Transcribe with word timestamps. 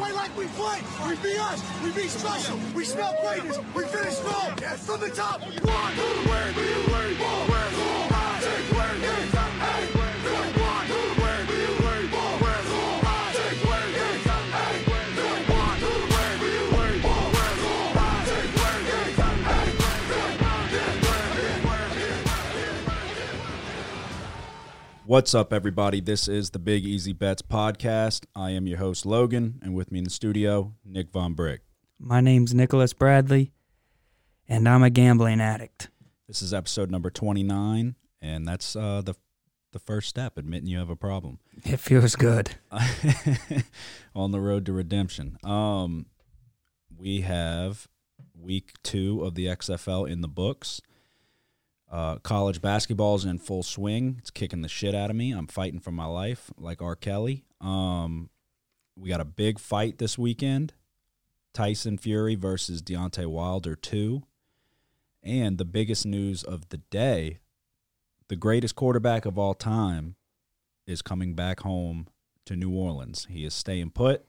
play 0.00 0.12
like 0.12 0.34
we 0.36 0.46
play. 0.56 0.80
We 1.06 1.14
be 1.16 1.36
us. 1.38 1.62
We 1.84 1.92
be 1.92 2.08
special. 2.08 2.58
We 2.74 2.84
smell 2.84 3.14
greatness. 3.22 3.58
We 3.74 3.84
finish 3.84 4.14
strong. 4.14 4.56
From 4.86 5.00
the 5.00 5.10
top. 5.10 5.40
One. 5.42 5.92
Where 6.30 6.52
do 6.52 6.60
you 6.62 6.80
worry? 6.90 7.49
What's 25.10 25.34
up, 25.34 25.52
everybody? 25.52 26.00
This 26.00 26.28
is 26.28 26.50
the 26.50 26.60
Big 26.60 26.84
Easy 26.84 27.12
Bets 27.12 27.42
podcast. 27.42 28.26
I 28.36 28.50
am 28.50 28.68
your 28.68 28.78
host, 28.78 29.04
Logan, 29.04 29.58
and 29.60 29.74
with 29.74 29.90
me 29.90 29.98
in 29.98 30.04
the 30.04 30.10
studio, 30.10 30.76
Nick 30.84 31.10
Von 31.10 31.34
Brick. 31.34 31.62
My 31.98 32.20
name's 32.20 32.54
Nicholas 32.54 32.92
Bradley, 32.92 33.50
and 34.48 34.68
I'm 34.68 34.84
a 34.84 34.88
gambling 34.88 35.40
addict. 35.40 35.88
This 36.28 36.42
is 36.42 36.54
episode 36.54 36.92
number 36.92 37.10
29, 37.10 37.96
and 38.22 38.46
that's 38.46 38.76
uh, 38.76 39.02
the 39.04 39.16
the 39.72 39.80
first 39.80 40.08
step, 40.08 40.38
admitting 40.38 40.68
you 40.68 40.78
have 40.78 40.90
a 40.90 40.94
problem. 40.94 41.40
It 41.64 41.80
feels 41.80 42.14
good. 42.14 42.52
On 44.14 44.30
the 44.30 44.40
road 44.40 44.64
to 44.66 44.72
redemption. 44.72 45.38
Um, 45.42 46.06
we 46.96 47.22
have 47.22 47.88
week 48.40 48.74
two 48.84 49.24
of 49.24 49.34
the 49.34 49.46
XFL 49.46 50.08
in 50.08 50.20
the 50.20 50.28
books. 50.28 50.80
Uh, 51.90 52.16
college 52.18 52.62
basketball's 52.62 53.24
in 53.24 53.38
full 53.38 53.64
swing. 53.64 54.16
It's 54.18 54.30
kicking 54.30 54.62
the 54.62 54.68
shit 54.68 54.94
out 54.94 55.10
of 55.10 55.16
me. 55.16 55.32
I'm 55.32 55.48
fighting 55.48 55.80
for 55.80 55.90
my 55.90 56.06
life, 56.06 56.50
like 56.56 56.80
R. 56.80 56.94
Kelly. 56.94 57.44
Um, 57.60 58.30
we 58.96 59.08
got 59.08 59.20
a 59.20 59.24
big 59.24 59.58
fight 59.58 59.98
this 59.98 60.16
weekend: 60.16 60.72
Tyson 61.52 61.98
Fury 61.98 62.36
versus 62.36 62.80
Deontay 62.80 63.26
Wilder 63.26 63.74
two. 63.74 64.22
And 65.22 65.58
the 65.58 65.64
biggest 65.64 66.06
news 66.06 66.44
of 66.44 66.68
the 66.68 66.76
day: 66.76 67.40
the 68.28 68.36
greatest 68.36 68.76
quarterback 68.76 69.26
of 69.26 69.36
all 69.36 69.54
time 69.54 70.14
is 70.86 71.02
coming 71.02 71.34
back 71.34 71.60
home 71.60 72.06
to 72.46 72.54
New 72.54 72.70
Orleans. 72.70 73.26
He 73.28 73.44
is 73.44 73.52
staying 73.52 73.90
put. 73.90 74.24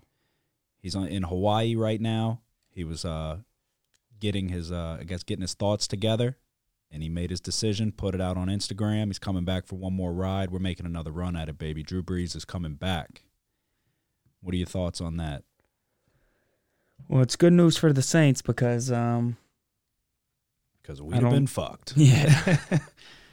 He's 0.80 0.96
on, 0.96 1.08
in 1.08 1.24
Hawaii 1.24 1.76
right 1.76 2.02
now. 2.02 2.42
He 2.72 2.84
was 2.84 3.06
uh, 3.06 3.38
getting 4.20 4.50
his, 4.50 4.72
uh, 4.72 4.98
I 5.00 5.04
guess, 5.04 5.24
getting 5.24 5.42
his 5.42 5.54
thoughts 5.54 5.88
together, 5.88 6.38
and 6.92 7.02
he 7.02 7.10
made 7.10 7.30
his 7.30 7.40
decision. 7.40 7.92
Put 7.92 8.16
it 8.16 8.22
out 8.22 8.38
on 8.38 8.48
Instagram. 8.48 9.08
He's 9.08 9.20
coming 9.20 9.46
back 9.46 9.66
for 9.66 9.76
one 9.76 9.94
more 9.94 10.14
ride. 10.14 10.52
We're 10.52 10.60
making 10.60 10.86
another 10.86 11.12
run 11.12 11.36
at 11.36 11.50
it, 11.50 11.58
baby. 11.58 11.84
Drew 11.84 12.04
Brees 12.04 12.36
is 12.36 12.46
coming 12.46 12.76
back. 12.76 13.24
What 14.42 14.54
are 14.54 14.58
your 14.58 14.68
thoughts 14.68 15.00
on 15.00 15.18
that? 15.18 15.44
Well, 17.08 17.22
it's 17.22 17.36
good 17.36 17.54
news 17.54 17.78
for 17.78 17.94
the 17.94 18.02
Saints 18.02 18.42
because, 18.42 18.92
um, 18.92 19.38
Because 20.82 21.02
we've 21.02 21.20
been 21.20 21.48
fucked. 21.48 21.94
yeah, 21.96 22.58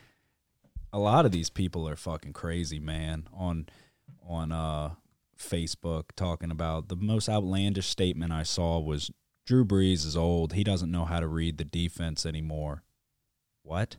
a 0.93 0.99
lot 0.99 1.27
of 1.27 1.33
these 1.33 1.51
people 1.51 1.89
are 1.89 1.97
fucking 1.97 2.33
crazy, 2.33 2.79
man. 2.79 3.29
On 3.33 3.67
on 4.27 4.53
uh 4.53 4.91
Facebook 5.39 6.05
talking 6.17 6.51
about 6.51 6.89
the 6.89 6.97
most 6.97 7.29
outlandish 7.29 7.87
statement 7.87 8.33
I 8.33 8.43
saw 8.43 8.79
was 8.79 9.11
Drew 9.47 9.65
Brees 9.65 10.05
is 10.05 10.17
old. 10.17 10.53
He 10.53 10.65
doesn't 10.65 10.91
know 10.91 11.05
how 11.05 11.21
to 11.21 11.29
read 11.29 11.59
the 11.59 11.65
defense 11.65 12.27
anymore. 12.27 12.83
What? 13.69 13.97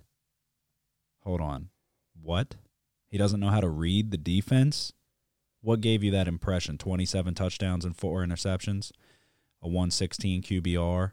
Hold 1.24 1.42
on. 1.42 1.70
What? 2.20 2.56
He 3.08 3.20
doesn't 3.20 3.40
know 3.40 3.50
how 3.50 3.62
to 3.62 3.70
read 3.70 4.10
the 4.10 4.18
defense? 4.18 4.94
What 5.62 5.80
gave 5.82 6.04
you 6.04 6.10
that 6.10 6.28
impression? 6.28 6.80
27 6.80 7.36
touchdowns 7.36 7.86
and 7.86 7.96
4 7.96 8.26
interceptions, 8.26 8.92
a 9.62 9.68
116 9.68 10.42
QBR. 10.42 11.12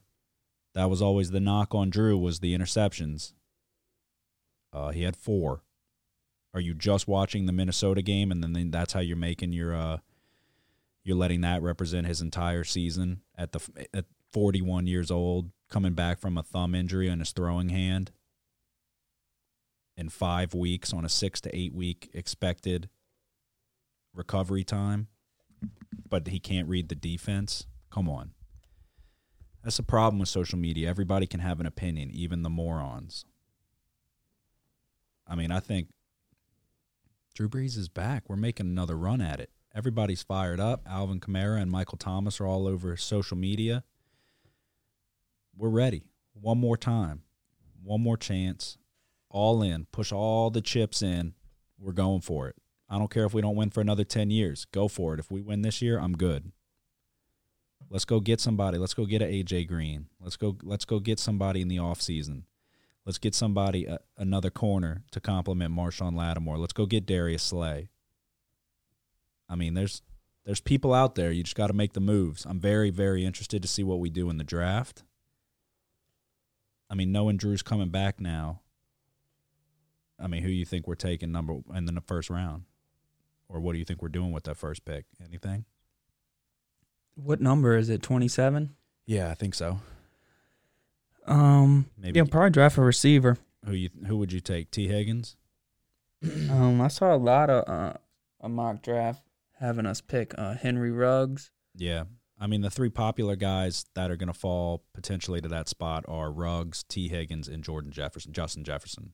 That 0.72 0.88
was 0.88 1.02
always 1.02 1.32
the 1.32 1.40
knock 1.40 1.74
on 1.74 1.90
Drew 1.90 2.16
was 2.16 2.40
the 2.40 2.56
interceptions. 2.56 3.34
Uh, 4.72 4.90
he 4.90 5.02
had 5.02 5.16
4 5.16 5.62
are 6.54 6.60
you 6.60 6.72
just 6.72 7.06
watching 7.06 7.44
the 7.44 7.52
Minnesota 7.52 8.00
game 8.00 8.32
and 8.32 8.42
then 8.42 8.54
then 8.54 8.70
that's 8.70 8.94
how 8.94 9.00
you're 9.00 9.16
making 9.18 9.52
your 9.52 9.76
uh 9.76 9.98
you're 11.04 11.16
letting 11.16 11.42
that 11.42 11.60
represent 11.60 12.06
his 12.06 12.22
entire 12.22 12.64
season 12.64 13.20
at 13.36 13.52
the 13.52 13.60
at 13.92 14.06
41 14.32 14.86
years 14.86 15.10
old 15.10 15.50
coming 15.68 15.92
back 15.92 16.18
from 16.18 16.38
a 16.38 16.42
thumb 16.42 16.74
injury 16.74 17.10
on 17.10 17.18
his 17.18 17.32
throwing 17.32 17.68
hand 17.68 18.10
in 19.96 20.08
5 20.08 20.54
weeks 20.54 20.92
on 20.92 21.04
a 21.04 21.08
6 21.08 21.40
to 21.42 21.56
8 21.56 21.74
week 21.74 22.10
expected 22.12 22.88
recovery 24.14 24.64
time 24.64 25.08
but 26.08 26.28
he 26.28 26.38
can't 26.38 26.68
read 26.68 26.88
the 26.88 26.94
defense 26.94 27.66
come 27.90 28.08
on 28.08 28.32
that's 29.62 29.78
the 29.78 29.82
problem 29.82 30.18
with 30.18 30.28
social 30.28 30.58
media 30.58 30.88
everybody 30.88 31.26
can 31.26 31.40
have 31.40 31.60
an 31.60 31.66
opinion 31.66 32.10
even 32.10 32.42
the 32.42 32.50
morons 32.50 33.24
I 35.26 35.34
mean 35.34 35.50
I 35.50 35.60
think 35.60 35.88
Drew 37.36 37.50
Brees 37.50 37.76
is 37.76 37.90
back. 37.90 38.30
We're 38.30 38.36
making 38.36 38.64
another 38.64 38.96
run 38.96 39.20
at 39.20 39.40
it. 39.40 39.50
Everybody's 39.74 40.22
fired 40.22 40.58
up. 40.58 40.80
Alvin 40.88 41.20
Kamara 41.20 41.60
and 41.60 41.70
Michael 41.70 41.98
Thomas 41.98 42.40
are 42.40 42.46
all 42.46 42.66
over 42.66 42.96
social 42.96 43.36
media. 43.36 43.84
We're 45.54 45.68
ready. 45.68 46.04
One 46.32 46.56
more 46.56 46.78
time. 46.78 47.24
One 47.82 48.00
more 48.00 48.16
chance. 48.16 48.78
All 49.36 49.60
in. 49.60 49.84
Push 49.92 50.12
all 50.12 50.48
the 50.48 50.62
chips 50.62 51.02
in. 51.02 51.34
We're 51.78 51.92
going 51.92 52.22
for 52.22 52.48
it. 52.48 52.56
I 52.88 52.96
don't 52.96 53.10
care 53.10 53.26
if 53.26 53.34
we 53.34 53.42
don't 53.42 53.54
win 53.54 53.68
for 53.68 53.82
another 53.82 54.02
10 54.02 54.30
years. 54.30 54.64
Go 54.64 54.88
for 54.88 55.12
it. 55.12 55.20
If 55.20 55.30
we 55.30 55.42
win 55.42 55.60
this 55.60 55.82
year, 55.82 55.98
I'm 55.98 56.14
good. 56.14 56.52
Let's 57.90 58.06
go 58.06 58.18
get 58.18 58.40
somebody. 58.40 58.78
Let's 58.78 58.94
go 58.94 59.04
get 59.04 59.20
an 59.20 59.30
AJ 59.30 59.68
Green. 59.68 60.06
Let's 60.18 60.38
go 60.38 60.56
let's 60.62 60.86
go 60.86 61.00
get 61.00 61.18
somebody 61.18 61.60
in 61.60 61.68
the 61.68 61.76
offseason. 61.76 62.44
Let's 63.04 63.18
get 63.18 63.34
somebody 63.34 63.86
uh, 63.86 63.98
another 64.16 64.48
corner 64.48 65.04
to 65.10 65.20
complement 65.20 65.74
Marshon 65.74 66.16
Lattimore. 66.16 66.56
Let's 66.56 66.72
go 66.72 66.86
get 66.86 67.04
Darius 67.04 67.42
Slay. 67.42 67.90
I 69.50 69.54
mean, 69.54 69.74
there's 69.74 70.00
there's 70.46 70.62
people 70.62 70.94
out 70.94 71.14
there. 71.14 71.30
You 71.30 71.42
just 71.42 71.56
got 71.56 71.66
to 71.66 71.74
make 71.74 71.92
the 71.92 72.00
moves. 72.00 72.46
I'm 72.46 72.58
very 72.58 72.88
very 72.88 73.26
interested 73.26 73.60
to 73.60 73.68
see 73.68 73.84
what 73.84 74.00
we 74.00 74.08
do 74.08 74.30
in 74.30 74.38
the 74.38 74.44
draft. 74.44 75.04
I 76.88 76.94
mean, 76.94 77.12
knowing 77.12 77.36
Drew's 77.36 77.62
coming 77.62 77.90
back 77.90 78.18
now. 78.18 78.62
I 80.18 80.26
mean, 80.28 80.42
who 80.42 80.48
you 80.50 80.64
think 80.64 80.86
we're 80.86 80.94
taking 80.94 81.30
number 81.32 81.58
in 81.74 81.84
the 81.86 82.00
first 82.00 82.30
round, 82.30 82.64
or 83.48 83.60
what 83.60 83.72
do 83.72 83.78
you 83.78 83.84
think 83.84 84.02
we're 84.02 84.08
doing 84.08 84.32
with 84.32 84.44
that 84.44 84.56
first 84.56 84.84
pick? 84.84 85.04
Anything? 85.24 85.64
what 87.14 87.40
number 87.40 87.76
is 87.76 87.88
it? 87.88 88.02
Twenty-seven. 88.02 88.74
Yeah, 89.06 89.30
I 89.30 89.34
think 89.34 89.54
so. 89.54 89.80
Um, 91.26 91.86
Maybe 91.98 92.18
yeah, 92.18 92.24
probably 92.30 92.50
draft 92.50 92.76
a 92.76 92.82
receiver. 92.82 93.38
who 93.64 93.72
you 93.72 93.90
who 94.06 94.16
would 94.18 94.32
you 94.32 94.40
take? 94.40 94.70
Tee 94.70 94.88
Higgins. 94.88 95.36
Um, 96.50 96.80
I 96.80 96.88
saw 96.88 97.14
a 97.14 97.16
lot 97.18 97.50
of 97.50 97.68
uh, 97.68 97.92
a 98.40 98.48
mock 98.48 98.82
draft 98.82 99.22
having 99.60 99.86
us 99.86 100.00
pick 100.00 100.34
uh, 100.38 100.54
Henry 100.54 100.90
Ruggs. 100.90 101.50
Yeah. 101.74 102.04
I 102.40 102.46
mean, 102.46 102.62
the 102.62 102.70
three 102.70 102.88
popular 102.90 103.36
guys 103.36 103.86
that 103.94 104.10
are 104.10 104.16
going 104.16 104.32
to 104.32 104.38
fall 104.38 104.82
potentially 104.92 105.40
to 105.40 105.48
that 105.48 105.68
spot 105.68 106.04
are 106.08 106.30
Ruggs, 106.32 106.84
Tee 106.88 107.08
Higgins, 107.08 107.48
and 107.48 107.62
Jordan 107.62 107.90
Jefferson, 107.92 108.32
Justin 108.32 108.64
Jefferson. 108.64 109.12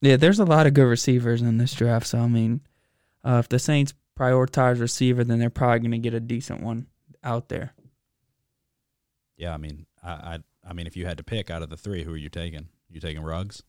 Yeah, 0.00 0.16
there's 0.16 0.38
a 0.38 0.44
lot 0.44 0.66
of 0.66 0.74
good 0.74 0.84
receivers 0.84 1.42
in 1.42 1.58
this 1.58 1.74
draft. 1.74 2.06
So 2.06 2.18
I 2.18 2.28
mean, 2.28 2.60
uh, 3.24 3.38
if 3.38 3.48
the 3.48 3.58
Saints 3.58 3.94
prioritize 4.18 4.80
receiver, 4.80 5.24
then 5.24 5.38
they're 5.38 5.50
probably 5.50 5.80
going 5.80 5.90
to 5.90 5.98
get 5.98 6.14
a 6.14 6.20
decent 6.20 6.62
one 6.62 6.86
out 7.22 7.48
there. 7.48 7.74
Yeah, 9.36 9.52
I 9.52 9.58
mean, 9.58 9.86
I, 10.02 10.10
I, 10.10 10.38
I 10.68 10.72
mean, 10.72 10.86
if 10.86 10.96
you 10.96 11.06
had 11.06 11.18
to 11.18 11.24
pick 11.24 11.50
out 11.50 11.62
of 11.62 11.68
the 11.68 11.76
three, 11.76 12.04
who 12.04 12.12
are 12.12 12.16
you 12.16 12.30
taking? 12.30 12.68
You 12.88 13.00
taking 13.00 13.22
Ruggs? 13.22 13.62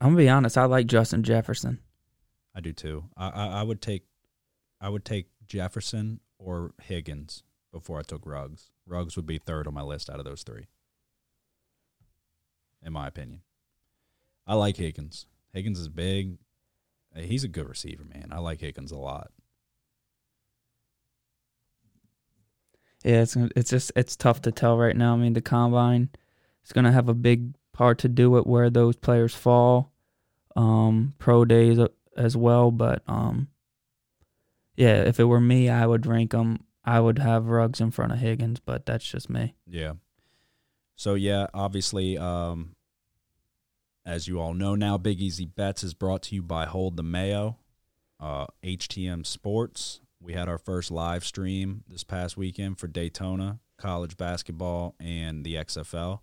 I'm 0.00 0.08
gonna 0.08 0.16
be 0.16 0.28
honest. 0.28 0.56
I 0.56 0.64
like 0.64 0.86
Justin 0.86 1.22
Jefferson. 1.22 1.78
I 2.54 2.60
do 2.60 2.72
too. 2.72 3.04
I, 3.16 3.28
I, 3.28 3.46
I 3.60 3.62
would 3.62 3.82
take, 3.82 4.04
I 4.80 4.88
would 4.88 5.04
take 5.04 5.26
Jefferson 5.46 6.20
or 6.38 6.72
Higgins 6.82 7.42
before 7.70 7.98
I 7.98 8.02
took 8.02 8.24
Ruggs. 8.24 8.70
Ruggs 8.86 9.14
would 9.16 9.26
be 9.26 9.38
third 9.38 9.66
on 9.66 9.74
my 9.74 9.82
list 9.82 10.08
out 10.08 10.18
of 10.18 10.24
those 10.24 10.42
three, 10.42 10.66
in 12.84 12.92
my 12.92 13.06
opinion. 13.06 13.42
I 14.46 14.54
like 14.54 14.76
Higgins. 14.76 15.26
Higgins 15.52 15.78
is 15.78 15.88
big. 15.88 16.38
Uh, 17.16 17.20
He's 17.20 17.44
a 17.44 17.48
good 17.48 17.68
receiver, 17.68 18.04
man. 18.04 18.28
I 18.32 18.38
like 18.38 18.60
Higgins 18.60 18.92
a 18.92 18.96
lot. 18.96 19.30
Yeah, 23.04 23.22
it's 23.22 23.36
it's 23.36 23.70
just 23.70 23.92
it's 23.96 24.16
tough 24.16 24.42
to 24.42 24.52
tell 24.52 24.76
right 24.76 24.96
now. 24.96 25.14
I 25.14 25.16
mean, 25.16 25.32
the 25.32 25.40
combine 25.40 26.10
is 26.64 26.72
going 26.72 26.84
to 26.84 26.92
have 26.92 27.08
a 27.08 27.14
big 27.14 27.54
part 27.72 27.98
to 28.00 28.08
do 28.08 28.30
with 28.30 28.44
where 28.46 28.68
those 28.68 28.96
players 28.96 29.34
fall, 29.34 29.90
um, 30.54 31.14
pro 31.18 31.44
days 31.46 31.78
as 32.16 32.36
well. 32.36 32.70
But 32.70 33.02
um, 33.06 33.48
yeah, 34.76 34.96
if 35.02 35.18
it 35.18 35.24
were 35.24 35.40
me, 35.40 35.70
I 35.70 35.86
would 35.86 36.04
rank 36.06 36.32
them. 36.32 36.64
I 36.84 37.00
would 37.00 37.18
have 37.18 37.46
Ruggs 37.46 37.80
in 37.80 37.90
front 37.90 38.12
of 38.12 38.18
Higgins, 38.18 38.60
but 38.60 38.84
that's 38.84 39.04
just 39.04 39.30
me. 39.30 39.54
Yeah. 39.66 39.94
So 41.00 41.14
yeah, 41.14 41.46
obviously, 41.54 42.18
um, 42.18 42.76
as 44.04 44.28
you 44.28 44.38
all 44.38 44.52
know 44.52 44.74
now, 44.74 44.98
Big 44.98 45.18
Easy 45.18 45.46
Bets 45.46 45.82
is 45.82 45.94
brought 45.94 46.20
to 46.24 46.34
you 46.34 46.42
by 46.42 46.66
Hold 46.66 46.98
the 46.98 47.02
Mayo. 47.02 47.56
uh, 48.20 48.44
HTM 48.62 49.24
Sports. 49.24 50.02
We 50.20 50.34
had 50.34 50.46
our 50.46 50.58
first 50.58 50.90
live 50.90 51.24
stream 51.24 51.84
this 51.88 52.04
past 52.04 52.36
weekend 52.36 52.78
for 52.78 52.86
Daytona 52.86 53.60
college 53.78 54.18
basketball 54.18 54.94
and 55.00 55.42
the 55.42 55.54
XFL, 55.54 56.20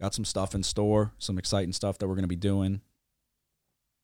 got 0.00 0.14
some 0.14 0.24
stuff 0.24 0.54
in 0.54 0.62
store, 0.62 1.12
some 1.18 1.38
exciting 1.38 1.72
stuff 1.72 1.98
that 1.98 2.08
we're 2.08 2.14
going 2.14 2.24
to 2.24 2.28
be 2.28 2.36
doing. 2.36 2.80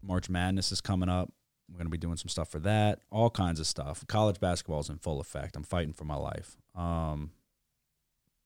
March 0.02 0.28
Madness 0.28 0.72
is 0.72 0.80
coming 0.80 1.08
up. 1.08 1.32
We're 1.70 1.78
going 1.78 1.86
to 1.86 1.90
be 1.90 1.98
doing 1.98 2.16
some 2.16 2.28
stuff 2.28 2.50
for 2.50 2.58
that, 2.60 3.00
all 3.10 3.30
kinds 3.30 3.60
of 3.60 3.66
stuff. 3.66 4.04
College 4.06 4.40
basketball 4.40 4.80
is 4.80 4.90
in 4.90 4.98
full 4.98 5.20
effect. 5.20 5.56
I'm 5.56 5.62
fighting 5.62 5.94
for 5.94 6.04
my 6.04 6.16
life. 6.16 6.56
Um, 6.74 7.30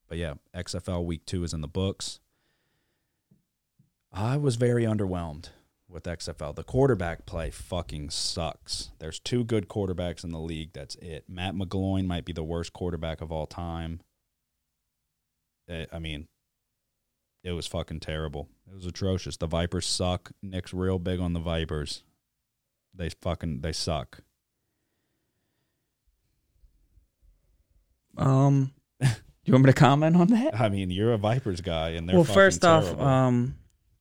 but 0.09 0.19
yeah, 0.19 0.35
XFL 0.55 1.05
week 1.05 1.27
two 1.27 1.43
is 1.43 1.53
in 1.53 1.61
the 1.61 1.69
books. 1.69 2.21
I 4.18 4.38
was 4.38 4.56
very 4.56 4.84
underwhelmed 4.84 5.50
with 5.90 6.04
XFL. 6.04 6.54
The 6.54 6.64
quarterback 6.64 7.26
play 7.26 7.50
fucking 7.50 8.08
sucks. 8.10 8.90
There's 8.98 9.20
two 9.20 9.44
good 9.44 9.68
quarterbacks 9.68 10.24
in 10.24 10.30
the 10.30 10.38
league. 10.38 10.70
That's 10.72 10.94
it. 10.96 11.24
Matt 11.28 11.54
McGloin 11.54 12.06
might 12.06 12.24
be 12.24 12.32
the 12.32 12.42
worst 12.42 12.72
quarterback 12.72 13.20
of 13.20 13.30
all 13.30 13.46
time. 13.46 14.00
Eh, 15.68 15.84
I 15.92 15.98
mean, 15.98 16.28
it 17.44 17.52
was 17.52 17.66
fucking 17.66 18.00
terrible. 18.00 18.48
It 18.70 18.74
was 18.74 18.86
atrocious. 18.86 19.36
The 19.36 19.46
Vipers 19.46 19.86
suck. 19.86 20.32
Nick's 20.42 20.72
real 20.72 20.98
big 20.98 21.20
on 21.20 21.34
the 21.34 21.40
Vipers. 21.40 22.02
They 22.94 23.10
fucking 23.10 23.60
they 23.60 23.72
suck. 23.72 24.22
Um, 28.16 28.72
you 29.00 29.52
want 29.52 29.64
me 29.66 29.72
to 29.72 29.78
comment 29.78 30.16
on 30.16 30.28
that? 30.28 30.58
I 30.58 30.70
mean, 30.70 30.90
you're 30.90 31.12
a 31.12 31.18
Vipers 31.18 31.60
guy, 31.60 31.90
and 31.90 32.08
they're 32.08 32.16
well. 32.16 32.24
fucking 32.24 32.34
First 32.34 32.64
off, 32.64 32.84
terrible. 32.84 33.04
um, 33.04 33.54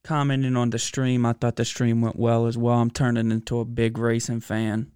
commenting 0.06 0.56
on 0.56 0.70
the 0.70 0.80
stream, 0.80 1.26
I 1.26 1.34
thought 1.34 1.58
the 1.58 1.66
stream 1.66 2.02
went 2.02 2.18
well 2.18 2.46
as 2.46 2.58
well. 2.58 2.76
I'm 2.80 2.92
turning 2.92 3.32
into 3.32 3.60
a 3.60 3.66
big 3.66 3.98
racing 3.98 4.40
fan. 4.40 4.92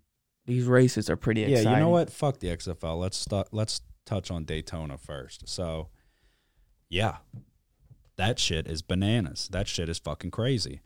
These 0.46 0.66
races 0.66 1.10
are 1.10 1.18
pretty 1.18 1.42
exciting. 1.42 1.54
yeah, 1.56 1.60
exciting. 1.62 1.78
you 1.80 1.84
know 1.86 1.90
what? 1.92 2.12
Fuck 2.12 2.40
the 2.40 2.48
XFL. 2.48 3.00
Let's 3.00 3.18
stu- 3.18 3.44
let's 3.52 3.82
touch 4.06 4.32
on 4.32 4.46
Daytona 4.46 4.98
first. 4.98 5.48
So, 5.50 5.90
yeah, 6.90 7.18
that 8.16 8.40
shit 8.40 8.68
is 8.68 8.82
bananas. 8.82 9.48
That 9.52 9.68
shit 9.68 9.90
is 9.90 10.00
fucking 10.00 10.32
crazy. 10.32 10.82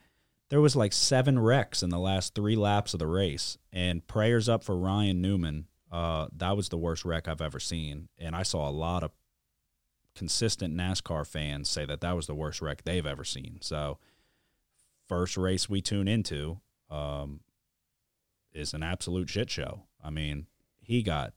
There 0.49 0.61
was 0.61 0.75
like 0.75 0.93
seven 0.93 1.39
wrecks 1.39 1.81
in 1.81 1.89
the 1.89 1.99
last 1.99 2.35
three 2.35 2.55
laps 2.55 2.93
of 2.93 2.99
the 2.99 3.07
race, 3.07 3.57
and 3.71 4.05
prayers 4.07 4.49
up 4.49 4.63
for 4.63 4.77
Ryan 4.77 5.21
Newman. 5.21 5.67
Uh, 5.91 6.27
that 6.35 6.57
was 6.57 6.69
the 6.69 6.77
worst 6.77 7.05
wreck 7.05 7.27
I've 7.27 7.41
ever 7.41 7.59
seen, 7.59 8.09
and 8.17 8.35
I 8.35 8.43
saw 8.43 8.67
a 8.67 8.71
lot 8.71 9.03
of 9.03 9.11
consistent 10.15 10.75
NASCAR 10.75 11.25
fans 11.25 11.69
say 11.69 11.85
that 11.85 12.01
that 12.01 12.15
was 12.15 12.27
the 12.27 12.35
worst 12.35 12.61
wreck 12.61 12.83
they've 12.83 13.05
ever 13.05 13.23
seen. 13.23 13.57
So, 13.61 13.97
first 15.07 15.37
race 15.37 15.69
we 15.69 15.81
tune 15.81 16.07
into 16.07 16.59
um, 16.89 17.41
is 18.53 18.73
an 18.73 18.83
absolute 18.83 19.29
shit 19.29 19.49
show. 19.49 19.83
I 20.03 20.09
mean, 20.09 20.47
he 20.79 21.01
got 21.01 21.33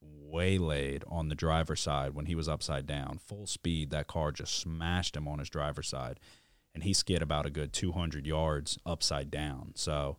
waylaid 0.00 1.04
on 1.06 1.28
the 1.28 1.34
driver's 1.34 1.80
side 1.80 2.14
when 2.14 2.26
he 2.26 2.34
was 2.34 2.48
upside 2.48 2.86
down, 2.86 3.18
full 3.18 3.46
speed. 3.46 3.90
That 3.90 4.06
car 4.06 4.32
just 4.32 4.54
smashed 4.58 5.16
him 5.16 5.28
on 5.28 5.38
his 5.38 5.50
driver's 5.50 5.88
side, 5.88 6.18
and 6.74 6.82
he 6.82 6.92
skid 6.92 7.22
about 7.22 7.46
a 7.46 7.50
good 7.50 7.72
200 7.72 8.26
yards 8.26 8.78
upside 8.84 9.30
down. 9.30 9.72
So, 9.74 10.18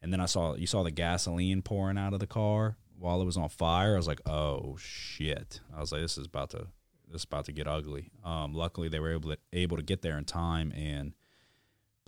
and 0.00 0.12
then 0.12 0.20
I 0.20 0.26
saw 0.26 0.54
you 0.54 0.66
saw 0.66 0.82
the 0.82 0.90
gasoline 0.90 1.62
pouring 1.62 1.98
out 1.98 2.14
of 2.14 2.20
the 2.20 2.26
car 2.26 2.76
while 2.98 3.20
it 3.20 3.26
was 3.26 3.36
on 3.36 3.48
fire. 3.48 3.94
I 3.94 3.98
was 3.98 4.08
like, 4.08 4.22
oh 4.26 4.76
shit! 4.78 5.60
I 5.76 5.80
was 5.80 5.92
like, 5.92 6.00
this 6.00 6.18
is 6.18 6.26
about 6.26 6.50
to 6.50 6.66
this 7.10 7.22
is 7.22 7.24
about 7.24 7.44
to 7.46 7.52
get 7.52 7.66
ugly. 7.66 8.10
Um, 8.24 8.54
luckily, 8.54 8.88
they 8.88 8.98
were 8.98 9.12
able 9.12 9.30
to 9.30 9.38
able 9.52 9.76
to 9.76 9.82
get 9.82 10.02
there 10.02 10.18
in 10.18 10.24
time 10.24 10.72
and 10.72 11.12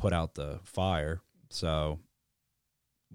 put 0.00 0.12
out 0.12 0.34
the 0.34 0.60
fire. 0.64 1.20
So, 1.50 2.00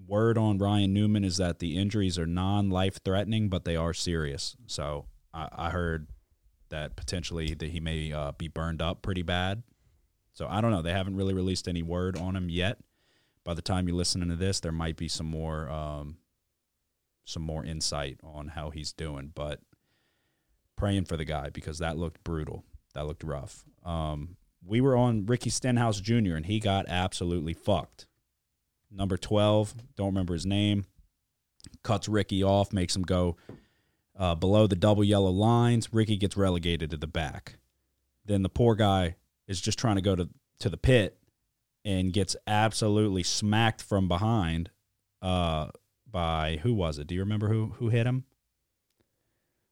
word 0.06 0.38
on 0.38 0.58
Ryan 0.58 0.92
Newman 0.92 1.24
is 1.24 1.36
that 1.38 1.58
the 1.58 1.76
injuries 1.76 2.18
are 2.18 2.26
non 2.26 2.70
life 2.70 3.00
threatening, 3.04 3.48
but 3.48 3.64
they 3.64 3.76
are 3.76 3.92
serious. 3.92 4.56
So, 4.66 5.06
I, 5.34 5.48
I 5.52 5.70
heard 5.70 6.08
that 6.70 6.96
potentially 6.96 7.54
that 7.54 7.70
he 7.70 7.80
may 7.80 8.12
uh, 8.12 8.32
be 8.32 8.48
burned 8.48 8.82
up 8.82 9.02
pretty 9.02 9.22
bad. 9.22 9.62
So 10.32 10.46
I 10.48 10.60
don't 10.60 10.70
know. 10.70 10.82
They 10.82 10.92
haven't 10.92 11.16
really 11.16 11.34
released 11.34 11.68
any 11.68 11.82
word 11.82 12.18
on 12.18 12.36
him 12.36 12.50
yet. 12.50 12.78
By 13.44 13.54
the 13.54 13.62
time 13.62 13.86
you're 13.86 13.96
listening 13.96 14.28
to 14.28 14.36
this, 14.36 14.60
there 14.60 14.72
might 14.72 14.96
be 14.96 15.08
some 15.08 15.26
more 15.26 15.70
um, 15.70 16.18
some 17.24 17.42
more 17.42 17.64
insight 17.64 18.18
on 18.22 18.48
how 18.48 18.70
he's 18.70 18.92
doing. 18.92 19.32
But 19.34 19.60
praying 20.76 21.06
for 21.06 21.16
the 21.16 21.24
guy 21.24 21.50
because 21.50 21.78
that 21.78 21.96
looked 21.96 22.22
brutal. 22.22 22.64
That 22.94 23.06
looked 23.06 23.24
rough. 23.24 23.64
Um, 23.84 24.36
we 24.66 24.80
were 24.80 24.96
on 24.96 25.26
Ricky 25.26 25.50
Stenhouse 25.50 26.00
Jr. 26.00 26.34
and 26.34 26.46
he 26.46 26.58
got 26.60 26.86
absolutely 26.88 27.54
fucked. 27.54 28.06
Number 28.90 29.16
twelve, 29.16 29.74
don't 29.96 30.08
remember 30.08 30.34
his 30.34 30.46
name, 30.46 30.86
cuts 31.82 32.08
Ricky 32.08 32.42
off, 32.42 32.72
makes 32.72 32.94
him 32.96 33.02
go 33.02 33.36
uh, 34.18 34.34
below 34.34 34.66
the 34.66 34.76
double 34.76 35.04
yellow 35.04 35.30
lines. 35.30 35.92
Ricky 35.92 36.16
gets 36.16 36.36
relegated 36.36 36.90
to 36.90 36.96
the 36.96 37.06
back. 37.06 37.58
Then 38.24 38.42
the 38.42 38.48
poor 38.48 38.74
guy 38.74 39.16
is 39.46 39.60
just 39.60 39.78
trying 39.78 39.96
to 39.96 40.02
go 40.02 40.16
to 40.16 40.28
to 40.60 40.68
the 40.68 40.76
pit 40.76 41.18
and 41.84 42.12
gets 42.12 42.34
absolutely 42.46 43.22
smacked 43.22 43.82
from 43.82 44.08
behind 44.08 44.70
uh, 45.22 45.68
by 46.10 46.58
who 46.62 46.74
was 46.74 46.98
it? 46.98 47.06
Do 47.06 47.14
you 47.14 47.20
remember 47.20 47.48
who 47.48 47.74
who 47.78 47.88
hit 47.88 48.06
him? 48.06 48.24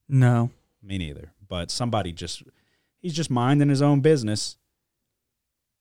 No. 0.09 0.51
Me 0.83 0.99
neither. 0.99 1.33
But 1.47 1.71
somebody 1.71 2.13
just 2.13 2.43
he's 3.01 3.15
just 3.15 3.31
minding 3.31 3.69
his 3.69 3.83
own 3.83 4.01
business, 4.01 4.57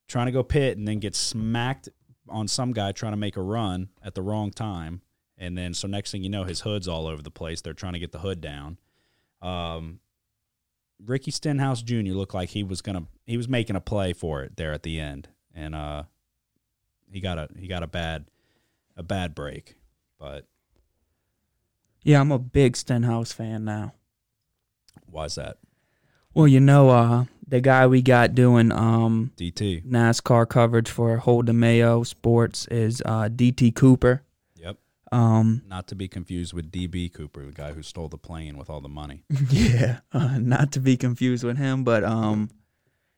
trying 0.08 0.26
to 0.28 0.32
go 0.32 0.44
pit 0.44 0.78
and 0.78 0.88
then 0.88 1.00
gets 1.00 1.18
smacked 1.18 1.90
on 2.30 2.48
some 2.48 2.72
guy 2.74 2.92
trying 2.92 3.14
to 3.14 3.18
make 3.18 3.38
a 3.38 3.42
run 3.42 3.90
at 4.04 4.16
the 4.16 4.22
wrong 4.22 4.52
time. 4.52 5.02
And 5.38 5.58
then 5.58 5.74
so 5.74 5.88
next 5.88 6.12
thing 6.12 6.24
you 6.24 6.30
know, 6.30 6.44
his 6.44 6.62
hood's 6.62 6.88
all 6.88 7.08
over 7.08 7.22
the 7.22 7.32
place. 7.32 7.62
They're 7.62 7.74
trying 7.74 7.94
to 7.94 8.00
get 8.00 8.12
the 8.12 8.20
hood 8.20 8.40
down. 8.40 8.78
Um, 9.42 10.00
Ricky 11.04 11.32
Stenhouse 11.32 11.82
Jr. 11.82 12.14
looked 12.14 12.34
like 12.34 12.50
he 12.50 12.64
was 12.64 12.82
gonna 12.82 13.08
he 13.26 13.36
was 13.36 13.50
making 13.50 13.76
a 13.76 13.82
play 13.82 14.14
for 14.14 14.44
it 14.44 14.56
there 14.56 14.72
at 14.72 14.84
the 14.84 15.00
end, 15.00 15.28
and 15.54 15.76
uh, 15.76 16.04
he 17.12 17.20
got 17.20 17.38
a 17.38 17.50
he 17.58 17.68
got 17.68 17.84
a 17.84 17.88
bad 17.88 18.26
a 18.96 19.04
bad 19.04 19.36
break, 19.36 19.76
but 20.18 20.48
Yeah, 22.04 22.22
I'm 22.22 22.32
a 22.32 22.40
big 22.40 22.78
Stenhouse 22.78 23.34
fan 23.34 23.66
now. 23.66 23.96
why's 25.08 25.36
that? 25.36 25.58
Well, 26.34 26.48
you 26.48 26.60
know, 26.62 26.90
uh, 26.90 27.26
the 27.48 27.62
guy 27.62 27.88
we 27.88 28.02
got 28.02 28.36
doing 28.36 28.72
um, 28.72 29.32
DT. 29.38 29.86
NASCAR 29.86 30.48
coverage 30.48 30.90
for 30.90 31.18
Hold 31.18 31.46
the 31.46 31.54
Mayo 31.54 32.04
Sports 32.04 32.68
is 32.68 33.02
uh, 33.06 33.30
DT 33.30 33.76
Cooper. 33.76 34.24
Yep. 34.56 34.78
Um, 35.12 35.64
Not 35.68 35.88
to 35.88 35.96
be 35.96 36.08
confused 36.08 36.54
with 36.54 36.72
DB 36.72 37.14
Cooper, 37.14 37.46
the 37.46 37.52
guy 37.52 37.74
who 37.74 37.84
stole 37.84 38.08
the 38.08 38.18
plane 38.18 38.58
with 38.58 38.70
all 38.70 38.82
the 38.82 38.90
money. 38.90 39.24
yeah, 39.50 40.00
uh, 40.12 40.38
not 40.40 40.72
to 40.74 40.80
be 40.80 40.98
confused 40.98 41.44
with 41.44 41.58
him, 41.58 41.84
but 41.84 42.04
um, 42.04 42.50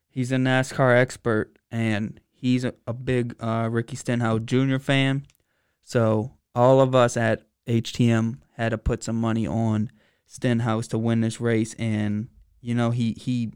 he's 0.09 0.31
a 0.31 0.37
NASCAR 0.37 0.97
expert 0.97 1.57
and 1.71 2.19
he's 2.31 2.63
a, 2.63 2.73
a 2.85 2.93
big 2.93 3.35
uh, 3.39 3.67
Ricky 3.71 3.95
Stenhouse 3.95 4.41
Jr. 4.45 4.77
fan. 4.77 5.25
So 5.83 6.33
all 6.53 6.81
of 6.81 6.95
us 6.95 7.17
at 7.17 7.43
HTM 7.67 8.39
had 8.53 8.69
to 8.69 8.77
put 8.77 9.03
some 9.03 9.19
money 9.19 9.45
on 9.47 9.91
Stenhouse 10.27 10.87
to 10.87 10.97
win 10.97 11.21
this 11.21 11.39
race, 11.39 11.73
and 11.75 12.29
you 12.61 12.73
know 12.75 12.91
he 12.91 13.13
he. 13.13 13.51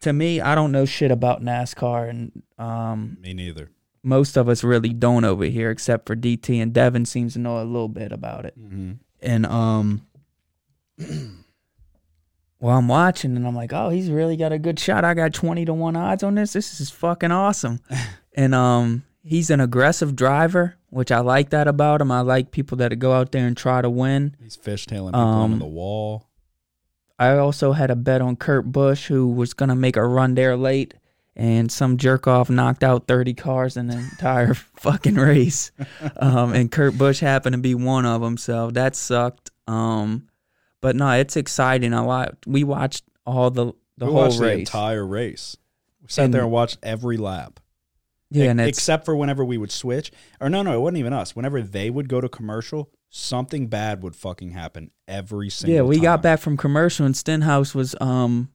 To 0.00 0.12
me, 0.12 0.40
I 0.40 0.54
don't 0.54 0.72
know 0.72 0.84
shit 0.86 1.10
about 1.10 1.42
NASCAR, 1.42 2.08
and 2.08 2.42
um, 2.58 3.18
Me 3.20 3.34
neither. 3.34 3.70
most 4.02 4.36
of 4.38 4.48
us 4.48 4.64
really 4.64 4.94
don't 4.94 5.24
over 5.24 5.44
here, 5.44 5.70
except 5.70 6.06
for 6.06 6.16
DT 6.16 6.60
and 6.62 6.72
Devin 6.72 7.04
seems 7.04 7.34
to 7.34 7.38
know 7.38 7.58
a 7.62 7.64
little 7.64 7.88
bit 7.88 8.10
about 8.12 8.44
it 8.46 8.58
Mm-hmm. 8.58 8.92
and 9.20 9.46
um 9.46 10.06
well, 12.60 12.76
I'm 12.76 12.88
watching 12.88 13.36
and 13.36 13.46
I'm 13.46 13.54
like, 13.56 13.72
oh, 13.72 13.88
he's 13.88 14.10
really 14.10 14.36
got 14.36 14.52
a 14.52 14.58
good 14.58 14.78
shot. 14.78 15.04
I 15.04 15.14
got 15.14 15.32
20 15.32 15.64
to 15.64 15.72
1 15.74 15.96
odds 15.96 16.22
on 16.22 16.34
this. 16.34 16.52
This 16.52 16.80
is 16.80 16.90
fucking 16.90 17.32
awesome. 17.32 17.80
and 18.34 18.54
um, 18.54 19.04
he's 19.22 19.48
an 19.50 19.60
aggressive 19.60 20.14
driver, 20.14 20.76
which 20.90 21.10
I 21.10 21.20
like 21.20 21.50
that 21.50 21.68
about 21.68 22.02
him. 22.02 22.10
I 22.12 22.20
like 22.20 22.50
people 22.50 22.76
that 22.78 22.98
go 22.98 23.12
out 23.14 23.32
there 23.32 23.46
and 23.46 23.56
try 23.56 23.80
to 23.80 23.88
win. 23.88 24.36
He's 24.42 24.56
fishtailing 24.58 25.08
people 25.12 25.20
Um, 25.20 25.52
into 25.54 25.64
the 25.64 25.70
wall. 25.70 26.26
I 27.20 27.36
also 27.38 27.72
had 27.72 27.90
a 27.90 27.96
bet 27.96 28.20
on 28.22 28.34
Kurt 28.36 28.72
Busch, 28.72 29.06
who 29.06 29.28
was 29.28 29.52
going 29.54 29.68
to 29.68 29.74
make 29.76 29.96
a 29.96 30.04
run 30.04 30.34
there 30.34 30.56
late, 30.56 30.94
and 31.36 31.70
some 31.70 31.96
jerk 31.98 32.26
off 32.26 32.48
knocked 32.50 32.82
out 32.82 33.06
30 33.06 33.34
cars 33.34 33.76
in 33.76 33.86
the 33.88 33.96
entire 33.98 34.54
fucking 34.76 35.14
race. 35.16 35.70
Um, 36.16 36.52
and 36.54 36.70
Kurt 36.72 36.96
Busch 36.98 37.20
happened 37.20 37.52
to 37.54 37.58
be 37.60 37.74
one 37.74 38.04
of 38.06 38.20
them, 38.22 38.36
so 38.38 38.70
that 38.72 38.96
sucked. 38.96 39.50
Um, 39.66 40.28
but 40.80 40.96
no, 40.96 41.10
it's 41.12 41.36
exciting. 41.36 41.92
I 41.94 42.00
wa- 42.00 42.28
we 42.46 42.64
watched 42.64 43.04
all 43.26 43.50
the 43.50 43.72
the 43.98 44.06
we 44.06 44.12
whole 44.12 44.22
watched 44.22 44.38
the 44.38 44.44
race. 44.46 44.58
entire 44.60 45.06
race. 45.06 45.56
We 46.02 46.08
sat 46.08 46.24
And- 46.26 46.34
there 46.34 46.42
and 46.42 46.50
watched 46.50 46.78
every 46.82 47.16
lap. 47.18 47.60
yeah, 48.30 48.52
E- 48.54 48.68
except 48.68 49.04
for 49.04 49.14
whenever 49.14 49.44
we 49.44 49.58
would 49.58 49.70
switch, 49.70 50.10
or 50.40 50.48
no, 50.48 50.62
no, 50.62 50.74
it 50.74 50.80
wasn't 50.80 50.98
even 50.98 51.12
us. 51.12 51.36
Whenever 51.36 51.60
they 51.62 51.90
would 51.90 52.08
go 52.08 52.20
to 52.20 52.28
commercial, 52.30 52.90
something 53.10 53.66
bad 53.66 54.02
would 54.02 54.16
fucking 54.16 54.50
happen 54.52 54.90
every 55.06 55.50
single. 55.50 55.74
yeah, 55.74 55.82
we 55.82 56.00
got 56.00 56.22
back 56.22 56.40
from 56.40 56.56
commercial, 56.56 57.04
and 57.04 57.16
Stenhouse 57.16 57.74
was 57.74 57.94
um 58.00 58.48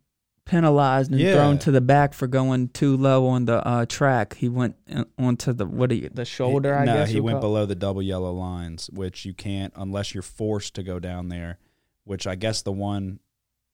penalized 0.46 1.10
and 1.12 1.20
Yeah. 1.20 1.34
thrown 1.34 1.58
to 1.60 1.72
the 1.72 1.82
back 1.82 2.14
for 2.14 2.28
going 2.28 2.68
too 2.70 2.96
low 2.96 3.26
on 3.28 3.46
the 3.46 3.66
uh, 3.68 3.86
track. 3.88 4.36
He 4.36 4.48
went 4.48 4.76
onto 5.18 5.54
the 5.54 5.66
what 5.66 5.90
do 5.90 5.96
you, 5.96 6.10
the 6.14 6.24
shoulder? 6.26 6.76
I 6.76 6.86
no, 6.86 6.94
guess 6.94 7.10
he 7.10 7.16
you 7.16 7.24
went 7.24 7.36
call- 7.36 7.42
below 7.50 7.66
the 7.66 7.76
double 7.76 8.02
yellow 8.04 8.32
lines, 8.32 8.90
which 8.94 9.26
you 9.26 9.34
can't 9.34 9.74
unless 9.76 10.14
you're 10.14 10.22
forced 10.24 10.76
to 10.76 10.84
go 10.84 11.00
down 11.00 11.30
there. 11.30 11.58
Which 12.04 12.28
I 12.28 12.36
guess 12.36 12.62
the 12.62 12.72
one, 12.72 13.20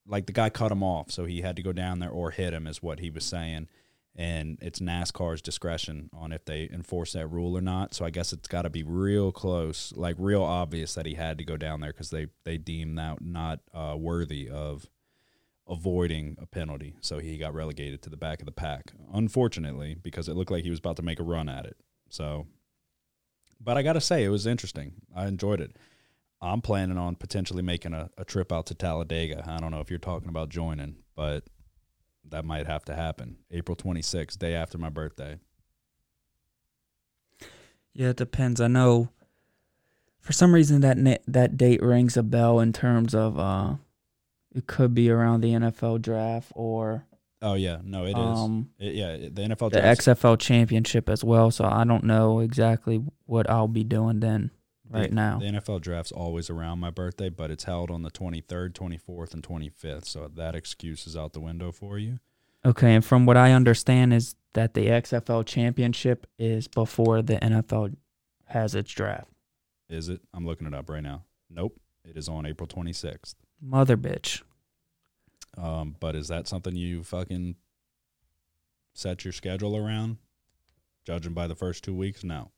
like 0.07 0.25
the 0.27 0.31
guy 0.31 0.49
cut 0.49 0.71
him 0.71 0.81
off, 0.81 1.11
so 1.11 1.25
he 1.25 1.41
had 1.41 1.57
to 1.57 1.61
go 1.61 1.73
down 1.73 1.99
there 1.99 2.09
or 2.09 2.31
hit 2.31 2.53
him, 2.53 2.65
is 2.65 2.81
what 2.81 2.99
he 2.99 3.09
was 3.09 3.25
saying. 3.25 3.67
And 4.15 4.57
it's 4.61 4.79
NASCAR's 4.79 5.41
discretion 5.41 6.09
on 6.13 6.33
if 6.33 6.43
they 6.43 6.69
enforce 6.71 7.13
that 7.13 7.27
rule 7.27 7.57
or 7.57 7.61
not. 7.61 7.93
So 7.93 8.03
I 8.03 8.09
guess 8.09 8.33
it's 8.33 8.47
got 8.47 8.63
to 8.63 8.69
be 8.69 8.83
real 8.83 9.31
close, 9.31 9.93
like 9.95 10.17
real 10.19 10.43
obvious 10.43 10.93
that 10.95 11.05
he 11.05 11.13
had 11.13 11.37
to 11.37 11.45
go 11.45 11.55
down 11.55 11.79
there 11.79 11.91
because 11.91 12.09
they 12.09 12.27
they 12.43 12.57
deemed 12.57 12.97
that 12.97 13.21
not 13.21 13.61
uh, 13.73 13.95
worthy 13.97 14.49
of 14.49 14.89
avoiding 15.67 16.35
a 16.41 16.45
penalty. 16.45 16.95
So 16.99 17.19
he 17.19 17.37
got 17.37 17.53
relegated 17.53 18.01
to 18.01 18.09
the 18.09 18.17
back 18.17 18.41
of 18.41 18.45
the 18.45 18.51
pack, 18.51 18.91
unfortunately, 19.13 19.95
because 19.95 20.27
it 20.27 20.35
looked 20.35 20.51
like 20.51 20.65
he 20.65 20.69
was 20.69 20.79
about 20.79 20.97
to 20.97 21.03
make 21.03 21.19
a 21.19 21.23
run 21.23 21.47
at 21.47 21.65
it. 21.65 21.77
So, 22.09 22.47
but 23.61 23.77
I 23.77 23.81
got 23.81 23.93
to 23.93 24.01
say, 24.01 24.25
it 24.25 24.29
was 24.29 24.45
interesting. 24.45 24.93
I 25.15 25.27
enjoyed 25.27 25.61
it. 25.61 25.77
I'm 26.41 26.61
planning 26.61 26.97
on 26.97 27.15
potentially 27.15 27.61
making 27.61 27.93
a, 27.93 28.09
a 28.17 28.25
trip 28.25 28.51
out 28.51 28.65
to 28.65 28.75
Talladega. 28.75 29.45
I 29.47 29.59
don't 29.59 29.71
know 29.71 29.79
if 29.79 29.89
you're 29.89 29.99
talking 29.99 30.29
about 30.29 30.49
joining, 30.49 30.97
but 31.15 31.43
that 32.29 32.45
might 32.45 32.67
have 32.67 32.85
to 32.85 32.95
happen. 32.95 33.37
April 33.51 33.75
26th, 33.75 34.37
day 34.39 34.53
after 34.55 34.77
my 34.77 34.89
birthday. 34.89 35.39
Yeah, 37.93 38.09
it 38.09 38.17
depends. 38.17 38.61
I 38.61 38.67
know 38.67 39.09
for 40.19 40.31
some 40.33 40.53
reason 40.53 40.81
that 40.81 40.97
na- 40.97 41.17
that 41.27 41.57
date 41.57 41.81
rings 41.81 42.15
a 42.15 42.23
bell 42.23 42.59
in 42.59 42.71
terms 42.73 43.13
of 43.13 43.37
uh 43.37 43.75
it 44.53 44.67
could 44.67 44.93
be 44.93 45.09
around 45.09 45.41
the 45.41 45.53
NFL 45.53 46.01
draft 46.01 46.51
or 46.55 47.05
Oh 47.41 47.55
yeah, 47.55 47.79
no, 47.83 48.05
it 48.05 48.11
is. 48.17 48.37
um 48.39 48.69
It- 48.79 48.95
yeah, 48.95 49.17
the 49.17 49.41
NFL 49.41 49.71
the. 49.71 49.79
XFL 49.81 50.39
championship 50.39 51.09
as 51.09 51.23
well, 51.23 51.51
so 51.51 51.65
I 51.65 51.83
don't 51.83 52.03
know 52.03 52.39
exactly 52.39 53.03
what 53.25 53.49
I'll 53.49 53.67
be 53.67 53.83
doing 53.83 54.19
then 54.19 54.51
right 54.91 55.09
the, 55.09 55.15
now. 55.15 55.39
The 55.39 55.45
NFL 55.45 55.81
draft's 55.81 56.11
always 56.11 56.49
around 56.49 56.79
my 56.79 56.89
birthday, 56.89 57.29
but 57.29 57.51
it's 57.51 57.63
held 57.63 57.89
on 57.89 58.03
the 58.03 58.11
23rd, 58.11 58.73
24th, 58.73 59.33
and 59.33 59.43
25th. 59.43 60.05
So 60.05 60.29
that 60.35 60.55
excuse 60.55 61.07
is 61.07 61.15
out 61.15 61.33
the 61.33 61.39
window 61.39 61.71
for 61.71 61.97
you. 61.97 62.19
Okay, 62.63 62.93
and 62.93 63.03
from 63.03 63.25
what 63.25 63.37
I 63.37 63.53
understand 63.53 64.13
is 64.13 64.35
that 64.53 64.73
the 64.73 64.87
XFL 64.87 65.45
championship 65.45 66.27
is 66.37 66.67
before 66.67 67.21
the 67.21 67.37
NFL 67.37 67.95
has 68.45 68.75
its 68.75 68.91
draft. 68.91 69.31
Is 69.89 70.09
it? 70.09 70.21
I'm 70.33 70.45
looking 70.45 70.67
it 70.67 70.73
up 70.73 70.89
right 70.89 71.01
now. 71.03 71.23
Nope. 71.49 71.79
It 72.05 72.17
is 72.17 72.29
on 72.29 72.45
April 72.45 72.67
26th. 72.67 73.35
Mother 73.61 73.97
bitch. 73.97 74.41
Um, 75.57 75.95
but 75.99 76.15
is 76.15 76.27
that 76.29 76.47
something 76.47 76.75
you 76.75 77.03
fucking 77.03 77.55
set 78.93 79.23
your 79.23 79.33
schedule 79.33 79.75
around? 79.75 80.17
Judging 81.05 81.33
by 81.33 81.47
the 81.47 81.55
first 81.55 81.83
two 81.83 81.95
weeks, 81.95 82.23
no. 82.23 82.51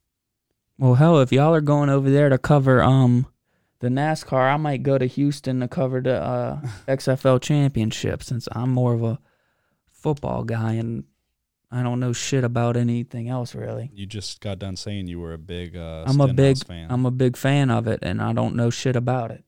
Well, 0.77 0.95
hell, 0.95 1.19
if 1.21 1.31
y'all 1.31 1.53
are 1.53 1.61
going 1.61 1.89
over 1.89 2.09
there 2.09 2.29
to 2.29 2.37
cover 2.37 2.81
um 2.81 3.27
the 3.79 3.89
NASCAR, 3.89 4.53
I 4.53 4.57
might 4.57 4.81
go 4.83 4.97
to 4.97 5.05
Houston 5.05 5.59
to 5.59 5.67
cover 5.67 5.99
the 6.01 6.21
uh, 6.21 6.61
XFL 6.87 7.41
championship 7.41 8.23
since 8.23 8.47
I'm 8.53 8.71
more 8.71 8.93
of 8.93 9.03
a 9.03 9.19
football 9.91 10.43
guy 10.45 10.73
and 10.73 11.03
I 11.69 11.83
don't 11.83 11.99
know 11.99 12.13
shit 12.13 12.43
about 12.43 12.77
anything 12.77 13.27
else 13.29 13.53
really. 13.55 13.91
You 13.93 14.05
just 14.05 14.39
got 14.41 14.59
done 14.59 14.77
saying 14.77 15.07
you 15.07 15.19
were 15.19 15.33
a 15.33 15.37
big 15.37 15.75
uh, 15.75 16.05
I'm 16.07 16.21
a 16.21 16.31
big 16.33 16.63
fan. 16.63 16.87
I'm 16.89 17.05
a 17.05 17.11
big 17.11 17.35
fan 17.35 17.69
of 17.69 17.87
it 17.87 17.99
and 18.03 18.21
I 18.21 18.31
don't 18.31 18.55
know 18.55 18.69
shit 18.69 18.95
about 18.95 19.31
it. 19.31 19.43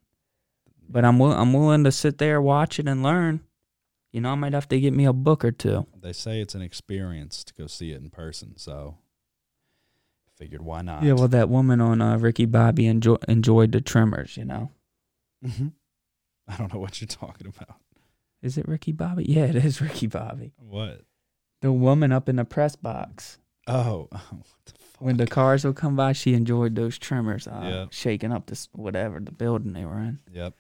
But 0.90 1.06
I'm 1.06 1.18
wi- 1.18 1.38
I'm 1.38 1.54
willing 1.54 1.84
to 1.86 1.92
sit 1.92 2.18
there, 2.18 2.42
watch 2.42 2.78
it, 2.78 2.88
and 2.88 3.02
learn. 3.02 3.42
You 4.12 4.22
know, 4.22 4.30
I 4.32 4.36
might 4.36 4.54
have 4.54 4.68
to 4.70 4.80
get 4.80 4.94
me 4.94 5.06
a 5.06 5.14
book 5.14 5.44
or 5.44 5.52
two. 5.52 5.88
they 6.02 6.14
say 6.14 6.40
it's 6.42 6.56
an 6.56 6.62
experience 6.62 7.44
to 7.46 7.54
go 7.54 7.68
see 7.68 7.92
it 7.92 8.02
in 8.02 8.10
person, 8.10 8.56
so 8.58 8.98
figured 10.38 10.62
why 10.62 10.82
not? 10.82 11.04
Yeah, 11.04 11.14
well, 11.14 11.28
that 11.30 11.50
woman 11.50 11.82
on 11.82 12.02
uh, 12.02 12.18
Ricky 12.18 12.46
Bobby 12.46 12.88
enjoy, 12.88 13.16
enjoyed 13.28 13.72
the 13.72 13.82
Tremors. 13.82 14.38
You 14.38 14.46
know, 14.46 14.72
Mhm. 15.46 15.74
I 16.48 16.58
don't 16.58 16.74
know 16.74 16.80
what 16.80 17.00
you're 17.02 17.08
talking 17.08 17.48
about. 17.48 17.78
is 18.42 18.58
it 18.58 18.68
Ricky 18.68 18.92
Bobby? 18.92 19.26
Yeah, 19.28 19.46
it 19.46 19.56
is 19.56 19.82
Ricky 19.82 20.08
Bobby. 20.08 20.54
What? 20.58 21.02
The 21.62 21.72
woman 21.72 22.12
up 22.12 22.30
in 22.30 22.36
the 22.36 22.46
press 22.46 22.76
box. 22.76 23.40
Oh, 23.68 24.08
what 24.12 24.22
the 24.66 24.74
fuck? 24.74 25.02
When 25.02 25.18
the 25.18 25.26
cars 25.28 25.66
would 25.66 25.76
come 25.76 25.96
by, 25.96 26.14
she 26.14 26.34
enjoyed 26.36 26.76
those 26.76 26.98
tremors, 27.00 27.48
uh, 27.48 27.62
Yeah. 27.64 27.86
shaking 27.90 28.32
up 28.32 28.46
this 28.46 28.70
whatever 28.74 29.20
the 29.20 29.32
building 29.32 29.74
they 29.74 29.86
were 29.86 29.98
in. 30.00 30.20
Yep, 30.32 30.54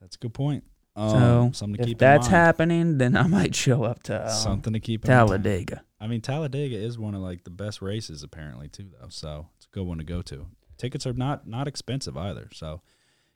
that's 0.00 0.16
a 0.16 0.18
good 0.18 0.34
point. 0.34 0.64
Um, 0.96 1.10
so 1.10 1.50
something 1.52 1.76
to 1.76 1.82
if 1.82 1.88
keep 1.88 1.98
that's 1.98 2.26
in 2.26 2.32
mind. 2.32 2.44
happening, 2.46 2.98
then 2.98 3.16
I 3.16 3.26
might 3.26 3.54
show 3.54 3.84
up 3.84 4.02
to 4.04 4.24
um, 4.24 4.32
something 4.32 4.72
to 4.72 4.80
keep 4.80 5.04
in 5.04 5.10
mind. 5.10 5.28
Talladega. 5.28 5.82
I 6.00 6.06
mean, 6.06 6.20
Talladega 6.20 6.76
is 6.76 6.98
one 6.98 7.14
of 7.14 7.20
like 7.20 7.44
the 7.44 7.50
best 7.50 7.82
races 7.82 8.22
apparently 8.22 8.68
too, 8.68 8.88
though. 8.98 9.08
So 9.08 9.48
it's 9.56 9.66
a 9.66 9.74
good 9.74 9.86
one 9.86 9.98
to 9.98 10.04
go 10.04 10.22
to. 10.22 10.46
Tickets 10.78 11.06
are 11.06 11.12
not 11.12 11.46
not 11.46 11.68
expensive 11.68 12.16
either. 12.16 12.48
So 12.52 12.80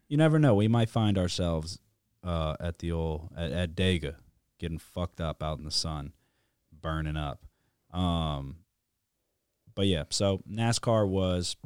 you 0.08 0.16
never 0.16 0.38
know. 0.38 0.54
We 0.54 0.68
might 0.68 0.88
find 0.90 1.16
ourselves 1.18 1.78
uh, 2.24 2.56
at 2.60 2.78
the 2.78 2.92
old 2.92 3.28
at, 3.36 3.52
at 3.52 3.74
Dega 3.76 4.16
getting 4.58 4.78
fucked 4.78 5.20
up 5.20 5.42
out 5.42 5.58
in 5.58 5.64
the 5.64 5.70
sun, 5.70 6.12
burning 6.72 7.16
up. 7.16 7.44
Um, 7.92 8.56
but 9.74 9.86
yeah, 9.86 10.04
so 10.10 10.42
NASCAR 10.50 11.08
was 11.08 11.56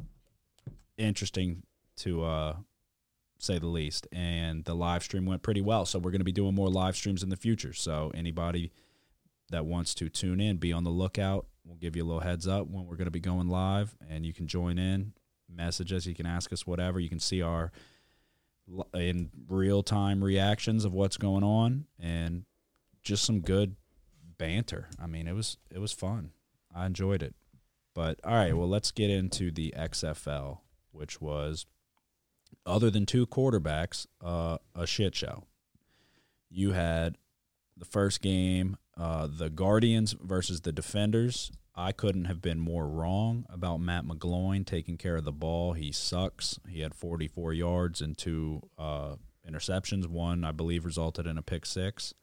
interesting 0.97 1.63
to 1.97 2.23
uh, 2.23 2.55
say 3.37 3.59
the 3.59 3.67
least, 3.67 4.07
and 4.11 4.63
the 4.65 4.75
live 4.75 5.03
stream 5.03 5.25
went 5.25 5.43
pretty 5.43 5.61
well. 5.61 5.85
So 5.85 5.99
we're 5.99 6.11
going 6.11 6.19
to 6.19 6.25
be 6.25 6.31
doing 6.31 6.55
more 6.55 6.69
live 6.69 6.95
streams 6.95 7.23
in 7.23 7.29
the 7.29 7.35
future. 7.35 7.73
So 7.73 8.11
anybody 8.15 8.71
that 9.49 9.65
wants 9.65 9.93
to 9.95 10.09
tune 10.09 10.39
in, 10.39 10.57
be 10.57 10.73
on 10.73 10.83
the 10.83 10.89
lookout. 10.89 11.45
We'll 11.65 11.77
give 11.77 11.95
you 11.95 12.03
a 12.03 12.05
little 12.05 12.21
heads 12.21 12.47
up 12.47 12.67
when 12.67 12.85
we're 12.85 12.95
going 12.95 13.05
to 13.05 13.11
be 13.11 13.19
going 13.19 13.49
live, 13.49 13.95
and 14.09 14.25
you 14.25 14.33
can 14.33 14.47
join 14.47 14.77
in, 14.77 15.13
message 15.53 15.91
us. 15.91 16.05
You 16.05 16.15
can 16.15 16.25
ask 16.25 16.53
us 16.53 16.65
whatever. 16.65 16.99
You 16.99 17.09
can 17.09 17.19
see 17.19 17.41
our 17.41 17.71
in 18.93 19.29
real 19.47 19.83
time 19.83 20.23
reactions 20.23 20.85
of 20.85 20.93
what's 20.93 21.17
going 21.17 21.43
on, 21.43 21.85
and 21.99 22.45
just 23.03 23.23
some 23.23 23.41
good 23.41 23.75
banter. 24.37 24.89
I 25.01 25.07
mean, 25.07 25.27
it 25.27 25.33
was 25.33 25.57
it 25.71 25.79
was 25.79 25.91
fun. 25.91 26.31
I 26.73 26.85
enjoyed 26.85 27.23
it. 27.23 27.35
But 27.93 28.19
all 28.23 28.33
right, 28.33 28.55
well, 28.55 28.69
let's 28.69 28.91
get 28.91 29.09
into 29.09 29.51
the 29.51 29.73
XFL, 29.77 30.59
which 30.91 31.21
was 31.21 31.65
other 32.65 32.89
than 32.89 33.05
two 33.05 33.25
quarterbacks, 33.25 34.05
uh, 34.23 34.57
a 34.75 34.85
shit 34.85 35.15
show. 35.15 35.43
You 36.49 36.71
had 36.71 37.17
the 37.77 37.85
first 37.85 38.21
game, 38.21 38.77
uh, 38.97 39.27
the 39.29 39.49
Guardians 39.49 40.15
versus 40.21 40.61
the 40.61 40.71
Defenders. 40.71 41.51
I 41.75 41.91
couldn't 41.91 42.25
have 42.25 42.41
been 42.41 42.59
more 42.59 42.87
wrong 42.87 43.45
about 43.49 43.81
Matt 43.81 44.05
McGloin 44.05 44.65
taking 44.65 44.97
care 44.97 45.17
of 45.17 45.25
the 45.25 45.33
ball. 45.33 45.73
He 45.73 45.91
sucks. 45.91 46.57
He 46.69 46.79
had 46.79 46.95
44 46.95 47.51
yards 47.53 48.01
and 48.01 48.17
two 48.17 48.61
uh, 48.77 49.15
interceptions. 49.49 50.07
One, 50.07 50.45
I 50.45 50.51
believe, 50.51 50.85
resulted 50.85 51.27
in 51.27 51.37
a 51.37 51.41
pick 51.41 51.65
six. 51.65 52.13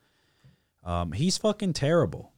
Um, 0.82 1.12
he's 1.12 1.36
fucking 1.36 1.74
terrible. 1.74 2.32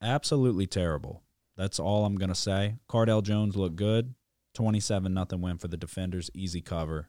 Absolutely 0.00 0.66
terrible. 0.66 1.22
That's 1.56 1.78
all 1.78 2.06
I'm 2.06 2.16
gonna 2.16 2.34
say. 2.34 2.76
Cardale 2.88 3.22
Jones 3.22 3.56
looked 3.56 3.76
good. 3.76 4.14
27 4.54 5.12
nothing 5.14 5.40
win 5.40 5.58
for 5.58 5.68
the 5.68 5.76
Defenders. 5.76 6.30
Easy 6.34 6.60
cover. 6.60 7.08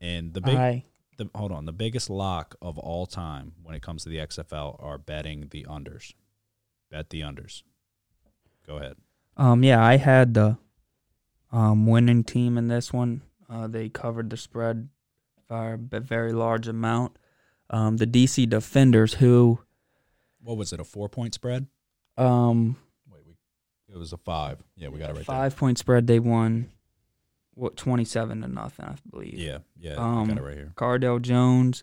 And 0.00 0.34
the 0.34 0.40
big 0.40 0.84
the 1.18 1.28
hold 1.34 1.52
on, 1.52 1.66
the 1.66 1.72
biggest 1.72 2.08
lock 2.10 2.56
of 2.62 2.78
all 2.78 3.06
time 3.06 3.52
when 3.62 3.74
it 3.74 3.82
comes 3.82 4.02
to 4.04 4.08
the 4.08 4.16
XFL 4.16 4.82
are 4.82 4.98
betting 4.98 5.48
the 5.50 5.64
unders. 5.68 6.14
Bet 6.90 7.10
the 7.10 7.20
unders. 7.20 7.62
Go 8.66 8.76
ahead. 8.76 8.96
um 9.36 9.62
yeah, 9.64 9.82
I 9.84 9.96
had 9.96 10.34
the 10.34 10.56
um 11.52 11.86
winning 11.86 12.24
team 12.24 12.56
in 12.58 12.68
this 12.68 12.92
one. 12.92 13.22
Uh, 13.48 13.66
they 13.66 13.88
covered 13.88 14.30
the 14.30 14.36
spread 14.36 14.88
by 15.48 15.72
a 15.92 16.00
very 16.00 16.32
large 16.32 16.66
amount. 16.66 17.16
Um, 17.68 17.98
the 17.98 18.06
DC 18.06 18.48
Defenders, 18.48 19.14
who 19.14 19.60
What 20.42 20.56
was 20.56 20.72
it? 20.72 20.80
A 20.80 20.84
four 20.84 21.08
point 21.08 21.34
spread? 21.34 21.66
um, 22.18 22.76
it 23.92 23.98
was 23.98 24.12
a 24.12 24.16
five. 24.18 24.58
Yeah, 24.76 24.88
we 24.88 24.98
got 24.98 25.10
it 25.10 25.16
right 25.16 25.24
five 25.24 25.56
point 25.56 25.78
spread, 25.78 26.06
they 26.06 26.18
won 26.18 26.70
what 27.54 27.76
twenty 27.76 28.04
seven 28.04 28.40
to 28.42 28.48
nothing, 28.48 28.86
I 28.86 28.94
believe. 29.10 29.34
Yeah, 29.34 29.58
yeah, 29.78 29.94
Um, 29.94 30.28
got 30.28 30.38
it 30.38 30.42
right 30.42 30.56
here. 30.56 30.72
Cardale 30.76 31.20
Jones, 31.20 31.82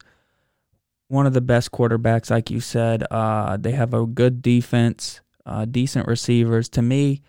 one 1.07 1.25
of 1.27 1.33
the 1.33 1.41
best 1.41 1.71
quarterbacks, 1.71 2.29
like 2.31 2.49
you 2.49 2.59
said. 2.59 3.03
Uh, 3.11 3.57
they 3.57 3.71
have 3.71 3.93
a 3.93 4.05
good 4.05 4.41
defense, 4.41 5.21
uh, 5.45 5.65
decent 5.65 6.07
receivers. 6.07 6.69
To 6.69 6.81
me, 6.81 7.21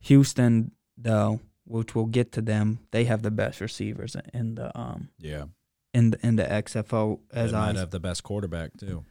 Houston, 0.00 0.72
though, 0.96 1.40
which 1.64 1.94
we'll 1.94 2.06
get 2.06 2.32
to 2.32 2.42
them, 2.42 2.80
they 2.90 3.04
have 3.04 3.22
the 3.22 3.30
best 3.30 3.60
receivers 3.60 4.16
in 4.34 4.54
the 4.56 4.76
um 4.78 5.08
Yeah, 5.18 5.44
in 5.94 6.10
the 6.10 6.26
in 6.26 6.36
the 6.36 6.44
XFL 6.44 7.20
as 7.32 7.52
they 7.52 7.56
I 7.58 7.72
have 7.72 7.90
the 7.90 8.00
best 8.00 8.22
quarterback 8.22 8.76
too. 8.76 9.04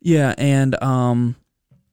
yeah, 0.00 0.34
and 0.38 0.80
um, 0.82 1.34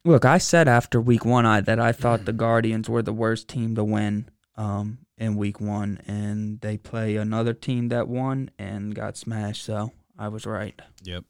look, 0.06 0.24
I 0.24 0.38
said 0.38 0.68
after 0.68 1.00
week 1.00 1.24
one 1.24 1.44
I 1.44 1.60
that 1.60 1.78
I 1.80 1.92
thought 1.92 2.24
the 2.24 2.32
Guardians 2.32 2.88
were 2.88 3.02
the 3.02 3.12
worst 3.12 3.48
team 3.48 3.74
to 3.74 3.84
win 3.84 4.28
um 4.56 4.98
in 5.18 5.36
week 5.36 5.60
one, 5.60 6.00
and 6.06 6.60
they 6.60 6.76
play 6.76 7.16
another 7.16 7.54
team 7.54 7.88
that 7.88 8.08
won 8.08 8.50
and 8.58 8.94
got 8.94 9.16
smashed. 9.16 9.64
So 9.64 9.92
I 10.18 10.28
was 10.28 10.46
right. 10.46 10.80
Yep. 11.02 11.24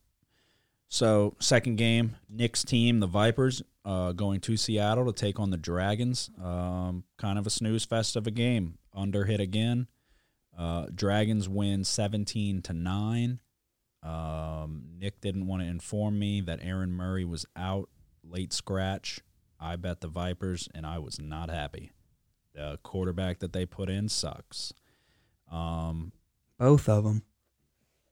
So 0.88 1.35
second 1.40 1.76
game, 1.76 2.16
Nick's 2.28 2.64
team, 2.64 3.00
the 3.00 3.06
Vipers, 3.06 3.62
uh, 3.85 4.12
going 4.12 4.40
to 4.40 4.56
Seattle 4.56 5.06
to 5.06 5.12
take 5.12 5.40
on 5.40 5.50
the 5.50 5.56
Dragons. 5.56 6.30
Um, 6.42 7.04
kind 7.16 7.38
of 7.38 7.47
a 7.47 7.50
snooze 7.50 7.85
fest 7.85 8.16
of 8.16 8.26
a 8.26 8.30
game. 8.30 8.78
Under 8.95 9.25
hit 9.25 9.40
again. 9.40 9.88
Uh, 10.56 10.87
Dragons 10.95 11.49
win 11.49 11.85
seventeen 11.85 12.62
to 12.62 12.73
nine. 12.73 13.40
Um, 14.02 14.85
Nick 14.99 15.21
didn't 15.21 15.47
want 15.47 15.62
to 15.62 15.68
inform 15.68 16.18
me 16.18 16.40
that 16.42 16.61
Aaron 16.62 16.92
Murray 16.92 17.25
was 17.25 17.45
out, 17.56 17.88
late 18.30 18.52
scratch. 18.52 19.21
I 19.59 19.76
bet 19.76 20.00
the 20.00 20.09
Vipers, 20.09 20.68
and 20.75 20.87
I 20.87 20.99
was 20.99 21.18
not 21.18 21.50
happy. 21.50 21.92
The 22.54 22.78
quarterback 22.83 23.38
that 23.40 23.52
they 23.52 23.66
put 23.66 23.88
in 23.90 24.09
sucks. 24.09 24.73
Um, 25.50 26.12
Both 26.59 26.88
of 26.88 27.04
them. 27.04 27.23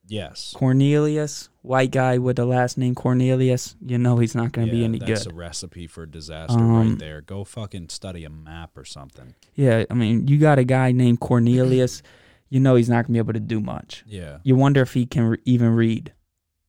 yes, 0.07 0.53
Cornelius, 0.55 1.49
white 1.61 1.91
guy 1.91 2.17
with 2.17 2.35
the 2.37 2.45
last 2.45 2.77
name 2.77 2.95
Cornelius. 2.95 3.75
You 3.85 3.97
know 3.97 4.17
he's 4.17 4.35
not 4.35 4.51
going 4.51 4.67
to 4.67 4.73
be 4.73 4.83
any 4.83 4.99
that's 4.99 5.07
good. 5.09 5.15
That's 5.17 5.25
a 5.27 5.33
recipe 5.33 5.87
for 5.87 6.05
disaster 6.05 6.57
Um, 6.57 6.89
right 6.91 6.99
there. 6.99 7.21
Go 7.21 7.43
fucking 7.43 7.89
study 7.89 8.23
a 8.23 8.29
map 8.29 8.77
or 8.77 8.85
something. 8.85 9.35
yeah, 9.55 9.83
I 9.89 9.93
mean, 9.93 10.27
you 10.27 10.37
got 10.37 10.59
a 10.59 10.63
guy 10.63 10.91
named 10.91 11.19
Cornelius. 11.19 12.01
you 12.49 12.59
know 12.59 12.75
he's 12.75 12.89
not 12.89 13.07
going 13.07 13.07
to 13.07 13.11
be 13.13 13.17
able 13.19 13.33
to 13.33 13.39
do 13.39 13.59
much. 13.59 14.03
Yeah, 14.07 14.37
You 14.43 14.55
wonder 14.55 14.81
if 14.81 14.93
he 14.93 15.05
can 15.05 15.23
re- 15.23 15.37
even 15.45 15.69
read. 15.75 16.13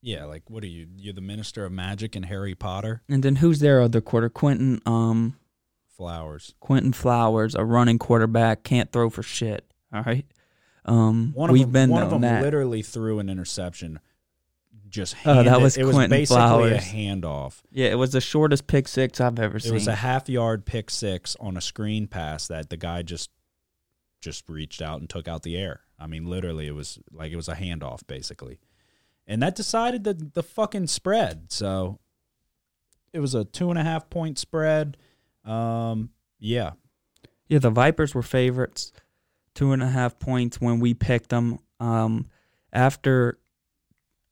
Yeah. 0.01 0.25
Like, 0.25 0.49
what 0.49 0.63
are 0.63 0.67
you? 0.67 0.87
You're 0.95 1.13
the 1.13 1.21
minister 1.21 1.65
of 1.65 1.71
magic 1.71 2.15
and 2.15 2.25
Harry 2.25 2.55
Potter. 2.55 3.01
And 3.09 3.23
then 3.23 3.37
who's 3.37 3.59
their 3.59 3.81
other 3.81 4.01
quarter? 4.01 4.29
Quentin, 4.29 4.81
um, 4.85 5.37
Flowers. 5.95 6.53
Quentin 6.59 6.93
Flowers, 6.93 7.55
a 7.55 7.65
running 7.65 7.97
quarterback, 7.97 8.63
can't 8.63 8.91
throw 8.91 9.09
for 9.09 9.23
shit. 9.23 9.65
All 9.93 10.03
right. 10.03 10.25
Um, 10.85 11.31
One 11.33 11.49
of 11.49 11.53
we've 11.53 11.63
them, 11.63 11.71
been 11.71 11.89
one 11.89 12.03
of 12.03 12.09
them 12.11 12.21
that. 12.21 12.41
literally 12.43 12.81
threw 12.81 13.19
an 13.19 13.29
interception. 13.29 13.99
Just 14.87 15.15
Oh, 15.25 15.43
that 15.43 15.59
was 15.59 15.75
it 15.75 15.83
was 15.83 15.95
Quentin 15.95 16.17
basically 16.17 16.71
a 16.71 16.77
handoff. 16.77 17.61
yeah, 17.71 17.87
it 17.87 17.97
was 17.97 18.11
the 18.13 18.21
shortest 18.21 18.67
pick 18.67 18.87
six 18.87 19.19
I've 19.19 19.37
ever 19.37 19.57
It 19.57 19.63
seen. 19.63 19.71
It 19.71 19.73
was 19.73 19.87
a 19.87 19.95
half 19.95 20.29
yard 20.29 20.65
pick 20.65 20.89
six 20.89 21.35
on 21.41 21.57
a 21.57 21.61
screen 21.61 22.07
pass 22.07 22.47
that 22.47 22.69
the 22.69 22.77
guy 22.77 23.01
just 23.01 23.29
just 24.21 24.47
reached 24.47 24.81
out 24.81 25.01
and 25.01 25.09
took 25.09 25.27
out 25.27 25.43
the 25.43 25.57
air. 25.57 25.81
I 25.99 26.07
mean, 26.07 26.25
literally, 26.25 26.67
it 26.67 26.71
was 26.75 26.99
like 27.11 27.33
it 27.33 27.35
was 27.35 27.49
a 27.49 27.55
handoff 27.55 28.07
basically, 28.07 28.59
and 29.27 29.41
that 29.41 29.55
decided 29.55 30.03
the 30.03 30.13
the 30.13 30.43
fucking 30.43 30.87
spread. 30.87 31.51
So 31.51 31.99
it 33.13 33.19
was 33.19 33.35
a 33.35 33.45
two 33.45 33.69
and 33.69 33.79
a 33.79 33.83
half 33.83 34.09
point 34.09 34.39
spread. 34.39 34.97
Um, 35.43 36.09
yeah, 36.39 36.71
yeah, 37.47 37.59
the 37.59 37.69
Vipers 37.69 38.15
were 38.15 38.23
favorites, 38.23 38.91
two 39.53 39.71
and 39.71 39.83
a 39.83 39.87
half 39.87 40.19
points 40.19 40.61
when 40.61 40.79
we 40.79 40.93
picked 40.93 41.29
them. 41.29 41.59
Um, 41.79 42.25
after 42.73 43.37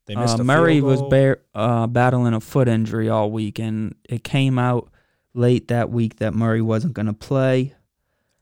they 0.06 0.14
missed 0.14 0.38
uh, 0.38 0.44
Murray 0.44 0.80
was 0.80 1.02
bear, 1.02 1.42
uh, 1.54 1.86
battling 1.86 2.34
a 2.34 2.40
foot 2.40 2.68
injury 2.68 3.08
all 3.08 3.30
week, 3.30 3.58
and 3.58 3.94
it 4.08 4.24
came 4.24 4.58
out 4.58 4.90
late 5.34 5.68
that 5.68 5.90
week 5.90 6.16
that 6.16 6.34
Murray 6.34 6.62
wasn't 6.62 6.94
going 6.94 7.06
to 7.06 7.12
play. 7.12 7.74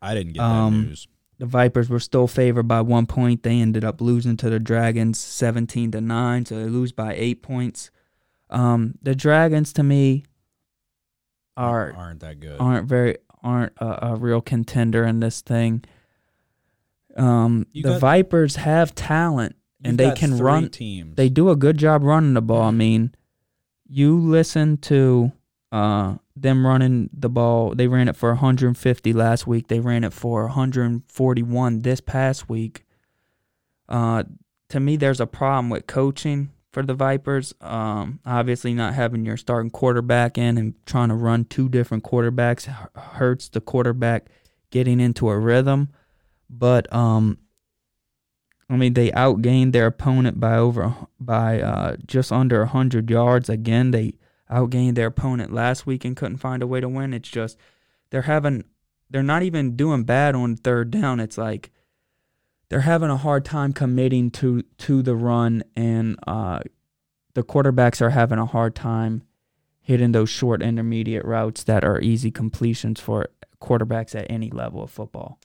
I 0.00 0.14
didn't 0.14 0.34
get 0.34 0.42
um, 0.42 0.82
that 0.82 0.88
news. 0.88 1.08
The 1.44 1.50
Vipers 1.50 1.90
were 1.90 2.00
still 2.00 2.26
favored 2.26 2.66
by 2.66 2.80
one 2.80 3.04
point. 3.04 3.42
They 3.42 3.60
ended 3.60 3.84
up 3.84 4.00
losing 4.00 4.38
to 4.38 4.48
the 4.48 4.58
Dragons, 4.58 5.18
seventeen 5.18 5.90
to 5.90 6.00
nine. 6.00 6.46
So 6.46 6.56
they 6.56 6.70
lose 6.70 6.90
by 6.90 7.14
eight 7.14 7.42
points. 7.42 7.90
Um, 8.48 8.94
the 9.02 9.14
Dragons, 9.14 9.74
to 9.74 9.82
me, 9.82 10.24
are 11.54 11.92
aren't 11.92 12.20
that 12.20 12.40
good. 12.40 12.58
aren't 12.58 12.88
very 12.88 13.18
aren't 13.42 13.74
a, 13.76 14.12
a 14.12 14.16
real 14.16 14.40
contender 14.40 15.04
in 15.04 15.20
this 15.20 15.42
thing. 15.42 15.84
Um, 17.14 17.66
the 17.74 17.82
got- 17.82 18.00
Vipers 18.00 18.56
have 18.56 18.94
talent 18.94 19.54
and 19.84 19.98
they 19.98 20.12
can 20.12 20.38
run. 20.38 20.70
teams. 20.70 21.14
They 21.14 21.28
do 21.28 21.50
a 21.50 21.56
good 21.56 21.76
job 21.76 22.02
running 22.04 22.32
the 22.32 22.40
ball. 22.40 22.62
I 22.62 22.70
mean, 22.70 23.14
you 23.86 24.18
listen 24.18 24.78
to 24.78 25.30
uh, 25.70 26.14
them 26.36 26.66
running 26.66 27.10
the 27.12 27.28
ball. 27.28 27.74
They 27.74 27.86
ran 27.86 28.08
it 28.08 28.16
for 28.16 28.30
150 28.30 29.12
last 29.12 29.46
week. 29.46 29.68
They 29.68 29.80
ran 29.80 30.04
it 30.04 30.12
for 30.12 30.46
141 30.46 31.80
this 31.80 32.00
past 32.00 32.48
week. 32.48 32.84
Uh, 33.88 34.24
to 34.70 34.80
me, 34.80 34.96
there's 34.96 35.20
a 35.20 35.26
problem 35.26 35.70
with 35.70 35.86
coaching 35.86 36.50
for 36.72 36.82
the 36.82 36.94
Vipers. 36.94 37.54
Um, 37.60 38.20
obviously, 38.26 38.74
not 38.74 38.94
having 38.94 39.24
your 39.24 39.36
starting 39.36 39.70
quarterback 39.70 40.36
in 40.36 40.58
and 40.58 40.74
trying 40.86 41.10
to 41.10 41.14
run 41.14 41.44
two 41.44 41.68
different 41.68 42.02
quarterbacks 42.02 42.66
hurts 42.96 43.48
the 43.48 43.60
quarterback 43.60 44.26
getting 44.70 44.98
into 45.00 45.28
a 45.28 45.38
rhythm. 45.38 45.90
But 46.50 46.92
um, 46.92 47.38
I 48.68 48.76
mean, 48.76 48.94
they 48.94 49.10
outgained 49.12 49.72
their 49.72 49.86
opponent 49.86 50.40
by 50.40 50.56
over 50.56 50.94
by 51.20 51.60
uh, 51.60 51.96
just 52.06 52.32
under 52.32 52.66
hundred 52.66 53.08
yards. 53.10 53.48
Again, 53.48 53.92
they 53.92 54.14
outgained 54.50 54.94
their 54.94 55.08
opponent 55.08 55.52
last 55.52 55.86
week 55.86 56.04
and 56.04 56.16
couldn't 56.16 56.38
find 56.38 56.62
a 56.62 56.66
way 56.66 56.80
to 56.80 56.88
win. 56.88 57.14
It's 57.14 57.28
just 57.28 57.58
they're 58.10 58.22
having 58.22 58.64
they're 59.10 59.22
not 59.22 59.42
even 59.42 59.76
doing 59.76 60.04
bad 60.04 60.34
on 60.34 60.56
third 60.56 60.90
down. 60.90 61.20
It's 61.20 61.38
like 61.38 61.70
they're 62.68 62.80
having 62.80 63.10
a 63.10 63.16
hard 63.16 63.44
time 63.44 63.72
committing 63.72 64.30
to 64.32 64.62
to 64.78 65.02
the 65.02 65.16
run, 65.16 65.62
and 65.76 66.18
uh, 66.26 66.60
the 67.34 67.42
quarterbacks 67.42 68.00
are 68.00 68.10
having 68.10 68.38
a 68.38 68.46
hard 68.46 68.74
time 68.74 69.22
hitting 69.80 70.12
those 70.12 70.30
short 70.30 70.62
intermediate 70.62 71.24
routes 71.24 71.62
that 71.64 71.84
are 71.84 72.00
easy 72.00 72.30
completions 72.30 73.00
for 73.00 73.28
quarterbacks 73.60 74.14
at 74.14 74.26
any 74.30 74.50
level 74.50 74.82
of 74.82 74.90
football. 74.90 75.38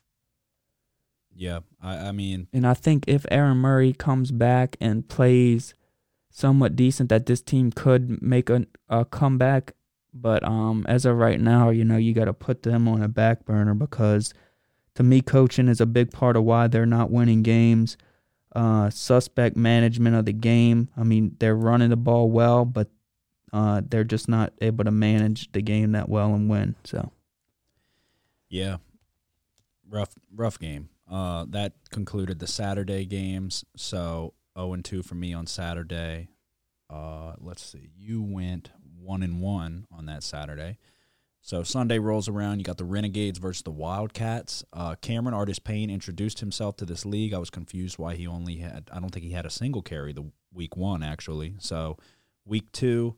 yeah, 1.36 1.60
I, 1.82 2.08
I 2.08 2.12
mean, 2.12 2.48
And 2.54 2.66
I 2.66 2.74
think 2.74 3.06
if 3.08 3.26
Aaron 3.30 3.58
Murray 3.58 3.94
comes 3.94 4.32
back 4.32 4.78
and 4.80 5.08
plays 5.08 5.74
somewhat 6.30 6.76
decent, 6.76 7.10
that 7.10 7.26
this 7.26 7.42
team 7.42 7.72
could 7.72 8.22
make 8.22 8.50
a, 8.50 8.66
a 8.90 9.06
comeback. 9.06 9.74
But 10.14 10.44
um, 10.44 10.86
as 10.88 11.06
of 11.06 11.18
right 11.18 11.40
now, 11.40 11.70
you 11.70 11.86
know, 11.86 11.98
you 11.98 12.14
got 12.14 12.26
to 12.26 12.34
put 12.34 12.64
them 12.64 12.88
on 12.88 13.02
a 13.02 13.08
back 13.08 13.46
burner 13.46 13.74
because 13.74 14.34
to 14.96 15.04
me, 15.04 15.22
coaching 15.22 15.68
is 15.68 15.80
a 15.80 15.86
big 15.86 16.12
part 16.12 16.36
of 16.36 16.44
why 16.44 16.68
they're 16.68 16.86
not 16.86 17.12
winning 17.12 17.44
games. 17.44 17.96
Uh, 18.56 18.90
suspect 18.90 19.56
management 19.56 20.16
of 20.16 20.26
the 20.26 20.34
game. 20.34 20.90
I 20.98 21.04
mean, 21.04 21.36
they're 21.40 21.56
running 21.56 21.92
the 21.92 21.96
ball 21.96 22.32
well, 22.32 22.66
but 22.66 22.90
uh, 23.54 23.82
they're 23.88 24.04
just 24.04 24.28
not 24.28 24.54
able 24.62 24.84
to 24.84 24.92
manage 24.92 25.52
the 25.52 25.62
game 25.62 25.92
that 25.92 26.10
well 26.10 26.34
and 26.34 26.50
win. 26.50 26.76
So, 26.84 27.12
Yeah. 28.50 28.78
Rough 29.88 30.16
rough 30.36 30.60
game. 30.60 30.90
Uh 31.10 31.46
that 31.50 31.74
concluded 31.90 32.40
the 32.40 32.46
Saturday 32.48 33.06
games. 33.06 33.66
So 33.76 34.34
0 34.60 34.74
and 34.74 34.86
2 34.86 35.04
for 35.04 35.16
me 35.16 35.34
on 35.34 35.48
Saturday. 35.48 36.30
Uh 36.90 37.34
let's 37.40 37.64
see. 37.64 37.92
You 37.98 38.22
went 38.22 38.72
1 39.00 39.24
and 39.24 39.42
1 39.42 39.88
on 39.92 40.06
that 40.08 40.24
Saturday. 40.24 40.78
So 41.42 41.64
Sunday 41.64 42.00
rolls 42.00 42.28
around, 42.28 42.60
you 42.60 42.66
got 42.66 42.78
the 42.78 42.84
Renegades 42.86 43.40
versus 43.40 43.64
the 43.64 43.72
Wildcats. 43.72 44.64
Uh 44.74 44.96
Cameron 44.96 45.34
Artis 45.34 45.60
Payne 45.60 45.90
introduced 45.90 46.40
himself 46.40 46.76
to 46.78 46.86
this 46.86 47.06
league. 47.06 47.34
I 47.34 47.40
was 47.40 47.50
confused 47.50 47.98
why 47.98 48.16
he 48.16 48.28
only 48.28 48.58
had 48.58 48.90
I 48.92 49.00
don't 49.00 49.10
think 49.12 49.26
he 49.26 49.32
had 49.32 49.46
a 49.46 49.52
single 49.52 49.82
carry 49.82 50.14
the 50.14 50.32
week 50.54 50.76
1 50.76 51.04
actually. 51.04 51.56
So 51.60 51.98
week 52.46 52.72
2 52.72 53.16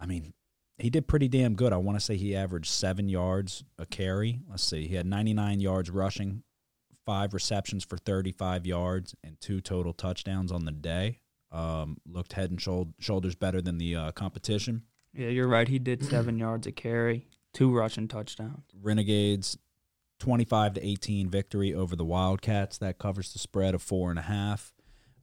I 0.00 0.06
mean, 0.06 0.32
he 0.78 0.90
did 0.90 1.06
pretty 1.06 1.28
damn 1.28 1.54
good. 1.54 1.72
I 1.72 1.76
want 1.76 1.98
to 1.98 2.04
say 2.04 2.16
he 2.16 2.34
averaged 2.34 2.70
seven 2.70 3.08
yards 3.08 3.64
a 3.78 3.84
carry. 3.86 4.40
Let's 4.48 4.64
see. 4.64 4.88
He 4.88 4.94
had 4.94 5.06
99 5.06 5.60
yards 5.60 5.90
rushing, 5.90 6.42
five 7.06 7.34
receptions 7.34 7.84
for 7.84 7.96
35 7.98 8.66
yards, 8.66 9.14
and 9.24 9.40
two 9.40 9.60
total 9.60 9.92
touchdowns 9.92 10.52
on 10.52 10.64
the 10.64 10.72
day. 10.72 11.20
Um, 11.52 11.96
looked 12.06 12.34
head 12.34 12.50
and 12.50 12.60
shoul- 12.60 12.94
shoulders 13.00 13.34
better 13.34 13.60
than 13.60 13.78
the 13.78 13.96
uh, 13.96 14.12
competition. 14.12 14.82
yeah, 15.12 15.28
you're 15.28 15.48
right. 15.48 15.66
He 15.66 15.78
did 15.78 16.04
seven 16.04 16.38
yards 16.38 16.66
a 16.66 16.72
carry, 16.72 17.26
two 17.52 17.72
rushing 17.74 18.06
touchdowns. 18.06 18.64
Renegades 18.80 19.58
25 20.20 20.74
to 20.74 20.86
18 20.86 21.28
victory 21.28 21.74
over 21.74 21.96
the 21.96 22.04
Wildcats. 22.04 22.78
That 22.78 22.98
covers 22.98 23.32
the 23.32 23.38
spread 23.40 23.74
of 23.74 23.82
four 23.82 24.10
and 24.10 24.18
a 24.18 24.22
half. 24.22 24.72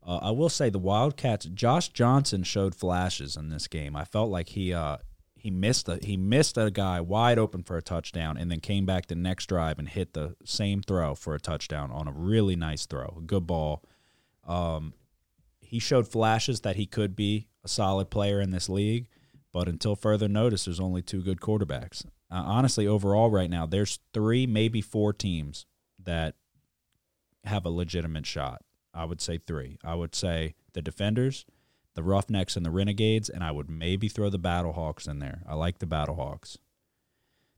Uh, 0.06 0.18
I 0.22 0.32
will 0.32 0.50
say 0.50 0.70
the 0.70 0.80
Wildcats. 0.80 1.46
Josh 1.46 1.90
Johnson 1.90 2.44
showed 2.44 2.76
flashes 2.76 3.38
in 3.38 3.50
this 3.50 3.68
game. 3.68 3.96
I 3.96 4.04
felt 4.04 4.30
like 4.30 4.50
he 4.50 4.74
uh, 4.74 4.98
he 5.48 5.52
missed 5.52 5.88
a 5.88 5.98
he 6.04 6.18
missed 6.18 6.58
a 6.58 6.70
guy 6.70 7.00
wide 7.00 7.40
open 7.40 7.64
for 7.64 7.78
a 7.78 7.82
touchdown, 7.82 8.36
and 8.36 8.52
then 8.52 8.60
came 8.60 8.86
back 8.86 9.08
the 9.08 9.16
next 9.16 9.46
drive 9.46 9.80
and 9.80 9.88
hit 9.88 10.12
the 10.12 10.36
same 10.44 10.82
throw 10.82 11.16
for 11.16 11.36
a 11.36 11.40
touchdown 11.40 11.90
on 11.90 12.06
a 12.06 12.12
really 12.12 12.58
nice 12.58 12.86
throw, 12.86 13.16
a 13.18 13.22
good 13.22 13.48
ball. 13.48 13.82
Um, 14.46 14.94
he 15.62 15.80
showed 15.80 16.06
flashes 16.06 16.60
that 16.62 16.76
he 16.76 16.86
could 16.86 17.16
be 17.16 17.48
a 17.64 17.70
solid 17.70 18.10
player 18.10 18.42
in 18.42 18.52
this 18.52 18.68
league, 18.68 19.08
but 19.54 19.70
until 19.70 19.96
further 19.96 20.28
notice, 20.28 20.66
there's 20.66 20.82
only 20.82 21.02
two 21.02 21.22
good 21.22 21.40
quarterbacks. 21.40 22.04
Uh, 22.30 22.44
honestly, 22.46 22.86
overall, 22.86 23.30
right 23.30 23.50
now, 23.50 23.66
there's 23.66 24.00
three, 24.14 24.46
maybe 24.46 24.82
four 24.82 25.14
teams 25.14 25.66
that 26.04 26.36
have 27.46 27.66
a 27.66 27.70
legitimate 27.70 28.26
shot. 28.26 28.64
I 28.94 29.06
would 29.06 29.22
say 29.22 29.38
three. 29.38 29.78
I 29.82 29.96
would 29.96 30.14
say 30.14 30.56
the 30.74 30.82
Defenders, 30.82 31.46
the 31.98 32.04
Roughnecks, 32.04 32.56
and 32.56 32.64
the 32.64 32.70
Renegades, 32.70 33.28
and 33.28 33.44
I 33.44 33.50
would 33.50 33.72
maybe 33.72 34.08
throw 34.08 34.30
the 34.30 34.38
Battlehawks 34.38 35.10
in 35.10 35.18
there. 35.18 35.42
I 35.48 35.56
like 35.56 35.80
the 35.80 35.88
Battlehawks. 35.88 36.58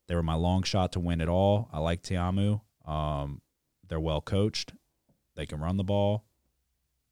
They 0.07 0.15
were 0.15 0.23
my 0.23 0.35
long 0.35 0.63
shot 0.63 0.93
to 0.93 0.99
win 1.01 1.19
it 1.19 1.27
all. 1.27 1.67
I 1.73 1.79
like 1.79 2.01
Ta'amu. 2.01 2.61
Um, 2.85 3.41
they're 3.85 3.99
well 3.99 4.21
coached. 4.21 4.71
They 5.35 5.45
can 5.45 5.59
run 5.59 5.75
the 5.75 5.83
ball. 5.83 6.23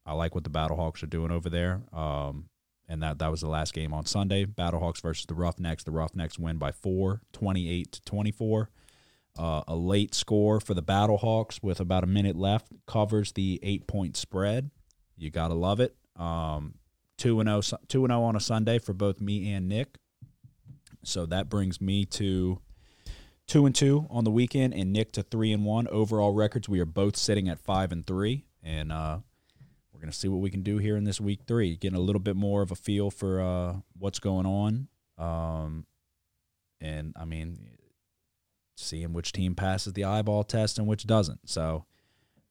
I 0.06 0.14
like 0.14 0.36
what 0.36 0.46
the 0.46 0.50
Battlehawks 0.50 1.04
are 1.04 1.08
doing 1.08 1.32
over 1.32 1.50
there. 1.50 1.82
Um, 1.92 2.48
and 2.88 3.04
that 3.04 3.20
that 3.20 3.30
was 3.30 3.42
the 3.42 3.50
last 3.50 3.74
game 3.74 3.94
on 3.94 4.06
Sunday. 4.06 4.46
Battlehawks 4.46 5.02
versus 5.02 5.26
the 5.26 5.36
Roughnecks. 5.36 5.84
The 5.84 5.92
Roughnecks 5.92 6.40
win 6.40 6.58
by 6.58 6.72
four, 6.72 7.24
28 7.34 7.92
to 7.92 8.02
24. 8.04 8.70
Uh, 9.38 9.64
a 9.68 9.76
late 9.76 10.16
score 10.16 10.62
for 10.62 10.74
the 10.74 10.82
Battlehawks 10.82 11.62
with 11.62 11.82
about 11.82 12.06
a 12.06 12.08
minute 12.08 12.38
left 12.38 12.72
covers 12.88 13.34
the 13.34 13.60
eight 13.64 13.86
point 13.86 14.16
spread. 14.16 14.72
You 15.18 15.30
gotta 15.30 15.56
love 15.56 15.82
it. 15.82 15.94
Um, 16.16 16.76
two 17.18 17.40
and 17.40 17.50
0, 17.50 17.80
2 17.88 18.06
and 18.06 18.12
0 18.12 18.24
on 18.24 18.36
a 18.36 18.40
Sunday 18.40 18.80
for 18.80 18.94
both 18.94 19.20
me 19.20 19.52
and 19.52 19.68
Nick. 19.68 19.98
So 21.04 21.26
that 21.28 21.50
brings 21.50 21.80
me 21.80 22.06
to 22.06 22.60
two 23.48 23.66
and 23.66 23.74
two 23.74 24.06
on 24.10 24.24
the 24.24 24.32
weekend, 24.32 24.74
and 24.74 24.92
Nick 24.92 25.14
to 25.14 25.24
three 25.24 25.52
and 25.52 25.66
one 25.66 25.88
overall 25.88 26.34
records. 26.34 26.68
We 26.68 26.80
are 26.80 26.86
both 26.86 27.16
sitting 27.16 27.48
at 27.50 27.60
five 27.60 27.92
and 27.92 28.06
three, 28.06 28.46
and 28.62 28.92
uh, 28.92 29.20
we're 29.92 30.02
gonna 30.02 30.12
see 30.12 30.28
what 30.28 30.42
we 30.42 30.50
can 30.50 30.64
do 30.64 30.78
here 30.78 30.98
in 30.98 31.06
this 31.06 31.22
week 31.22 31.42
three. 31.48 31.78
Getting 31.78 31.98
a 31.98 32.02
little 32.02 32.20
bit 32.20 32.36
more 32.36 32.62
of 32.62 32.72
a 32.72 32.76
feel 32.76 33.10
for 33.10 33.42
uh, 33.42 33.76
what's 33.98 34.20
going 34.20 34.46
on, 34.46 34.88
um, 35.18 35.86
and 36.82 37.14
I 37.16 37.26
mean, 37.26 37.78
seeing 38.76 39.14
which 39.14 39.32
team 39.32 39.56
passes 39.56 39.94
the 39.94 40.04
eyeball 40.04 40.44
test 40.44 40.78
and 40.78 40.88
which 40.88 41.08
doesn't. 41.08 41.50
So, 41.50 41.86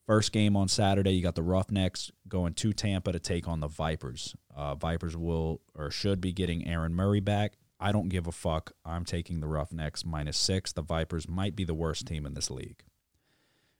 first 0.06 0.32
game 0.32 0.56
on 0.56 0.68
Saturday, 0.68 1.12
you 1.12 1.22
got 1.22 1.34
the 1.34 1.42
Roughnecks 1.42 2.10
going 2.28 2.54
to 2.54 2.72
Tampa 2.72 3.12
to 3.12 3.18
take 3.18 3.48
on 3.48 3.60
the 3.60 3.68
Vipers. 3.68 4.34
Uh, 4.54 4.74
Vipers 4.74 5.16
will 5.16 5.60
or 5.74 5.90
should 5.90 6.20
be 6.20 6.32
getting 6.32 6.66
Aaron 6.66 6.94
Murray 6.94 7.20
back. 7.20 7.54
I 7.78 7.92
don't 7.92 8.08
give 8.08 8.26
a 8.26 8.32
fuck. 8.32 8.72
I'm 8.84 9.04
taking 9.04 9.40
the 9.40 9.48
Roughnecks 9.48 10.04
minus 10.04 10.38
six. 10.38 10.72
The 10.72 10.82
Vipers 10.82 11.28
might 11.28 11.54
be 11.54 11.64
the 11.64 11.74
worst 11.74 12.06
team 12.06 12.24
in 12.24 12.34
this 12.34 12.50
league. 12.50 12.82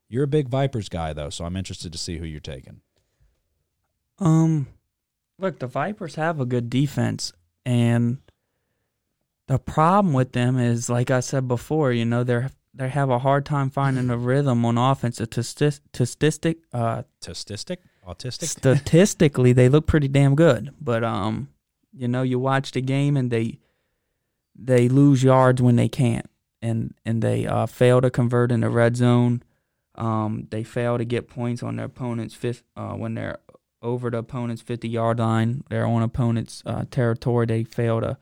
You're 0.09 0.25
a 0.25 0.29
big 0.29 0.49
Vipers 0.49 0.89
guy, 0.89 1.12
though, 1.12 1.31
so 1.31 1.45
I'm 1.45 1.57
interested 1.57 1.93
to 1.93 1.99
see 1.99 2.19
who 2.19 2.27
you're 2.27 2.41
taking. 2.41 2.83
Um, 4.19 4.69
look, 5.39 5.59
the 5.59 5.67
Vipers 5.67 6.15
have 6.17 6.41
a 6.41 6.47
good 6.47 6.71
defense, 6.71 7.33
and 7.65 8.19
the 9.47 9.59
problem 9.59 10.12
with 10.12 10.33
them 10.33 10.59
is, 10.59 10.89
like 10.91 11.11
I 11.11 11.21
said 11.21 11.49
before, 11.49 11.93
you 11.93 12.05
know, 12.05 12.23
they're 12.23 12.51
they 12.77 12.89
have 12.91 13.09
a 13.11 13.19
hard 13.19 13.47
time 13.47 13.71
finding 13.71 14.11
a 14.11 14.17
rhythm 14.19 14.65
on 14.67 14.77
offense. 14.77 15.19
A 15.19 15.25
statistic, 15.25 16.59
uh, 16.73 17.03
Statistic, 17.21 17.81
autistic. 18.07 18.49
statistically, 18.49 19.53
they 19.53 19.69
look 19.69 19.87
pretty 19.87 20.09
damn 20.09 20.35
good, 20.35 20.75
but 20.81 21.03
um, 21.03 21.49
you 21.93 22.07
know, 22.07 22.23
you 22.23 22.39
watch 22.39 22.73
the 22.73 22.83
game 22.83 23.17
and 23.17 23.31
they 23.31 23.59
they 24.55 24.89
lose 24.89 25.23
yards 25.23 25.62
when 25.62 25.77
they 25.77 25.89
can't, 25.89 26.29
and 26.61 26.95
and 27.05 27.23
they 27.23 27.47
uh, 27.47 27.67
fail 27.67 28.01
to 28.01 28.11
convert 28.11 28.53
in 28.53 28.61
the 28.61 28.69
red 28.71 28.97
zone. 28.97 29.43
Um, 29.95 30.47
they 30.51 30.62
fail 30.62 30.99
to 30.99 31.05
get 31.07 31.29
points 31.29 31.62
on 31.62 31.77
their 31.77 31.87
opponent's 31.87 32.35
fifth 32.35 32.62
uh, 32.77 32.93
when 32.93 33.15
they're 33.15 33.39
over 33.81 34.11
the 34.11 34.19
opponent's 34.19 34.61
50 34.61 34.89
yard 34.89 35.19
line. 35.19 35.62
They're 35.71 35.87
on 35.87 36.03
opponent's 36.03 36.62
uh, 36.67 36.85
territory. 36.91 37.47
They 37.47 37.65
fail 37.65 38.01
to 38.03 38.19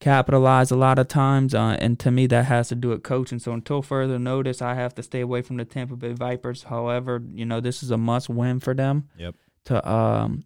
capitalize 0.00 0.70
a 0.70 0.76
lot 0.76 0.98
of 0.98 1.08
times. 1.08 1.54
Uh, 1.54 1.76
and 1.80 1.98
to 2.00 2.10
me, 2.10 2.26
that 2.28 2.44
has 2.46 2.68
to 2.68 2.74
do 2.74 2.88
with 2.90 3.02
coaching. 3.02 3.38
So 3.38 3.52
until 3.52 3.82
further 3.82 4.18
notice, 4.18 4.62
I 4.62 4.74
have 4.74 4.94
to 4.96 5.02
stay 5.02 5.20
away 5.20 5.42
from 5.42 5.56
the 5.56 5.64
Tampa 5.64 5.96
Bay 5.96 6.12
Vipers. 6.12 6.64
However, 6.64 7.22
you 7.32 7.44
know, 7.44 7.60
this 7.60 7.82
is 7.82 7.90
a 7.90 7.96
must 7.98 8.28
win 8.28 8.60
for 8.60 8.74
them 8.74 9.08
Yep. 9.16 9.34
to 9.66 9.90
um, 9.90 10.44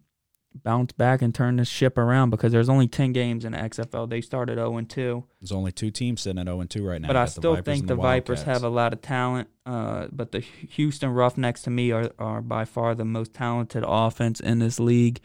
bounce 0.63 0.91
back 0.91 1.21
and 1.21 1.33
turn 1.33 1.57
this 1.57 1.67
ship 1.67 1.97
around 1.97 2.29
because 2.29 2.51
there's 2.51 2.69
only 2.69 2.87
10 2.87 3.11
games 3.13 3.45
in 3.45 3.51
the 3.53 3.57
XFL. 3.59 4.09
They 4.09 4.21
started 4.21 4.57
0 4.57 4.81
2. 4.81 5.23
There's 5.41 5.51
only 5.51 5.71
two 5.71 5.91
teams 5.91 6.21
sitting 6.21 6.39
at 6.39 6.47
0 6.47 6.61
and 6.61 6.69
2 6.69 6.85
right 6.87 7.01
now. 7.01 7.07
But 7.07 7.17
I 7.17 7.25
still 7.25 7.55
Vipers 7.55 7.65
think 7.65 7.79
and 7.81 7.89
the 7.89 7.95
Vipers 7.95 8.43
have 8.43 8.63
a 8.63 8.69
lot 8.69 8.93
of 8.93 9.01
talent. 9.01 9.49
Uh, 9.65 10.07
but 10.11 10.31
the 10.31 10.39
Houston 10.39 11.11
Roughnecks, 11.11 11.61
to 11.63 11.69
me, 11.69 11.91
are, 11.91 12.11
are 12.19 12.41
by 12.41 12.65
far 12.65 12.95
the 12.95 13.05
most 13.05 13.33
talented 13.33 13.83
offense 13.87 14.39
in 14.39 14.59
this 14.59 14.79
league, 14.79 15.21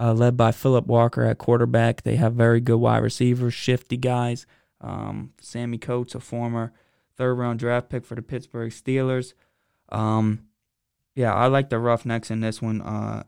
uh, 0.00 0.14
led 0.14 0.36
by 0.36 0.50
Philip 0.50 0.86
Walker 0.86 1.22
at 1.22 1.38
quarterback. 1.38 2.02
They 2.02 2.16
have 2.16 2.32
very 2.32 2.60
good 2.60 2.78
wide 2.78 3.02
receivers, 3.02 3.52
shifty 3.52 3.96
guys. 3.96 4.46
Um, 4.80 5.34
Sammy 5.40 5.76
Coates, 5.76 6.14
a 6.14 6.20
former 6.20 6.72
third 7.16 7.34
round 7.34 7.58
draft 7.58 7.90
pick 7.90 8.06
for 8.06 8.14
the 8.14 8.22
Pittsburgh 8.22 8.72
Steelers. 8.72 9.34
Um, 9.90 10.46
yeah, 11.14 11.34
I 11.34 11.48
like 11.48 11.68
the 11.68 11.78
Roughnecks 11.78 12.30
in 12.30 12.40
this 12.40 12.62
one, 12.62 12.80
uh, 12.80 13.24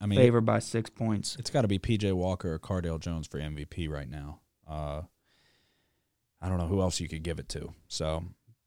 I 0.00 0.06
mean, 0.06 0.18
favored 0.18 0.44
by 0.44 0.58
six 0.58 0.90
points. 0.90 1.36
it's 1.38 1.50
got 1.50 1.62
to 1.62 1.68
be 1.68 1.78
PJ 1.78 2.12
Walker 2.12 2.52
or 2.54 2.58
Cardale 2.58 3.00
Jones 3.00 3.26
for 3.26 3.40
MVP 3.40 3.88
right 3.88 4.08
now. 4.08 4.40
Uh, 4.68 5.02
I 6.42 6.48
don't 6.50 6.58
know 6.58 6.66
who 6.66 6.82
else 6.82 7.00
you 7.00 7.08
could 7.08 7.22
give 7.22 7.38
it 7.38 7.48
to. 7.50 7.72
So, 7.88 8.24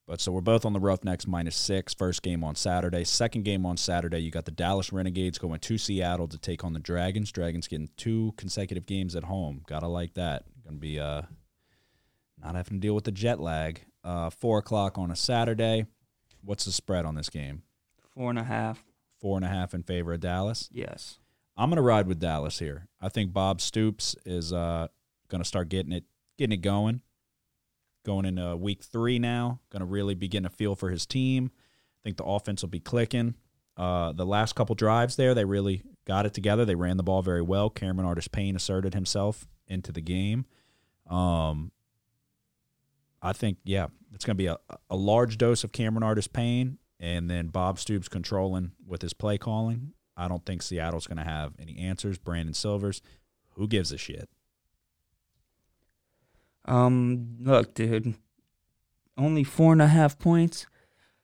but 0.08 0.22
so 0.22 0.32
we're 0.32 0.41
both 0.41 0.65
on 0.65 0.72
the 0.74 0.80
Roughnecks 0.80 1.28
minus 1.28 1.56
six. 1.56 1.93
First 1.93 2.22
game 2.22 2.43
on 2.43 2.56
Saturday. 2.56 3.04
Second 3.04 3.43
game 3.43 3.65
on 3.65 3.76
Saturday, 3.76 4.20
you 4.20 4.32
got 4.32 4.46
the 4.46 4.52
Dallas 4.52 4.93
Renegades 4.93 5.38
going 5.38 5.60
to 5.60 5.78
Seattle 5.78 6.28
to 6.30 6.38
take 6.38 6.63
on 6.63 6.74
the 6.74 6.80
Dragons. 6.80 7.32
Dragons 7.32 7.67
getting 7.67 7.89
two 7.98 8.34
consecutive 8.38 8.86
games 8.86 9.15
at 9.15 9.26
home. 9.26 9.62
Gotta 9.67 9.88
like 9.88 10.13
that. 10.13 10.46
Gonna 10.63 10.78
be 10.78 11.00
uh, 11.00 11.24
not 12.41 12.56
having 12.56 12.78
to 12.78 12.88
deal 12.88 12.96
with 12.96 13.04
the 13.04 13.12
jet 13.12 13.39
lag. 13.39 13.82
Uh, 14.04 14.30
four 14.30 14.60
o'clock 14.60 14.98
on 14.98 15.12
a 15.12 15.15
Saturday. 15.15 15.86
What's 16.41 16.63
the 16.63 16.72
spread 16.72 17.06
on 17.06 17.15
this 17.15 17.30
game? 17.30 17.63
Four 18.13 18.30
and 18.30 18.39
a 18.39 18.43
half. 18.43 18.84
Four 19.20 19.38
and 19.38 19.46
a 19.46 19.50
half 19.50 19.74
in 19.74 19.84
favor 19.84 20.13
of 20.13 20.22
Dallas. 20.22 20.70
Yes. 20.72 21.20
I'm 21.58 21.70
gonna 21.70 21.82
ride 21.82 22.08
with 22.08 22.20
Dallas 22.20 22.60
here. 22.60 22.88
I 23.02 23.10
think 23.10 23.34
Bob 23.34 23.60
Stoops 23.60 24.15
is 24.26 24.54
uh, 24.54 24.88
gonna 25.28 25.43
start 25.43 25.67
getting 25.67 25.91
it 25.91 26.06
getting 26.38 26.54
it 26.54 26.62
going. 26.62 27.02
Going 28.08 28.24
into 28.24 28.56
week 28.56 28.84
three 28.84 29.20
now, 29.20 29.60
gonna 29.70 29.86
really 29.86 30.15
be 30.15 30.30
getting 30.30 30.46
a 30.46 30.50
feel 30.50 30.76
for 30.76 30.89
his 30.89 31.06
team. 31.06 31.52
I 31.54 32.00
think 32.06 32.15
the 32.15 32.24
offense 32.24 32.62
will 32.62 32.70
be 32.70 32.80
clicking. 32.80 33.36
Uh, 33.76 34.13
the 34.13 34.26
last 34.26 34.56
couple 34.56 34.76
drives 34.76 35.17
there, 35.17 35.36
they 35.36 35.43
really 35.43 35.84
got 36.06 36.26
it 36.26 36.34
together. 36.34 36.63
They 36.63 36.74
ran 36.74 36.96
the 36.96 37.04
ball 37.04 37.22
very 37.22 37.41
well. 37.41 37.70
Cameron 37.70 38.08
Artis 38.08 38.30
Payne 38.30 38.56
asserted 38.56 38.93
himself 38.93 39.46
into 39.67 39.91
the 39.91 40.00
game. 40.00 40.46
Um, 41.06 41.74
I 43.22 43.34
think, 43.34 43.58
yeah, 43.65 43.88
it's 44.13 44.24
going 44.24 44.36
to 44.36 44.41
be 44.41 44.48
a, 44.48 44.58
a 44.89 44.96
large 44.96 45.38
dose 45.38 45.65
of 45.65 45.74
Cameron 45.74 46.04
Artis 46.04 46.28
Payne 46.28 46.78
and 47.00 47.30
then 47.30 47.48
Bob 47.48 47.78
Stoops 47.78 48.08
controlling 48.08 48.72
with 48.86 49.02
his 49.02 49.13
play 49.13 49.38
calling. 49.38 49.91
I 50.15 50.28
don't 50.28 50.46
think 50.46 50.62
Seattle's 50.62 51.08
going 51.08 51.17
to 51.17 51.24
have 51.24 51.54
any 51.60 51.78
answers. 51.78 52.17
Brandon 52.17 52.54
Silvers, 52.54 53.02
who 53.56 53.67
gives 53.67 53.91
a 53.91 53.98
shit? 53.98 54.30
Um, 56.68 57.38
look, 57.40 57.74
dude, 57.74 58.16
only 59.18 59.44
four 59.44 59.74
and 59.74 59.82
a 59.82 59.88
half 59.88 60.20
points. 60.20 60.66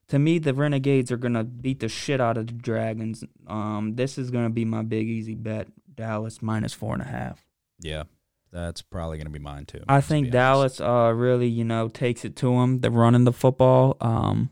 To 0.09 0.19
me, 0.19 0.37
the 0.37 0.53
Renegades 0.53 1.11
are 1.11 1.17
gonna 1.17 1.43
beat 1.43 1.79
the 1.79 1.89
shit 1.89 2.21
out 2.21 2.37
of 2.37 2.47
the 2.47 2.53
Dragons. 2.53 3.23
Um, 3.47 3.95
this 3.95 4.17
is 4.17 4.31
gonna 4.31 4.49
be 4.49 4.65
my 4.65 4.81
big 4.81 5.07
easy 5.07 5.35
bet. 5.35 5.67
Dallas 5.95 6.41
minus 6.41 6.73
four 6.73 6.93
and 6.93 7.01
a 7.01 7.07
half. 7.07 7.45
Yeah, 7.79 8.03
that's 8.51 8.81
probably 8.81 9.17
going 9.17 9.27
to 9.27 9.31
be 9.31 9.39
mine 9.39 9.65
too. 9.65 9.81
I 9.87 10.01
think 10.01 10.31
Dallas 10.31 10.79
uh 10.79 11.11
really 11.15 11.47
you 11.47 11.63
know 11.63 11.89
takes 11.89 12.23
it 12.25 12.35
to 12.37 12.51
them. 12.55 12.79
They're 12.79 12.91
running 12.91 13.23
the 13.23 13.33
football. 13.33 13.97
Um, 14.01 14.51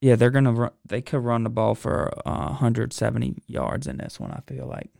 yeah, 0.00 0.16
they're 0.16 0.30
gonna 0.30 0.52
run. 0.52 0.70
They 0.84 1.02
could 1.02 1.24
run 1.24 1.44
the 1.44 1.50
ball 1.50 1.74
for 1.74 2.10
uh, 2.26 2.48
170 2.48 3.42
yards 3.46 3.86
in 3.86 3.98
this 3.98 4.18
one. 4.18 4.30
I 4.30 4.40
feel 4.46 4.66
like. 4.66 4.90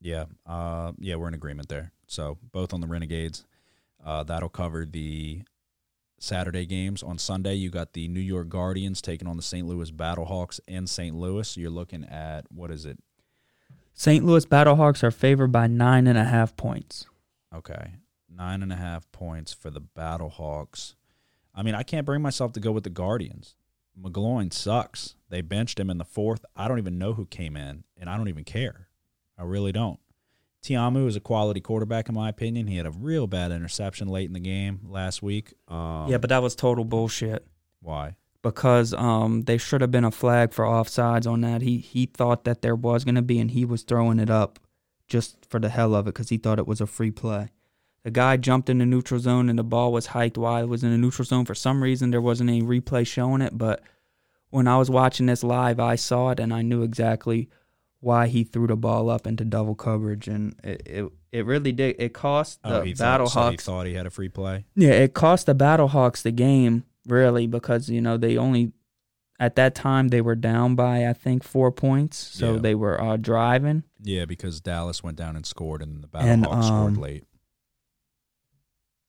Yeah, 0.00 0.26
uh, 0.46 0.92
yeah, 0.98 1.16
we're 1.16 1.28
in 1.28 1.34
agreement 1.34 1.68
there. 1.68 1.92
So 2.06 2.38
both 2.52 2.72
on 2.72 2.80
the 2.80 2.86
Renegades. 2.86 3.44
Uh, 4.04 4.22
that'll 4.22 4.48
cover 4.48 4.84
the 4.84 5.42
Saturday 6.18 6.66
games. 6.66 7.02
On 7.02 7.18
Sunday, 7.18 7.54
you 7.54 7.70
got 7.70 7.92
the 7.92 8.08
New 8.08 8.20
York 8.20 8.48
Guardians 8.48 9.02
taking 9.02 9.28
on 9.28 9.36
the 9.36 9.42
St. 9.42 9.66
Louis 9.66 9.90
Battlehawks 9.90 10.60
in 10.66 10.86
St. 10.86 11.14
Louis. 11.14 11.56
You're 11.56 11.70
looking 11.70 12.04
at 12.04 12.46
what 12.50 12.70
is 12.70 12.86
it? 12.86 12.98
St. 13.92 14.24
Louis 14.24 14.44
Battlehawks 14.46 15.02
are 15.02 15.10
favored 15.10 15.52
by 15.52 15.66
nine 15.66 16.06
and 16.06 16.18
a 16.18 16.24
half 16.24 16.56
points. 16.56 17.06
Okay, 17.54 17.94
nine 18.28 18.62
and 18.62 18.72
a 18.72 18.76
half 18.76 19.10
points 19.10 19.54
for 19.54 19.70
the 19.70 19.80
Battlehawks. 19.80 20.94
I 21.54 21.62
mean, 21.62 21.74
I 21.74 21.82
can't 21.82 22.04
bring 22.04 22.20
myself 22.20 22.52
to 22.52 22.60
go 22.60 22.72
with 22.72 22.84
the 22.84 22.90
Guardians. 22.90 23.54
McGloin 23.98 24.52
sucks. 24.52 25.14
They 25.30 25.40
benched 25.40 25.80
him 25.80 25.88
in 25.88 25.96
the 25.96 26.04
fourth. 26.04 26.44
I 26.54 26.68
don't 26.68 26.78
even 26.78 26.98
know 26.98 27.14
who 27.14 27.24
came 27.24 27.56
in, 27.56 27.84
and 27.96 28.10
I 28.10 28.18
don't 28.18 28.28
even 28.28 28.44
care. 28.44 28.88
I 29.38 29.44
really 29.44 29.72
don't. 29.72 29.98
Ta'amu 30.66 31.06
is 31.06 31.16
a 31.16 31.20
quality 31.20 31.60
quarterback 31.60 32.08
in 32.08 32.14
my 32.14 32.28
opinion. 32.28 32.66
He 32.66 32.76
had 32.76 32.86
a 32.86 32.90
real 32.90 33.26
bad 33.26 33.52
interception 33.52 34.08
late 34.08 34.26
in 34.26 34.32
the 34.32 34.40
game 34.40 34.80
last 34.88 35.22
week. 35.22 35.54
Um, 35.68 36.08
yeah, 36.08 36.18
but 36.18 36.30
that 36.30 36.42
was 36.42 36.54
total 36.54 36.84
bullshit 36.84 37.46
why? 37.80 38.16
because 38.42 38.94
um 38.94 39.42
they 39.42 39.58
should 39.58 39.80
have 39.80 39.90
been 39.90 40.04
a 40.04 40.10
flag 40.10 40.52
for 40.52 40.64
offsides 40.64 41.26
on 41.26 41.40
that. 41.40 41.62
He 41.62 41.78
he 41.78 42.06
thought 42.06 42.44
that 42.44 42.62
there 42.62 42.76
was 42.76 43.04
going 43.04 43.14
to 43.16 43.22
be 43.22 43.38
and 43.38 43.50
he 43.50 43.64
was 43.64 43.82
throwing 43.82 44.18
it 44.18 44.30
up 44.30 44.58
just 45.08 45.46
for 45.48 45.58
the 45.60 45.68
hell 45.68 45.94
of 45.94 46.06
it 46.06 46.14
cuz 46.14 46.28
he 46.28 46.36
thought 46.36 46.58
it 46.58 46.66
was 46.66 46.80
a 46.80 46.86
free 46.86 47.10
play. 47.10 47.50
The 48.04 48.10
guy 48.12 48.36
jumped 48.36 48.68
in 48.68 48.78
the 48.78 48.86
neutral 48.86 49.18
zone 49.18 49.48
and 49.48 49.58
the 49.58 49.64
ball 49.64 49.92
was 49.92 50.06
hiked 50.06 50.38
while 50.38 50.62
it 50.62 50.68
was 50.68 50.84
in 50.84 50.90
the 50.90 50.98
neutral 50.98 51.26
zone. 51.26 51.44
For 51.44 51.56
some 51.56 51.82
reason 51.82 52.10
there 52.10 52.20
wasn't 52.20 52.50
any 52.50 52.62
replay 52.62 53.04
showing 53.06 53.40
it, 53.40 53.58
but 53.58 53.82
when 54.50 54.68
I 54.68 54.78
was 54.78 54.90
watching 54.90 55.26
this 55.26 55.42
live, 55.42 55.80
I 55.80 55.96
saw 55.96 56.30
it 56.30 56.38
and 56.38 56.54
I 56.54 56.62
knew 56.62 56.82
exactly 56.82 57.48
why 58.06 58.28
he 58.28 58.44
threw 58.44 58.66
the 58.68 58.76
ball 58.76 59.10
up 59.10 59.26
into 59.26 59.44
double 59.44 59.74
coverage 59.74 60.28
and 60.28 60.54
it 60.62 60.80
it, 60.86 61.04
it 61.32 61.44
really 61.44 61.72
did 61.72 61.96
it 61.98 62.14
cost 62.14 62.62
the 62.62 62.68
Oh, 62.80 62.94
thought, 62.94 63.28
so 63.28 63.50
he 63.50 63.56
thought 63.56 63.86
he 63.86 63.94
had 63.94 64.06
a 64.06 64.10
free 64.10 64.28
play. 64.28 64.64
yeah, 64.76 64.92
it 64.92 65.12
cost 65.12 65.46
the 65.46 65.54
Battlehawks 65.54 66.22
the 66.22 66.30
game, 66.30 66.84
really, 67.06 67.46
because, 67.46 67.88
you 67.90 68.00
know, 68.00 68.16
they 68.16 68.36
only, 68.38 68.72
at 69.40 69.56
that 69.56 69.74
time, 69.74 70.08
they 70.08 70.20
were 70.22 70.36
down 70.36 70.76
by, 70.76 71.06
I 71.06 71.12
think, 71.12 71.42
four 71.44 71.70
points. 71.72 72.16
So 72.16 72.54
Yeah. 72.54 72.60
they 72.60 72.74
were 72.74 72.98
uh, 73.02 73.16
driving. 73.16 73.82
Yeah, 74.00 74.24
because 74.24 74.60
Dallas 74.60 75.02
went 75.02 75.16
down 75.18 75.34
and 75.36 75.44
scored, 75.44 75.82
and 75.82 76.04
the 76.04 76.08
And, 76.18 76.44
Battlehawks 76.44 76.64
scored 76.68 76.94
um, 76.96 77.02
late. 77.02 77.24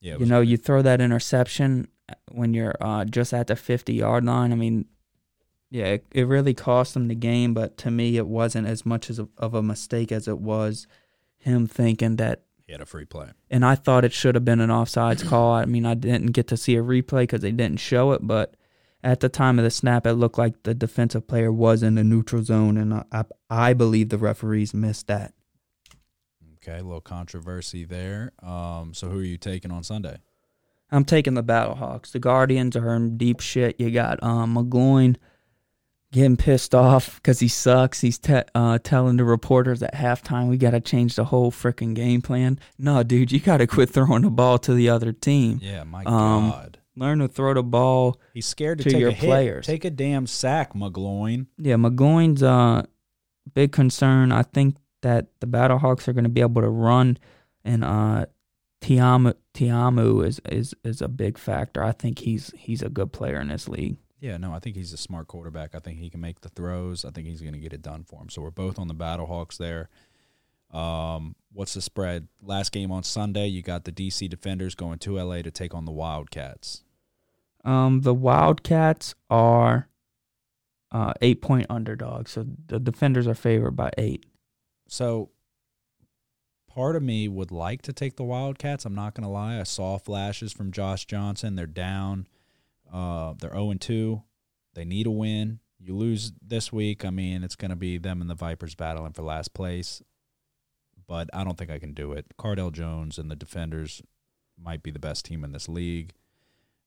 Yeah, 0.02 0.18
You 0.18 0.26
know, 0.26 0.42
you 0.42 0.58
throw 0.58 0.82
that 0.82 1.02
interception 1.02 1.88
when 2.32 2.54
you're 2.54 2.76
uh, 2.82 3.06
just 3.06 3.34
at 3.34 3.48
the 3.48 3.56
50 3.56 3.94
yard 3.94 4.26
line. 4.26 4.52
I 4.52 4.56
mean, 4.56 4.86
yeah, 5.70 5.86
it, 5.86 6.06
it 6.12 6.28
really 6.28 6.54
cost 6.54 6.94
them 6.94 7.08
the 7.08 7.16
game, 7.16 7.54
but 7.54 7.78
to 7.78 7.92
me, 7.92 8.18
it 8.18 8.28
wasn't 8.28 8.68
as 8.68 8.86
much 8.86 9.10
as 9.10 9.20
a, 9.20 9.28
of 9.38 9.54
a 9.54 9.62
mistake 9.62 10.12
as 10.12 10.28
it 10.28 10.40
was 10.40 10.88
him 11.38 11.68
thinking 11.68 12.16
that 12.18 12.44
he 12.66 12.74
had 12.74 12.82
a 12.82 12.86
free 12.86 13.06
play. 13.06 13.30
and 13.50 13.64
I 13.64 13.76
thought 13.76 14.04
it 14.04 14.12
should 14.12 14.36
have 14.36 14.44
been 14.44 14.60
an 14.60 14.70
offsides 14.70 15.26
call. 15.26 15.54
I 15.54 15.66
mean, 15.66 15.86
I 15.86 15.94
didn't 15.94 16.32
get 16.32 16.48
to 16.48 16.58
see 16.58 16.76
a 16.76 16.84
replay 16.84 17.22
because 17.22 17.42
they 17.42 17.52
didn't 17.52 17.80
show 17.80 18.12
it, 18.12 18.20
but 18.24 18.56
at 19.04 19.20
the 19.20 19.30
time 19.30 19.58
of 19.60 19.64
the 19.64 19.72
snap, 19.72 20.06
it 20.06 20.14
looked 20.14 20.38
like 20.38 20.64
the 20.64 20.74
defensive 20.74 21.28
player 21.28 21.52
was 21.52 21.84
in 21.84 21.96
the 21.96 22.04
neutral 22.04 22.44
zone, 22.44 22.78
and 22.78 23.06
I, 23.12 23.24
I 23.50 23.74
believe 23.74 24.10
the 24.10 24.18
referees 24.18 24.74
missed 24.74 25.08
that. 25.08 25.34
Okay, 26.56 26.80
a 26.80 26.84
little 26.84 27.00
controversy 27.00 27.86
there. 27.86 28.32
Um, 28.44 28.94
so 28.94 29.08
who 29.10 29.20
are 29.20 29.24
you 29.24 29.38
taking 29.38 29.72
on 29.72 29.84
Sunday? 29.84 30.18
I'm 30.92 31.06
taking 31.06 31.36
the 31.36 31.44
Battlehawks. 31.44 32.12
The 32.12 32.20
Guardians 32.20 32.76
are 32.76 32.96
in 32.96 33.18
deep 33.18 33.40
shit. 33.40 33.80
You 33.80 33.92
got 33.92 34.22
um, 34.24 34.56
McGloin 34.56 35.16
getting 36.12 36.38
pissed 36.38 36.74
off 36.74 37.16
because 37.16 37.40
he 37.40 37.48
sucks. 37.48 38.02
He's 38.02 38.18
te- 38.18 38.44
uh, 38.56 38.80
telling 38.80 39.18
the 39.18 39.24
reporters 39.26 39.84
at 39.84 39.94
halftime, 39.94 40.48
we 40.50 40.58
got 40.58 40.72
to 40.72 40.80
change 40.80 41.16
the 41.16 41.26
whole 41.26 41.52
freaking 41.52 41.94
game 41.94 42.22
plan. 42.22 42.60
No, 42.78 43.04
dude, 43.04 43.32
you 43.32 43.40
got 43.40 43.58
to 43.58 43.68
quit 43.68 43.90
throwing 43.90 44.22
the 44.24 44.30
ball 44.30 44.58
to 44.60 44.74
the 44.74 44.90
other 44.90 45.12
team. 45.12 45.60
Yeah, 45.62 45.84
my 45.84 46.04
Um, 46.06 46.50
God, 46.52 46.78
Learn 46.96 47.20
to 47.20 47.28
throw 47.28 47.54
the 47.54 47.62
ball 47.62 48.20
he's 48.34 48.48
scared 48.48 48.80
to, 48.80 48.84
to 48.86 48.90
take 48.90 49.00
your 49.00 49.10
a 49.10 49.14
hit. 49.14 49.28
players. 49.28 49.66
Take 49.68 49.86
a 49.86 49.92
damn 49.92 50.26
sack, 50.26 50.74
McGloin. 50.74 51.46
Yeah, 51.60 51.76
McGloin's 51.76 52.42
uh 52.42 52.84
big 53.54 53.72
concern. 53.72 54.32
I 54.32 54.42
think 54.44 54.78
that 55.04 55.28
the 55.40 55.46
Battlehawks 55.48 56.08
are 56.08 56.14
going 56.14 56.24
to 56.24 56.30
be 56.30 56.42
able 56.42 56.64
to 56.64 56.70
run, 56.70 57.18
and 57.64 57.84
uh, 57.84 58.26
Ta'amu 58.82 59.34
Ta'amu 59.54 60.26
is 60.26 60.42
is 60.50 60.74
is 60.84 61.02
a 61.04 61.08
big 61.08 61.38
factor. 61.38 61.84
I 61.84 61.92
think 61.92 62.18
he's 62.20 62.52
he's 62.58 62.82
a 62.82 62.90
good 62.90 63.14
player 63.14 63.40
in 63.40 63.50
this 63.50 63.68
league. 63.68 63.98
Yeah, 64.20 64.38
no, 64.38 64.54
I 64.54 64.60
think 64.60 64.76
he's 64.76 64.94
a 64.94 64.98
smart 64.98 65.28
quarterback. 65.28 65.76
I 65.76 65.80
think 65.80 66.00
he 66.00 66.10
can 66.10 66.22
make 66.22 66.42
the 66.42 66.50
throws. 66.50 67.06
I 67.06 67.12
think 67.12 67.28
he's 67.28 67.42
going 67.42 67.54
to 67.54 67.60
get 67.60 67.74
it 67.74 67.82
done 67.82 68.04
for 68.04 68.22
him. 68.22 68.30
So 68.30 68.42
we're 68.42 68.50
both 68.50 68.80
on 68.80 68.88
the 68.88 68.96
Battlehawks 68.96 69.58
there. 69.58 69.90
Um, 70.72 71.36
what's 71.54 71.76
the 71.76 71.82
spread? 71.82 72.28
Last 72.42 72.72
game 72.72 72.92
on 72.92 73.04
Sunday, 73.04 73.48
you 73.48 73.62
got 73.62 73.86
the 73.86 73.92
DC 73.92 74.28
Defenders 74.30 74.76
going 74.76 75.00
to 75.00 75.20
LA 75.22 75.42
to 75.44 75.52
take 75.52 75.74
on 75.74 75.86
the 75.86 75.92
Wildcats. 75.92 76.84
Um, 77.64 78.02
the 78.02 78.14
Wildcats 78.14 79.16
are 79.30 79.90
uh 80.90 81.14
eight 81.22 81.42
point 81.42 81.66
underdogs, 81.70 82.32
so 82.32 82.46
the 82.68 82.80
defenders 82.80 83.28
are 83.28 83.36
favored 83.36 83.76
by 83.76 83.92
eight. 83.98 84.26
So 84.88 85.32
part 86.68 86.96
of 86.96 87.04
me 87.04 87.28
would 87.28 87.52
like 87.52 87.82
to 87.84 87.94
take 87.94 88.16
the 88.16 88.24
Wildcats. 88.24 88.86
I'm 88.86 88.96
not 88.96 89.14
going 89.14 89.24
to 89.26 89.30
lie. 89.30 89.60
I 89.60 89.64
saw 89.64 89.98
flashes 89.98 90.54
from 90.54 90.72
Josh 90.72 91.06
Johnson. 91.06 91.56
They're 91.56 91.66
down. 91.66 92.28
Uh, 92.92 93.34
they're 93.40 93.52
0 93.52 93.74
2. 93.80 94.22
They 94.74 94.86
need 94.86 95.08
a 95.08 95.12
win. 95.12 95.60
You 95.80 95.96
lose 95.96 96.32
this 96.42 96.72
week. 96.72 97.06
I 97.06 97.10
mean, 97.10 97.44
it's 97.44 97.56
going 97.56 97.70
to 97.70 97.76
be 97.76 97.98
them 97.98 98.22
and 98.22 98.30
the 98.30 98.36
Vipers 98.36 98.76
battling 98.76 99.14
for 99.14 99.24
last 99.24 99.54
place. 99.54 100.02
But 101.08 101.30
I 101.34 101.44
don't 101.44 101.58
think 101.58 101.72
I 101.72 101.80
can 101.80 101.94
do 101.94 102.12
it. 102.12 102.26
Cardale 102.38 102.72
Jones 102.72 103.18
and 103.18 103.32
the 103.32 103.36
Defenders 103.36 104.02
might 104.62 104.84
be 104.84 104.92
the 104.92 105.00
best 105.00 105.26
team 105.26 105.44
in 105.44 105.52
this 105.52 105.70
league. 105.70 106.14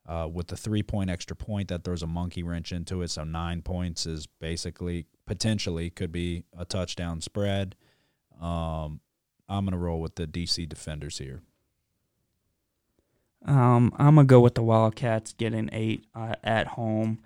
Uh, 0.06 0.28
with 0.30 0.48
the 0.48 0.56
three 0.56 0.82
point 0.82 1.10
extra 1.10 1.36
point, 1.36 1.68
that 1.68 1.84
throws 1.84 2.02
a 2.02 2.06
monkey 2.06 2.42
wrench 2.42 2.72
into 2.72 3.02
it. 3.02 3.10
So 3.10 3.22
nine 3.22 3.62
points 3.62 4.06
is 4.06 4.26
basically 4.26 5.06
potentially 5.26 5.90
could 5.90 6.10
be 6.10 6.44
a 6.56 6.64
touchdown 6.64 7.20
spread. 7.20 7.76
Um, 8.40 9.00
I'm 9.48 9.64
gonna 9.64 9.78
roll 9.78 10.00
with 10.00 10.16
the 10.16 10.26
DC 10.26 10.68
Defenders 10.68 11.18
here. 11.18 11.42
Um, 13.46 13.92
I'm 13.96 14.14
gonna 14.16 14.24
go 14.26 14.40
with 14.40 14.54
the 14.54 14.62
Wildcats 14.62 15.32
getting 15.32 15.68
eight 15.72 16.04
uh, 16.14 16.34
at 16.44 16.66
home. 16.68 17.20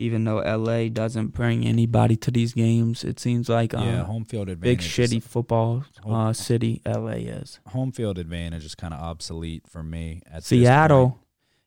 Even 0.00 0.22
though 0.22 0.36
LA 0.38 0.88
doesn't 0.88 1.28
bring 1.34 1.66
anybody 1.66 2.14
to 2.14 2.30
these 2.30 2.52
games, 2.52 3.02
it 3.02 3.18
seems 3.18 3.48
like 3.48 3.74
uh, 3.74 3.78
yeah, 3.78 4.04
home 4.04 4.24
field 4.24 4.48
advantage. 4.48 4.96
big 4.96 5.10
shitty 5.10 5.20
football 5.20 5.84
uh, 6.08 6.32
city 6.32 6.80
LA 6.86 7.18
is. 7.26 7.58
home 7.66 7.90
field 7.90 8.16
advantage 8.16 8.64
is 8.64 8.76
kind 8.76 8.94
of 8.94 9.00
obsolete 9.00 9.66
for 9.66 9.82
me. 9.82 10.22
At 10.32 10.44
Seattle. 10.44 11.18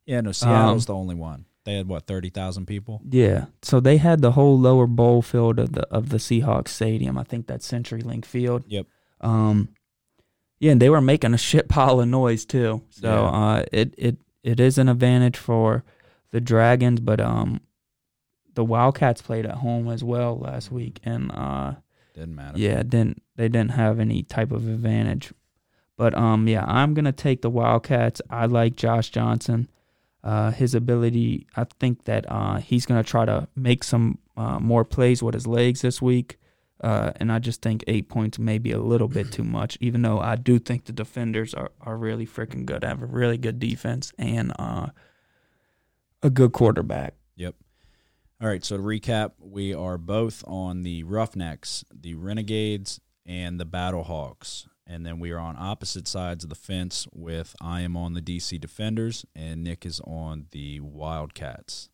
Yeah, 0.06 0.22
no, 0.22 0.32
Seattle's 0.32 0.90
Um, 0.90 0.94
the 0.96 0.98
only 1.00 1.16
one. 1.16 1.46
They 1.66 1.74
had 1.76 1.90
what 1.90 2.08
thirty 2.08 2.30
thousand 2.30 2.68
people. 2.68 3.02
yeah. 3.10 3.48
So 3.62 3.82
they 3.82 3.98
had 3.98 4.22
the 4.22 4.32
whole 4.32 4.58
lower 4.58 4.88
bowl 4.88 5.22
field 5.22 5.60
of 5.60 5.74
the 5.74 5.86
of 5.90 6.08
the 6.08 6.18
Seahawks 6.18 6.70
stadium. 6.70 7.18
I 7.18 7.24
think 7.24 7.48
that's 7.48 7.70
CenturyLink 7.70 8.24
Field. 8.24 8.64
Yep. 8.68 8.88
Um, 9.20 9.70
yeah, 10.62 10.72
and 10.72 10.82
they 10.82 10.90
were 10.90 11.02
making 11.02 11.34
a 11.34 11.38
shit 11.38 11.68
pile 11.68 12.00
of 12.00 12.08
noise 12.08 12.46
too. 12.46 12.82
So 12.90 13.08
Yeah. 13.10 13.22
uh, 13.30 13.64
it 13.74 13.94
it 13.98 14.18
it 14.44 14.60
is 14.62 14.78
an 14.78 14.88
advantage 14.88 15.36
for 15.38 15.84
the 16.32 16.40
Dragons, 16.40 17.00
but 17.02 17.20
um, 17.20 17.60
the 18.54 18.64
Wildcats 18.64 19.22
played 19.22 19.46
at 19.46 19.56
home 19.56 19.88
as 19.90 20.04
well 20.04 20.38
last 20.40 20.72
week, 20.72 21.00
and 21.04 21.32
uh, 21.34 21.74
Didn't 22.14 22.36
matter. 22.36 22.58
yeah, 22.58 22.84
didn't 22.84 23.22
they 23.36 23.50
didn't 23.50 23.72
have 23.72 24.00
any 24.00 24.24
type 24.24 24.52
of 24.52 24.68
advantage. 24.68 25.34
But 25.98 26.18
um, 26.18 26.48
yeah, 26.48 26.64
I'm 26.68 26.94
gonna 26.94 27.12
take 27.12 27.42
the 27.42 27.50
Wildcats. 27.50 28.22
I 28.30 28.46
like 28.46 28.76
Josh 28.76 29.10
Johnson. 29.10 29.68
Uh, 30.24 30.52
his 30.52 30.76
ability, 30.76 31.48
I 31.56 31.66
think 31.80 32.04
that 32.06 32.26
uh, 32.30 32.58
he's 32.58 32.86
gonna 32.86 33.04
try 33.04 33.26
to 33.26 33.48
make 33.56 33.84
some 33.84 34.20
uh, 34.38 34.60
more 34.60 34.86
plays 34.86 35.24
with 35.24 35.34
his 35.34 35.48
legs 35.48 35.82
this 35.82 36.02
week. 36.02 36.38
Uh, 36.82 37.12
and 37.18 37.32
I 37.32 37.40
just 37.40 37.62
think 37.62 37.84
eight 37.88 38.10
points 38.10 38.40
may 38.40 38.58
be 38.58 38.72
a 38.72 38.80
little 38.80 39.08
bit 39.08 39.32
too 39.32 39.44
much, 39.44 39.78
even 39.80 40.02
though 40.02 40.20
I 40.20 40.36
do 40.36 40.58
think 40.58 40.86
the 40.86 40.92
defenders 40.92 41.54
are, 41.54 41.72
are 41.80 41.96
really 41.96 42.26
freaking 42.26 42.66
good. 42.66 42.84
I 42.84 42.90
Have 42.90 43.04
a 43.04 43.06
really 43.06 43.38
good 43.38 43.60
defense 43.60 44.12
and 44.18 44.52
uh, 44.58 44.88
a 46.24 46.30
good 46.32 46.54
quarterback. 46.54 47.14
Yep. 47.36 47.56
All 48.42 48.48
right. 48.48 48.66
So 48.66 48.78
to 48.78 48.84
recap, 48.84 49.34
we 49.40 49.74
are 49.74 50.00
both 50.00 50.44
on 50.48 50.82
the 50.82 51.04
Roughnecks, 51.04 51.86
the 51.94 52.16
Renegades, 52.16 53.00
and 53.26 53.60
the 53.60 53.66
Battlehawks. 53.66 54.68
And 54.88 55.06
then 55.06 55.20
we 55.20 55.32
are 55.32 55.40
on 55.40 55.56
opposite 55.58 56.08
sides 56.08 56.44
of 56.44 56.50
the 56.50 56.56
fence 56.56 57.08
with 57.14 57.56
I 57.62 57.82
am 57.82 57.96
on 57.96 58.14
the 58.14 58.22
DC 58.22 58.60
Defenders 58.60 59.26
and 59.36 59.64
Nick 59.64 59.86
is 59.86 60.02
on 60.02 60.48
the 60.52 60.80
Wildcats. 60.80 61.90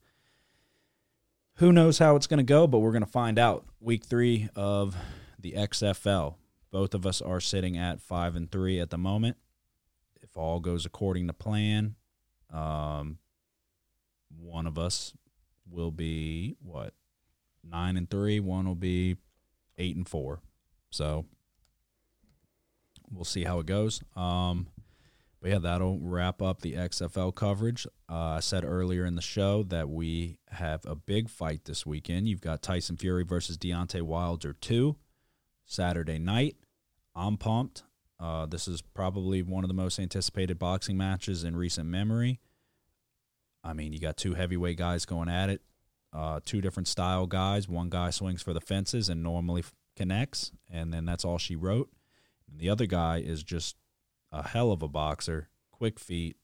Who 1.57 1.71
knows 1.71 1.97
how 1.97 2.15
it's 2.15 2.27
going 2.27 2.37
to 2.37 2.43
go, 2.43 2.67
but 2.67 2.79
we're 2.79 2.91
going 2.91 3.03
to 3.03 3.09
find 3.09 3.39
out. 3.39 3.65
Week 3.79 4.05
three 4.05 4.47
of 4.55 4.95
the 5.39 5.53
XFL. 5.53 6.35
Both 6.71 6.93
of 6.93 7.03
us 7.07 7.19
are 7.19 7.39
sitting 7.39 7.75
at 7.75 7.99
five 7.99 8.35
and 8.35 8.51
three 8.51 8.79
at 8.79 8.91
the 8.91 8.97
moment. 8.97 9.37
If 10.21 10.37
all 10.37 10.59
goes 10.59 10.85
according 10.85 11.25
to 11.27 11.33
plan, 11.33 11.95
um, 12.53 13.17
one 14.39 14.67
of 14.67 14.77
us 14.77 15.13
will 15.67 15.89
be 15.89 16.55
what 16.61 16.93
nine 17.63 17.97
and 17.97 18.07
three. 18.07 18.39
One 18.39 18.67
will 18.67 18.75
be 18.75 19.17
eight 19.79 19.95
and 19.95 20.07
four. 20.07 20.41
So 20.91 21.25
we'll 23.09 23.25
see 23.25 23.45
how 23.45 23.57
it 23.57 23.65
goes. 23.65 24.03
Um, 24.15 24.67
but 25.41 25.51
yeah, 25.51 25.59
that'll 25.59 25.99
wrap 25.99 26.41
up 26.41 26.61
the 26.61 26.73
XFL 26.73 27.33
coverage. 27.35 27.85
Uh, 28.09 28.15
I 28.15 28.39
said 28.39 28.65
earlier 28.65 29.05
in 29.05 29.15
the 29.15 29.21
show 29.21 29.63
that 29.63 29.89
we 29.89 30.39
have 30.49 30.85
a 30.85 30.95
big 30.95 31.29
fight 31.29 31.65
this 31.65 31.85
weekend. 31.85 32.27
You've 32.27 32.41
got 32.41 32.61
Tyson 32.61 32.97
Fury 32.97 33.23
versus 33.23 33.57
Deontay 33.57 34.01
Wilder 34.01 34.53
two 34.53 34.95
Saturday 35.65 36.17
night. 36.19 36.55
I'm 37.15 37.37
pumped. 37.37 37.83
Uh, 38.19 38.45
this 38.47 38.67
is 38.67 38.81
probably 38.81 39.43
one 39.43 39.63
of 39.63 39.67
the 39.67 39.73
most 39.75 39.99
anticipated 39.99 40.57
boxing 40.57 40.97
matches 40.97 41.43
in 41.43 41.55
recent 41.55 41.87
memory. 41.87 42.39
I 43.63 43.73
mean, 43.73 43.93
you 43.93 43.99
got 43.99 44.17
two 44.17 44.33
heavyweight 44.33 44.77
guys 44.77 45.05
going 45.05 45.29
at 45.29 45.49
it. 45.49 45.61
uh, 46.13 46.39
two 46.45 46.61
different 46.61 46.87
style 46.87 47.27
guys. 47.27 47.67
One 47.67 47.89
guy 47.89 48.09
swings 48.09 48.41
for 48.41 48.53
the 48.53 48.61
fences 48.61 49.09
and 49.09 49.21
normally 49.21 49.63
connects, 49.95 50.51
and 50.71 50.93
then 50.93 51.05
that's 51.05 51.25
all 51.25 51.37
she 51.37 51.55
wrote. 51.55 51.89
And 52.49 52.59
the 52.59 52.69
other 52.69 52.85
guy 52.85 53.17
is 53.19 53.43
just 53.43 53.75
a 54.31 54.47
hell 54.47 54.71
of 54.71 54.81
a 54.81 54.87
boxer, 54.87 55.49
quick 55.71 55.99
feet, 55.99 56.37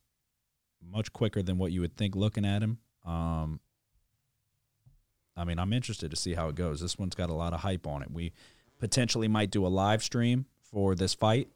much 0.92 1.14
quicker 1.14 1.42
than 1.42 1.58
what 1.58 1.72
you 1.72 1.82
would 1.82 1.96
think 1.98 2.16
looking 2.16 2.46
at 2.46 2.62
him. 2.62 2.80
Um, 3.06 3.60
I 5.36 5.44
mean, 5.46 5.60
I'm 5.60 5.74
interested 5.74 6.12
to 6.12 6.18
see 6.18 6.34
how 6.34 6.48
it 6.50 6.56
goes. 6.56 6.80
This 6.82 6.98
one's 6.98 7.16
got 7.16 7.30
a 7.30 7.34
lot 7.34 7.54
of 7.54 7.62
hype 7.62 7.88
on 7.88 8.02
it. 8.02 8.12
We 8.12 8.34
potentially 8.80 9.28
might 9.28 9.52
do 9.52 9.66
a 9.66 9.70
live 9.70 10.04
stream 10.04 10.46
for 10.62 10.96
this 10.96 11.14
fight. 11.14 11.50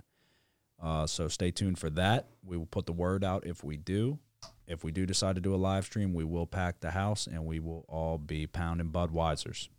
Uh, 0.82 1.08
so 1.08 1.28
stay 1.28 1.52
tuned 1.52 1.80
for 1.80 1.90
that. 1.92 2.28
We 2.44 2.58
will 2.58 2.66
put 2.66 2.86
the 2.86 2.94
word 2.94 3.24
out 3.24 3.46
if 3.46 3.64
we 3.64 3.78
do. 3.78 4.20
If 4.68 4.84
we 4.84 4.92
do 4.92 5.06
decide 5.06 5.36
to 5.36 5.42
do 5.42 5.56
a 5.56 5.58
live 5.58 5.86
stream, 5.86 6.14
we 6.14 6.24
will 6.24 6.46
pack 6.46 6.82
the 6.82 6.92
house 6.92 7.28
and 7.28 7.46
we 7.46 7.60
will 7.60 7.86
all 7.88 8.18
be 8.18 8.48
pounding 8.48 8.90
Budweisers 8.90 9.70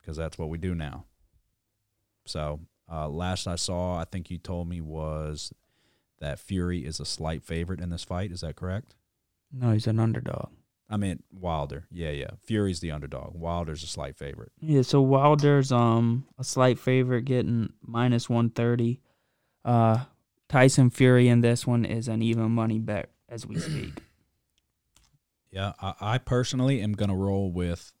because 0.00 0.16
that's 0.16 0.38
what 0.38 0.48
we 0.48 0.58
do 0.58 0.74
now. 0.74 1.04
So 2.24 2.60
uh, 2.90 3.08
last 3.08 3.46
I 3.46 3.56
saw, 3.56 3.98
I 3.98 4.04
think 4.04 4.30
you 4.30 4.38
told 4.38 4.68
me 4.68 4.80
was 4.80 5.52
that 6.20 6.38
Fury 6.38 6.84
is 6.84 7.00
a 7.00 7.04
slight 7.04 7.42
favorite 7.42 7.80
in 7.80 7.90
this 7.90 8.04
fight. 8.04 8.32
Is 8.32 8.40
that 8.40 8.56
correct? 8.56 8.94
No, 9.52 9.72
he's 9.72 9.86
an 9.86 9.98
underdog. 9.98 10.50
I 10.90 10.96
mean 10.96 11.22
Wilder. 11.32 11.86
Yeah, 11.90 12.10
yeah. 12.10 12.30
Fury's 12.40 12.80
the 12.80 12.90
underdog. 12.90 13.32
Wilder's 13.34 13.82
a 13.82 13.86
slight 13.86 14.16
favorite. 14.16 14.52
Yeah, 14.60 14.82
so 14.82 15.02
Wilder's 15.02 15.70
um 15.70 16.26
a 16.38 16.44
slight 16.44 16.78
favorite, 16.78 17.22
getting 17.26 17.72
minus 17.82 18.28
one 18.28 18.50
thirty. 18.50 19.00
Uh, 19.64 20.04
Tyson 20.48 20.88
Fury 20.88 21.28
in 21.28 21.42
this 21.42 21.66
one 21.66 21.84
is 21.84 22.08
an 22.08 22.22
even 22.22 22.50
money 22.52 22.78
bet 22.78 23.10
as 23.28 23.46
we 23.46 23.58
speak. 23.58 23.92
Yeah, 25.50 25.72
I, 25.80 25.94
I 25.98 26.18
personally 26.18 26.82
am 26.82 26.92
gonna 26.92 27.16
roll 27.16 27.50
with 27.50 27.94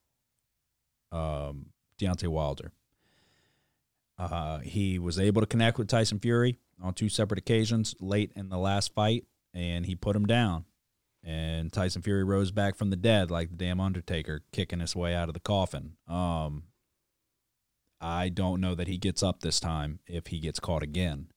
um, 1.10 1.70
Deontay 1.98 2.28
Wilder. 2.28 2.72
Uh, 4.18 4.58
he 4.58 4.98
was 4.98 5.18
able 5.18 5.40
to 5.40 5.46
connect 5.46 5.78
with 5.78 5.88
Tyson 5.88 6.18
Fury 6.18 6.58
on 6.82 6.94
two 6.94 7.08
separate 7.08 7.38
occasions 7.38 7.94
late 8.00 8.32
in 8.36 8.48
the 8.48 8.58
last 8.58 8.94
fight, 8.94 9.24
and 9.54 9.86
he 9.86 9.94
put 9.94 10.16
him 10.16 10.26
down. 10.26 10.64
And 11.24 11.72
Tyson 11.72 12.02
Fury 12.02 12.24
rose 12.24 12.50
back 12.50 12.76
from 12.76 12.90
the 12.90 12.96
dead 12.96 13.30
like 13.30 13.50
the 13.50 13.56
damn 13.56 13.80
Undertaker, 13.80 14.42
kicking 14.52 14.80
his 14.80 14.94
way 14.94 15.14
out 15.14 15.28
of 15.28 15.34
the 15.34 15.40
coffin. 15.40 15.94
Um, 16.06 16.64
I 18.00 18.28
don't 18.28 18.60
know 18.60 18.74
that 18.74 18.88
he 18.88 18.98
gets 18.98 19.22
up 19.22 19.40
this 19.40 19.58
time 19.58 19.98
if 20.06 20.28
he 20.28 20.38
gets 20.38 20.60
caught 20.60 20.82
again. 20.82 21.28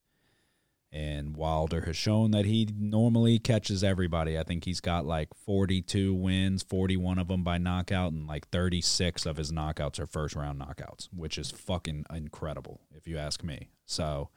And 0.94 1.34
Wilder 1.36 1.80
has 1.86 1.96
shown 1.96 2.32
that 2.32 2.44
he 2.44 2.68
normally 2.78 3.38
catches 3.38 3.82
everybody. 3.82 4.38
I 4.38 4.42
think 4.42 4.66
he's 4.66 4.80
got 4.80 5.06
like 5.06 5.28
42 5.34 6.12
wins, 6.12 6.62
41 6.62 7.18
of 7.18 7.28
them 7.28 7.42
by 7.42 7.56
knockout, 7.56 8.12
and 8.12 8.26
like 8.26 8.48
36 8.50 9.24
of 9.24 9.38
his 9.38 9.50
knockouts 9.50 9.98
are 9.98 10.06
first 10.06 10.36
round 10.36 10.60
knockouts, 10.60 11.08
which 11.14 11.38
is 11.38 11.50
fucking 11.50 12.04
incredible, 12.14 12.82
if 12.94 13.08
you 13.08 13.16
ask 13.16 13.42
me. 13.42 13.70
So 13.86 14.28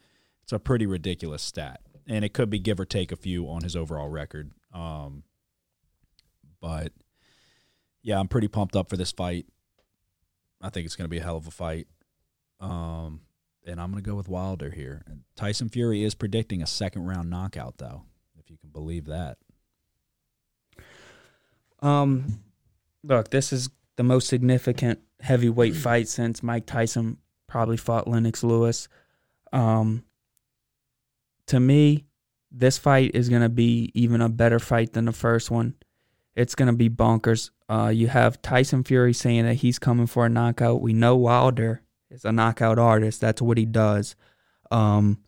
it's 0.46 0.54
a 0.54 0.60
pretty 0.60 0.86
ridiculous 0.86 1.42
stat. 1.42 1.82
And 2.08 2.24
it 2.24 2.34
could 2.34 2.52
be 2.52 2.60
give 2.60 2.80
or 2.80 2.86
take 2.86 3.12
a 3.12 3.16
few 3.16 3.50
on 3.50 3.64
his 3.64 3.76
overall 3.76 4.08
record. 4.08 4.52
Um, 4.72 5.24
but 6.62 6.94
yeah, 8.04 8.20
I'm 8.20 8.28
pretty 8.28 8.48
pumped 8.48 8.76
up 8.76 8.88
for 8.88 8.96
this 8.96 9.12
fight. 9.12 9.48
I 10.62 10.70
think 10.70 10.86
it's 10.86 10.96
going 10.96 11.06
to 11.06 11.10
be 11.10 11.18
a 11.18 11.24
hell 11.24 11.38
of 11.38 11.48
a 11.48 11.52
fight. 11.52 11.88
Um, 12.60 13.22
and 13.66 13.82
I'm 13.82 13.92
going 13.92 14.04
to 14.04 14.08
go 14.08 14.16
with 14.16 14.30
Wilder 14.30 14.70
here. 14.70 15.04
Tyson 15.36 15.68
Fury 15.68 16.04
is 16.04 16.14
predicting 16.14 16.62
a 16.62 16.68
second 16.68 17.06
round 17.06 17.32
knockout, 17.32 17.80
though, 17.80 18.04
if 18.38 18.52
you 18.52 18.58
can 18.58 18.70
believe 18.70 19.06
that. 19.06 19.40
Um, 21.82 22.44
look, 23.04 23.32
this 23.32 23.52
is 23.52 23.70
the 23.96 24.04
most 24.04 24.28
significant 24.28 25.00
heavyweight 25.22 25.76
fight 25.76 26.08
since 26.08 26.44
Mike 26.44 26.68
Tyson 26.68 27.18
probably 27.48 27.78
fought 27.78 28.08
Lennox 28.08 28.44
Lewis. 28.44 28.88
Um, 29.52 30.05
to 31.48 31.60
me, 31.60 32.06
this 32.52 32.78
fight 32.78 33.12
is 33.14 33.30
going 33.30 33.42
to 33.42 33.50
be 33.50 33.92
even 33.94 34.22
a 34.22 34.30
better 34.30 34.60
fight 34.60 34.94
than 34.94 35.06
the 35.06 35.12
first 35.12 35.52
one. 35.52 35.76
It's 36.36 36.56
going 36.56 36.68
to 36.68 36.74
be 36.74 36.90
bonkers. 36.90 37.52
Uh, 37.70 37.92
you 37.94 38.08
have 38.08 38.42
Tyson 38.42 38.84
Fury 38.84 39.14
saying 39.14 39.46
that 39.46 39.56
he's 39.56 39.80
coming 39.80 40.08
for 40.08 40.26
a 40.26 40.30
knockout. 40.30 40.82
We 40.82 40.94
know 40.94 41.16
Wilder 41.16 41.82
is 42.10 42.26
a 42.26 42.32
knockout 42.32 42.80
artist. 42.80 43.22
That's 43.22 43.42
what 43.42 43.58
he 43.58 43.66
does. 43.66 44.16
Um, 44.72 45.20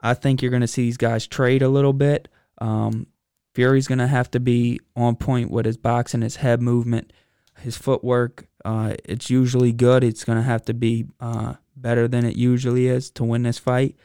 I 0.00 0.14
think 0.14 0.40
you're 0.40 0.50
going 0.50 0.60
to 0.60 0.66
see 0.66 0.82
these 0.82 0.96
guys 0.96 1.26
trade 1.26 1.62
a 1.62 1.68
little 1.68 1.92
bit. 1.92 2.28
Um, 2.58 3.06
Fury's 3.54 3.88
going 3.88 3.98
to 3.98 4.06
have 4.06 4.30
to 4.32 4.40
be 4.40 4.80
on 4.96 5.16
point 5.16 5.50
with 5.50 5.66
his 5.66 5.76
boxing, 5.76 6.22
his 6.22 6.36
head 6.36 6.62
movement, 6.62 7.12
his 7.58 7.76
footwork. 7.76 8.46
Uh, 8.64 8.94
it's 9.04 9.30
usually 9.30 9.72
good. 9.72 10.04
It's 10.04 10.24
going 10.24 10.38
to 10.38 10.44
have 10.44 10.64
to 10.66 10.74
be 10.74 11.06
uh, 11.20 11.54
better 11.76 12.06
than 12.06 12.24
it 12.24 12.36
usually 12.36 12.86
is 12.86 13.10
to 13.12 13.24
win 13.24 13.42
this 13.42 13.58
fight. 13.58 13.96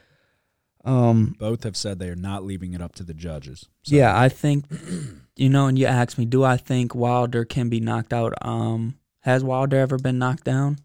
Um, 0.85 1.35
Both 1.39 1.63
have 1.63 1.75
said 1.75 1.97
they 1.99 2.09
are 2.09 2.15
not 2.15 2.43
leaving 2.45 2.73
it 2.73 2.81
up 2.81 2.93
to 2.95 3.03
the 3.03 3.13
judges. 3.13 3.65
So 3.83 3.95
yeah, 3.95 4.17
I 4.19 4.29
think 4.29 4.65
you 5.35 5.49
know. 5.49 5.65
And 5.67 5.77
you 5.79 5.87
asked 5.87 6.17
me, 6.17 6.25
do 6.25 6.43
I 6.43 6.57
think 6.57 6.93
Wilder 6.93 7.43
can 7.45 7.69
be 7.69 7.79
knocked 7.79 8.13
out? 8.13 8.33
Um, 8.41 8.97
has 9.21 9.43
Wilder 9.43 9.77
ever 9.77 9.97
been 9.97 10.19
knocked 10.19 10.43
down? 10.43 10.77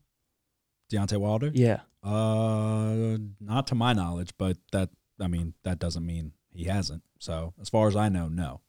Deontay 0.91 1.19
Wilder? 1.19 1.51
Yeah. 1.55 1.81
Uh, 2.03 3.19
not 3.41 3.67
to 3.69 3.75
my 3.75 3.93
knowledge, 3.93 4.31
but 4.39 4.57
that 4.73 4.89
I 5.21 5.29
mean 5.29 5.53
that 5.65 5.79
doesn't 5.79 6.05
mean 6.07 6.33
he 6.51 6.65
hasn't. 6.65 7.03
So 7.19 7.53
as 7.61 7.69
far 7.69 7.87
as 7.89 7.95
I 7.97 8.09
know, 8.09 8.29
no. 8.29 8.61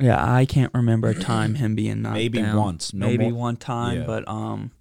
Yeah, 0.00 0.20
I 0.20 0.46
can't 0.46 0.74
remember 0.74 1.08
a 1.10 1.14
time 1.14 1.54
him 1.54 1.76
being 1.76 2.02
knocked 2.02 2.14
Maybe 2.16 2.38
down. 2.42 2.56
once, 2.56 2.92
no 2.92 3.06
maybe 3.06 3.30
more- 3.30 3.40
one 3.40 3.56
time, 3.56 4.00
Yeah. 4.00 4.06
but 4.06 4.26
um, 4.26 4.72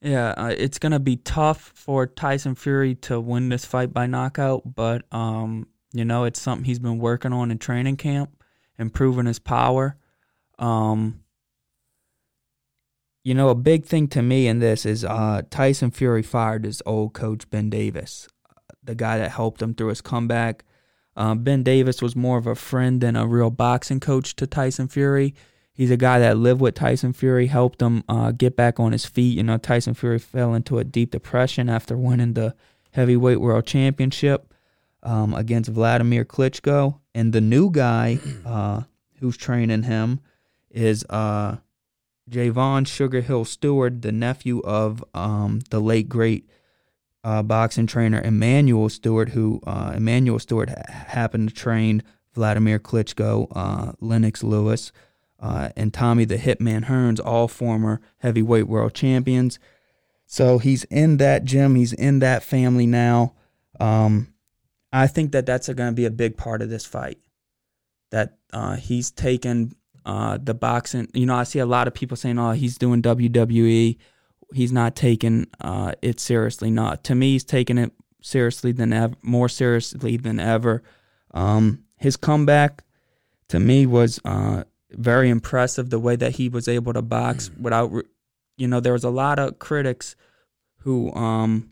yeah, 0.00 0.34
uh, 0.36 0.54
it's 0.56 0.78
gonna 0.78 1.00
be 1.00 1.16
tough 1.16 1.72
for 1.74 2.06
Tyson 2.06 2.54
Fury 2.54 2.94
to 2.96 3.20
win 3.20 3.48
this 3.48 3.64
fight 3.64 3.92
by 3.92 4.06
knockout. 4.06 4.74
But 4.74 5.02
um, 5.12 5.68
you 5.92 6.04
know, 6.04 6.24
it's 6.24 6.40
something 6.40 6.64
he's 6.64 6.78
been 6.78 6.98
working 6.98 7.32
on 7.32 7.50
in 7.50 7.58
training 7.58 7.96
camp, 7.96 8.30
improving 8.78 9.26
his 9.26 9.38
power. 9.38 9.96
Um, 10.58 11.20
you 13.24 13.34
know, 13.34 13.48
a 13.48 13.56
big 13.56 13.84
thing 13.84 14.06
to 14.08 14.22
me 14.22 14.46
in 14.46 14.60
this 14.60 14.86
is 14.86 15.04
uh, 15.04 15.42
Tyson 15.50 15.90
Fury 15.90 16.22
fired 16.22 16.64
his 16.64 16.82
old 16.86 17.12
coach 17.12 17.50
Ben 17.50 17.70
Davis, 17.70 18.28
the 18.84 18.94
guy 18.94 19.18
that 19.18 19.32
helped 19.32 19.60
him 19.60 19.74
through 19.74 19.88
his 19.88 20.00
comeback. 20.00 20.64
Uh, 21.16 21.34
ben 21.34 21.62
Davis 21.62 22.02
was 22.02 22.14
more 22.14 22.38
of 22.38 22.46
a 22.46 22.54
friend 22.54 23.00
than 23.00 23.16
a 23.16 23.26
real 23.26 23.50
boxing 23.50 23.98
coach 23.98 24.36
to 24.36 24.46
Tyson 24.46 24.86
Fury. 24.86 25.34
He's 25.76 25.90
a 25.90 25.96
guy 25.98 26.18
that 26.20 26.38
lived 26.38 26.62
with 26.62 26.74
Tyson 26.74 27.12
Fury, 27.12 27.48
helped 27.48 27.82
him 27.82 28.02
uh, 28.08 28.32
get 28.32 28.56
back 28.56 28.80
on 28.80 28.92
his 28.92 29.04
feet. 29.04 29.36
You 29.36 29.42
know, 29.42 29.58
Tyson 29.58 29.92
Fury 29.92 30.18
fell 30.18 30.54
into 30.54 30.78
a 30.78 30.84
deep 30.84 31.10
depression 31.10 31.68
after 31.68 31.98
winning 31.98 32.32
the 32.32 32.54
heavyweight 32.92 33.42
world 33.42 33.66
championship 33.66 34.54
um, 35.02 35.34
against 35.34 35.70
Vladimir 35.70 36.24
Klitschko. 36.24 37.00
And 37.14 37.34
the 37.34 37.42
new 37.42 37.70
guy 37.70 38.18
uh, 38.46 38.82
who's 39.20 39.36
training 39.36 39.82
him 39.82 40.20
is 40.70 41.04
uh, 41.10 41.56
Javon 42.30 42.86
Sugar 42.86 43.20
Hill 43.20 43.44
Steward, 43.44 44.00
the 44.00 44.12
nephew 44.12 44.60
of 44.60 45.04
um, 45.12 45.60
the 45.68 45.80
late 45.80 46.08
great 46.08 46.48
uh, 47.22 47.42
boxing 47.42 47.86
trainer 47.86 48.22
Emanuel 48.22 48.88
Steward, 48.88 49.30
who 49.30 49.60
uh, 49.66 49.92
Emanuel 49.94 50.38
Steward 50.38 50.70
ha- 50.70 51.04
happened 51.08 51.50
to 51.50 51.54
train 51.54 52.02
Vladimir 52.34 52.78
Klitschko, 52.78 53.48
uh, 53.54 53.92
Lennox 54.00 54.42
Lewis, 54.42 54.90
uh, 55.40 55.70
and 55.76 55.92
Tommy 55.92 56.24
the 56.24 56.36
Hitman 56.36 56.86
Hearns, 56.86 57.20
all 57.24 57.48
former 57.48 58.00
heavyweight 58.18 58.66
world 58.66 58.94
champions. 58.94 59.58
So 60.26 60.58
he's 60.58 60.84
in 60.84 61.18
that 61.18 61.44
gym. 61.44 61.74
He's 61.74 61.92
in 61.92 62.18
that 62.20 62.42
family 62.42 62.86
now. 62.86 63.34
Um, 63.78 64.34
I 64.92 65.06
think 65.06 65.32
that 65.32 65.46
that's 65.46 65.68
going 65.68 65.90
to 65.90 65.94
be 65.94 66.06
a 66.06 66.10
big 66.10 66.36
part 66.36 66.62
of 66.62 66.70
this 66.70 66.86
fight. 66.86 67.18
That 68.10 68.38
uh, 68.52 68.76
he's 68.76 69.10
taken 69.10 69.74
uh, 70.04 70.38
the 70.42 70.54
boxing. 70.54 71.08
You 71.12 71.26
know, 71.26 71.34
I 71.34 71.44
see 71.44 71.58
a 71.58 71.66
lot 71.66 71.86
of 71.88 71.94
people 71.94 72.16
saying, 72.16 72.38
"Oh, 72.38 72.52
he's 72.52 72.78
doing 72.78 73.02
WWE." 73.02 73.98
He's 74.54 74.72
not 74.72 74.94
taking 74.94 75.48
uh, 75.60 75.92
it 76.02 76.20
seriously. 76.20 76.70
Not 76.70 77.04
to 77.04 77.14
me, 77.14 77.32
he's 77.32 77.44
taking 77.44 77.78
it 77.78 77.92
seriously 78.22 78.72
than 78.72 78.92
ever, 78.92 79.14
more 79.22 79.48
seriously 79.48 80.16
than 80.16 80.38
ever. 80.38 80.82
Um, 81.34 81.84
his 81.96 82.16
comeback 82.16 82.84
to 83.48 83.58
me 83.58 83.86
was 83.86 84.20
uh, 84.24 84.64
very 84.96 85.30
impressive. 85.30 85.90
The 85.90 85.98
way 85.98 86.16
that 86.16 86.36
he 86.36 86.48
was 86.48 86.68
able 86.68 86.92
to 86.92 87.02
box 87.02 87.50
without, 87.60 87.92
you 88.56 88.66
know, 88.66 88.80
there 88.80 88.92
was 88.92 89.04
a 89.04 89.10
lot 89.10 89.38
of 89.38 89.58
critics 89.58 90.16
who 90.78 91.12
um, 91.14 91.70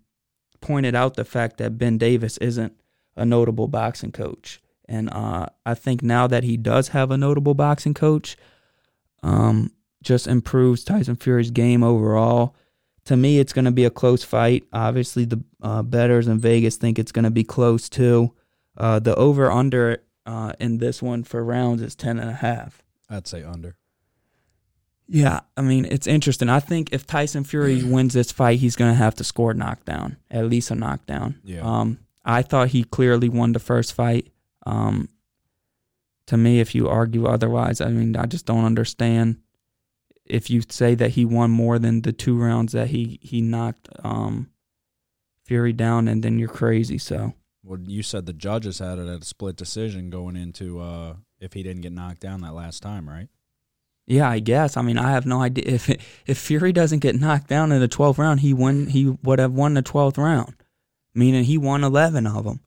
pointed 0.61 0.95
out 0.95 1.15
the 1.15 1.25
fact 1.25 1.57
that 1.59 1.79
Ben 1.79 1.99
Davis 1.99 2.37
isn't 2.39 2.75
a 3.17 3.25
notable 3.25 3.69
boxing 3.69 4.13
coach. 4.13 4.61
And 4.87 5.09
uh, 5.11 5.47
I 5.65 5.75
think 5.75 6.03
now 6.03 6.27
that 6.27 6.45
he 6.45 6.57
does 6.57 6.89
have 6.89 7.11
a 7.11 7.17
notable 7.17 7.55
boxing 7.55 7.95
coach, 7.95 8.37
um, 9.23 9.73
just 10.03 10.27
improves 10.27 10.85
Tyson 10.85 11.17
Fury's 11.17 11.51
game 11.51 11.83
overall. 11.83 12.55
To 13.07 13.17
me, 13.17 13.39
it's 13.39 13.53
going 13.53 13.65
to 13.65 13.71
be 13.71 13.85
a 13.85 13.91
close 13.91 14.23
fight. 14.23 14.65
Obviously, 14.73 15.25
the 15.25 15.43
uh, 15.63 15.83
bettors 15.83 16.27
in 16.27 16.39
Vegas 16.39 16.77
think 16.77 16.99
it's 16.99 17.13
going 17.13 17.25
to 17.25 17.31
be 17.31 17.45
close 17.45 17.89
too. 17.89 18.35
Uh, 18.77 18.99
the 18.99 19.15
over 19.15 19.51
under 19.51 20.03
uh, 20.27 20.53
in 20.59 20.79
this 20.79 21.03
one 21.03 21.25
for 21.25 21.45
rounds 21.45 21.81
is 21.83 21.95
ten 21.95 22.19
and 22.19 22.31
a 22.31 22.35
half. 22.35 22.84
I'd 23.09 23.27
say 23.27 23.43
under. 23.43 23.77
Yeah, 25.07 25.41
I 25.57 25.61
mean 25.61 25.85
it's 25.85 26.07
interesting. 26.07 26.49
I 26.49 26.61
think 26.61 26.93
if 26.93 27.07
Tyson 27.07 27.45
Fury 27.45 27.83
wins 27.85 28.15
this 28.15 28.33
fight, 28.33 28.59
he's 28.59 28.77
gonna 28.77 28.95
have 28.95 29.15
to 29.17 29.25
score 29.25 29.51
a 29.51 29.55
knockdown, 29.55 30.17
at 30.31 30.47
least 30.47 30.71
a 30.71 30.75
knockdown. 30.75 31.41
Yeah. 31.45 31.61
Um, 31.61 31.99
I 32.25 32.41
thought 32.43 32.69
he 32.69 32.85
clearly 32.85 33.29
won 33.29 33.53
the 33.53 33.59
first 33.59 33.93
fight. 33.93 34.33
Um, 34.65 35.11
to 36.27 36.39
me, 36.39 36.59
if 36.61 36.75
you 36.75 36.89
argue 36.89 37.27
otherwise, 37.27 37.83
I 37.83 37.89
mean 37.89 38.17
I 38.17 38.27
just 38.27 38.47
don't 38.47 38.65
understand. 38.65 39.41
If 40.25 40.49
you 40.49 40.63
say 40.71 40.95
that 40.95 41.11
he 41.11 41.27
won 41.27 41.51
more 41.51 41.79
than 41.79 42.01
the 42.01 42.13
two 42.13 42.39
rounds 42.39 42.73
that 42.73 42.89
he 42.89 43.19
he 43.21 43.43
knocked 43.43 43.91
um, 44.03 44.49
Fury 45.45 45.75
down, 45.75 46.09
and 46.09 46.23
then 46.23 46.39
you're 46.39 46.49
crazy. 46.49 46.97
So 46.97 47.35
Well, 47.63 47.79
you 47.79 48.03
said 48.03 48.25
the 48.25 48.33
judges 48.33 48.79
had 48.79 48.99
it 48.99 49.07
at 49.07 49.21
a 49.21 49.27
split 49.27 49.57
decision 49.57 50.09
going 50.09 50.35
into 50.37 50.81
uh, 50.81 51.17
if 51.45 51.53
he 51.53 51.63
didn't 51.63 51.83
get 51.83 51.93
knocked 51.93 52.21
down 52.21 52.41
that 52.41 52.55
last 52.55 52.83
time, 52.83 53.09
right? 53.09 53.29
Yeah, 54.07 54.29
I 54.29 54.39
guess. 54.39 54.77
I 54.77 54.83
mean, 54.83 54.99
I 54.99 55.13
have 55.13 55.27
no 55.27 55.41
idea 55.41 55.65
if 55.67 55.89
if 56.27 56.39
Fury 56.39 56.73
doesn't 56.73 56.99
get 56.99 57.19
knocked 57.19 57.49
down 57.49 57.73
in 57.73 57.81
the 57.81 57.89
12th 57.89 58.19
round, 58.19 58.41
he 58.41 58.53
win 58.53 58.89
he 58.89 59.17
would 59.23 59.39
have 59.39 59.53
won 59.53 59.75
the 59.75 59.83
12th 59.83 60.19
round, 60.19 60.55
meaning 61.15 61.45
he 61.45 61.57
won 61.57 61.85
11 61.85 62.27
of 62.27 62.45
them. 62.45 62.61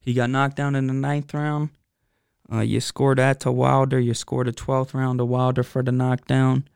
He 0.00 0.14
got 0.14 0.30
knocked 0.30 0.56
down 0.56 0.74
in 0.74 0.86
the 0.88 0.92
ninth 0.92 1.32
round. 1.34 1.70
Uh, 2.52 2.60
you 2.60 2.80
scored 2.80 3.18
that 3.18 3.40
to 3.40 3.52
Wilder. 3.52 4.00
You 4.00 4.14
scored 4.14 4.48
a 4.48 4.52
12th 4.52 4.94
round 4.94 5.18
to 5.18 5.24
Wilder 5.24 5.62
for 5.62 5.82
the 5.82 5.92
knockdown. 5.92 6.68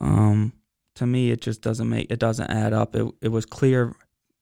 Um, 0.00 0.52
to 0.96 1.06
me, 1.06 1.30
it 1.30 1.40
just 1.40 1.62
doesn't 1.62 1.88
make 1.88 2.10
it 2.10 2.18
doesn't 2.18 2.50
add 2.50 2.72
up. 2.72 2.94
It 2.94 3.06
it 3.22 3.28
was 3.28 3.46
clear 3.46 3.94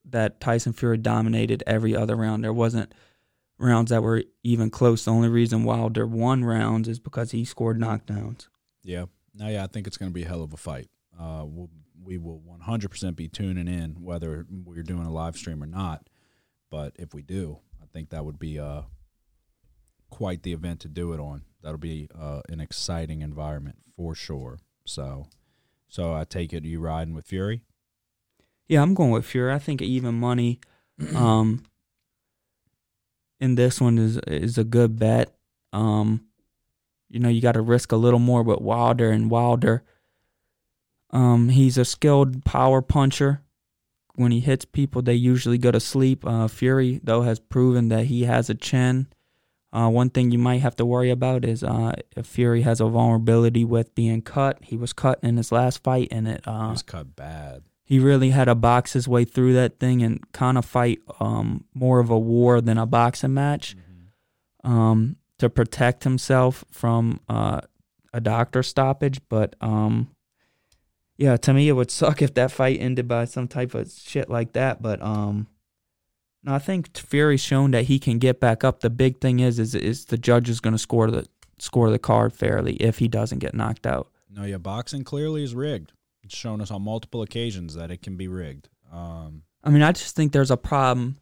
that 0.09 0.41
Tyson 0.41 0.73
Fury 0.73 0.97
dominated 0.97 1.63
every 1.65 1.95
other 1.95 2.15
round. 2.15 2.43
There 2.43 2.53
wasn't 2.53 2.93
rounds 3.63 3.89
that 3.89 4.03
were 4.03 4.23
even 4.43 4.69
close. 4.69 5.05
The 5.05 5.11
only 5.11 5.29
reason 5.29 5.63
Wilder 5.63 6.05
won 6.05 6.43
rounds 6.43 6.87
is 6.87 6.99
because 6.99 7.31
he 7.31 7.45
scored 7.45 7.79
knockdowns. 7.79 8.47
Yeah. 8.83 9.05
No, 9.33 9.47
yeah, 9.47 9.63
I 9.63 9.67
think 9.67 9.87
it's 9.87 9.97
going 9.97 10.11
to 10.11 10.13
be 10.13 10.23
a 10.23 10.27
hell 10.27 10.43
of 10.43 10.53
a 10.53 10.57
fight. 10.57 10.89
Uh, 11.19 11.43
we'll, 11.45 11.69
we 12.03 12.17
will 12.17 12.41
100% 12.41 13.15
be 13.15 13.27
tuning 13.27 13.67
in, 13.67 13.95
whether 14.01 14.45
we're 14.49 14.83
doing 14.83 15.05
a 15.05 15.11
live 15.11 15.35
stream 15.35 15.63
or 15.63 15.67
not. 15.67 16.07
But 16.69 16.95
if 16.99 17.13
we 17.13 17.21
do, 17.21 17.59
I 17.81 17.85
think 17.91 18.09
that 18.09 18.25
would 18.25 18.39
be 18.39 18.59
uh, 18.59 18.83
quite 20.09 20.43
the 20.43 20.53
event 20.53 20.81
to 20.81 20.87
do 20.87 21.13
it 21.13 21.19
on. 21.19 21.43
That'll 21.61 21.77
be 21.77 22.09
uh, 22.19 22.41
an 22.49 22.59
exciting 22.59 23.21
environment 23.21 23.77
for 23.95 24.13
sure. 24.13 24.59
So, 24.85 25.27
so 25.87 26.13
I 26.13 26.25
take 26.25 26.53
it 26.53 26.65
you 26.65 26.79
riding 26.79 27.13
with 27.13 27.25
Fury. 27.25 27.61
Yeah, 28.67 28.81
I'm 28.81 28.93
going 28.93 29.11
with 29.11 29.25
Fury. 29.25 29.53
I 29.53 29.59
think 29.59 29.81
even 29.81 30.15
money 30.15 30.59
um 31.15 31.63
in 33.43 33.55
this 33.55 33.81
one 33.81 33.97
is 33.97 34.17
is 34.27 34.57
a 34.57 34.63
good 34.63 34.97
bet. 34.97 35.35
Um 35.73 36.25
you 37.09 37.19
know, 37.19 37.29
you 37.29 37.41
got 37.41 37.51
to 37.51 37.61
risk 37.61 37.91
a 37.91 37.97
little 37.97 38.19
more 38.19 38.41
with 38.41 38.59
Wilder 38.61 39.11
and 39.11 39.29
Wilder 39.29 39.83
um 41.11 41.49
he's 41.49 41.77
a 41.77 41.85
skilled 41.85 42.43
power 42.45 42.81
puncher. 42.81 43.41
When 44.15 44.31
he 44.31 44.41
hits 44.41 44.63
people, 44.65 45.01
they 45.01 45.15
usually 45.15 45.57
go 45.57 45.71
to 45.71 45.79
sleep. 45.79 46.25
Uh 46.25 46.47
Fury 46.47 47.01
though 47.03 47.23
has 47.23 47.39
proven 47.39 47.89
that 47.89 48.05
he 48.05 48.23
has 48.23 48.49
a 48.49 48.55
chin. 48.55 49.07
Uh, 49.73 49.89
one 49.89 50.11
thing 50.11 50.29
you 50.29 50.37
might 50.37 50.61
have 50.61 50.75
to 50.75 50.85
worry 50.85 51.09
about 51.09 51.43
is 51.43 51.63
uh, 51.63 51.93
if 52.15 52.27
Fury 52.27 52.61
has 52.61 52.79
a 52.79 52.85
vulnerability 52.85 53.65
with 53.65 53.95
being 53.95 54.21
cut. 54.21 54.59
He 54.61 54.77
was 54.77 54.93
cut 54.93 55.17
in 55.23 55.35
his 55.37 55.51
last 55.51 55.81
fight, 55.81 56.09
and 56.11 56.27
it 56.27 56.41
He 56.45 56.51
uh, 56.51 56.69
was 56.69 56.83
cut 56.83 57.15
bad. 57.15 57.63
He 57.83 57.99
really 57.99 58.29
had 58.29 58.45
to 58.45 58.55
box 58.55 58.93
his 58.93 59.07
way 59.07 59.25
through 59.25 59.53
that 59.53 59.79
thing 59.79 60.01
and 60.01 60.31
kind 60.31 60.57
of 60.57 60.65
fight 60.65 60.99
um, 61.19 61.65
more 61.73 61.99
of 61.99 62.09
a 62.09 62.17
war 62.17 62.61
than 62.61 62.77
a 62.77 62.85
boxing 62.85 63.33
match 63.33 63.75
um, 64.63 65.17
to 65.39 65.49
protect 65.49 66.03
himself 66.03 66.63
from 66.71 67.19
uh, 67.27 67.61
a 68.13 68.21
doctor 68.21 68.63
stoppage. 68.63 69.19
But 69.27 69.55
um, 69.59 70.09
yeah, 71.17 71.35
to 71.37 71.53
me, 71.53 71.67
it 71.67 71.73
would 71.73 71.91
suck 71.91 72.21
if 72.21 72.33
that 72.35 72.51
fight 72.51 72.79
ended 72.79 73.07
by 73.07 73.25
some 73.25 73.47
type 73.47 73.73
of 73.73 73.91
shit 73.91 74.29
like 74.29 74.53
that. 74.53 74.81
But 74.81 75.01
um, 75.01 75.47
no, 76.43 76.53
I 76.53 76.59
think 76.59 76.97
Fury's 76.97 77.41
shown 77.41 77.71
that 77.71 77.85
he 77.85 77.99
can 77.99 78.17
get 78.17 78.39
back 78.39 78.63
up. 78.63 78.79
The 78.79 78.89
big 78.89 79.19
thing 79.19 79.39
is, 79.39 79.59
is, 79.59 79.75
is 79.75 80.05
the 80.05 80.17
judge 80.17 80.49
is 80.49 80.59
going 80.61 80.73
to 80.73 80.79
score 80.79 81.11
the 81.11 81.27
score 81.59 81.89
the 81.89 81.99
card 81.99 82.33
fairly 82.33 82.73
if 82.75 82.99
he 82.99 83.07
doesn't 83.07 83.39
get 83.39 83.53
knocked 83.53 83.85
out. 83.85 84.09
No, 84.29 84.43
yeah, 84.43 84.57
boxing 84.57 85.03
clearly 85.03 85.43
is 85.43 85.53
rigged. 85.53 85.93
It's 86.23 86.35
shown 86.35 86.61
us 86.61 86.71
on 86.71 86.81
multiple 86.81 87.21
occasions 87.21 87.75
that 87.75 87.91
it 87.91 88.01
can 88.01 88.15
be 88.15 88.27
rigged. 88.27 88.69
Um, 88.91 89.43
I 89.63 89.69
mean, 89.69 89.81
I 89.81 89.91
just 89.91 90.15
think 90.15 90.31
there's 90.31 90.51
a 90.51 90.57
problem, 90.57 91.17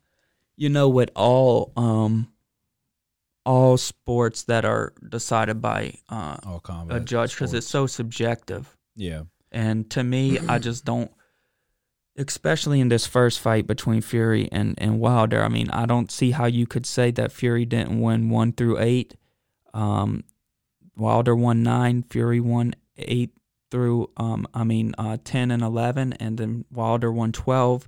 you 0.56 0.70
know, 0.70 0.90
with 0.90 1.10
all 1.16 1.72
um 1.76 2.32
all 3.46 3.78
sports 3.78 4.44
that 4.44 4.66
are 4.66 4.94
decided 5.10 5.62
by 5.62 5.96
uh, 6.10 6.38
a 6.90 7.00
judge 7.00 7.34
because 7.34 7.54
it's 7.54 7.68
so 7.68 7.88
subjective. 7.88 8.78
yeah. 8.96 9.24
And 9.52 9.90
to 9.92 10.04
me, 10.04 10.38
I 10.48 10.60
just 10.70 10.86
don't, 10.86 11.12
especially 12.16 12.80
in 12.80 12.90
this 12.90 13.06
first 13.08 13.40
fight 13.40 13.68
between 13.68 14.02
Fury 14.02 14.48
and, 14.52 14.76
and 14.78 15.00
Wilder. 15.00 15.44
I 15.44 15.50
mean, 15.50 15.70
I 15.72 15.86
don't 15.86 16.12
see 16.12 16.32
how 16.32 16.46
you 16.46 16.66
could 16.68 16.86
say 16.86 17.12
that 17.12 17.32
Fury 17.32 17.66
didn't 17.66 18.00
win 18.00 18.30
one 18.30 18.54
through 18.54 18.80
eight. 18.80 19.16
Um, 19.74 20.24
Wilder 20.96 21.36
won 21.36 21.64
nine, 21.64 22.04
Fury 22.04 22.40
won 22.40 22.76
eight 22.98 23.32
through, 23.72 24.10
um, 24.18 24.46
I 24.54 24.64
mean, 24.64 24.94
uh, 24.98 25.18
10 25.24 25.50
and 25.50 25.64
11, 25.64 26.14
and 26.14 26.38
then 26.38 26.66
Wilder 26.72 27.12
won 27.12 27.32
12. 27.32 27.88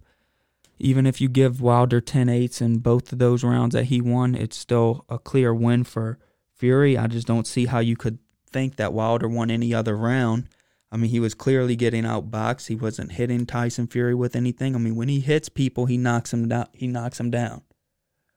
Even 0.79 1.05
if 1.05 1.21
you 1.21 1.29
give 1.29 1.61
Wilder 1.61 2.01
10 2.01 2.29
eights 2.29 2.61
in 2.61 2.79
both 2.79 3.11
of 3.11 3.19
those 3.19 3.43
rounds 3.43 3.73
that 3.73 3.85
he 3.85 4.01
won, 4.01 4.33
it's 4.33 4.57
still 4.57 5.05
a 5.07 5.19
clear 5.19 5.53
win 5.53 5.83
for 5.83 6.17
Fury. 6.55 6.97
I 6.97 7.07
just 7.07 7.27
don't 7.27 7.45
see 7.45 7.67
how 7.67 7.79
you 7.79 7.95
could 7.95 8.17
think 8.51 8.77
that 8.77 8.93
Wilder 8.93 9.27
won 9.27 9.51
any 9.51 9.73
other 9.73 9.95
round. 9.95 10.47
I 10.91 10.97
mean, 10.97 11.09
he 11.09 11.19
was 11.19 11.33
clearly 11.33 11.75
getting 11.75 12.03
outboxed. 12.03 12.67
He 12.67 12.75
wasn't 12.75 13.13
hitting 13.13 13.45
Tyson 13.45 13.87
Fury 13.87 14.13
with 14.13 14.35
anything. 14.35 14.75
I 14.75 14.77
mean, 14.79 14.95
when 14.95 15.09
he 15.09 15.19
hits 15.19 15.49
people, 15.49 15.87
he 15.87 15.97
knocks 15.97 16.31
them 16.31 16.47
down. 16.47 16.67
He 16.73 16.87
knocks 16.87 17.17
them 17.17 17.31
down. 17.31 17.63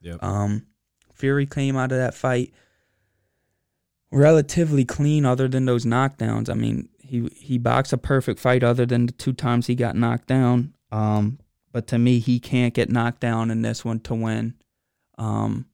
Yep. 0.01 0.23
Um, 0.23 0.67
Fury 1.15 1.47
came 1.47 1.77
out 1.77 1.93
of 1.93 1.99
that 1.99 2.15
fight 2.15 2.53
relatively 4.11 4.85
clean, 4.85 5.25
other 5.25 5.49
than 5.49 5.67
those 5.67 5.85
knockdowns. 5.85 6.49
I 6.49 6.55
mean, 6.55 6.89
he 7.07 7.29
he 7.35 7.59
boxed 7.59 7.93
a 7.93 7.99
perfect 7.99 8.41
fight, 8.41 8.63
other 8.63 8.87
than 8.87 9.07
the 9.07 9.13
two 9.13 9.33
times 9.33 9.67
he 9.67 9.75
got 9.75 9.97
knocked 9.97 10.27
down. 10.27 10.75
Um, 10.93 11.39
but 11.73 11.87
to 11.89 11.99
me, 11.99 12.19
he 12.19 12.41
can't 12.41 12.75
get 12.75 12.91
knocked 12.91 13.21
down 13.21 13.51
in 13.51 13.63
this 13.63 13.85
one 13.85 14.01
to 14.01 14.15
win. 14.15 14.55
Um, 15.19 15.67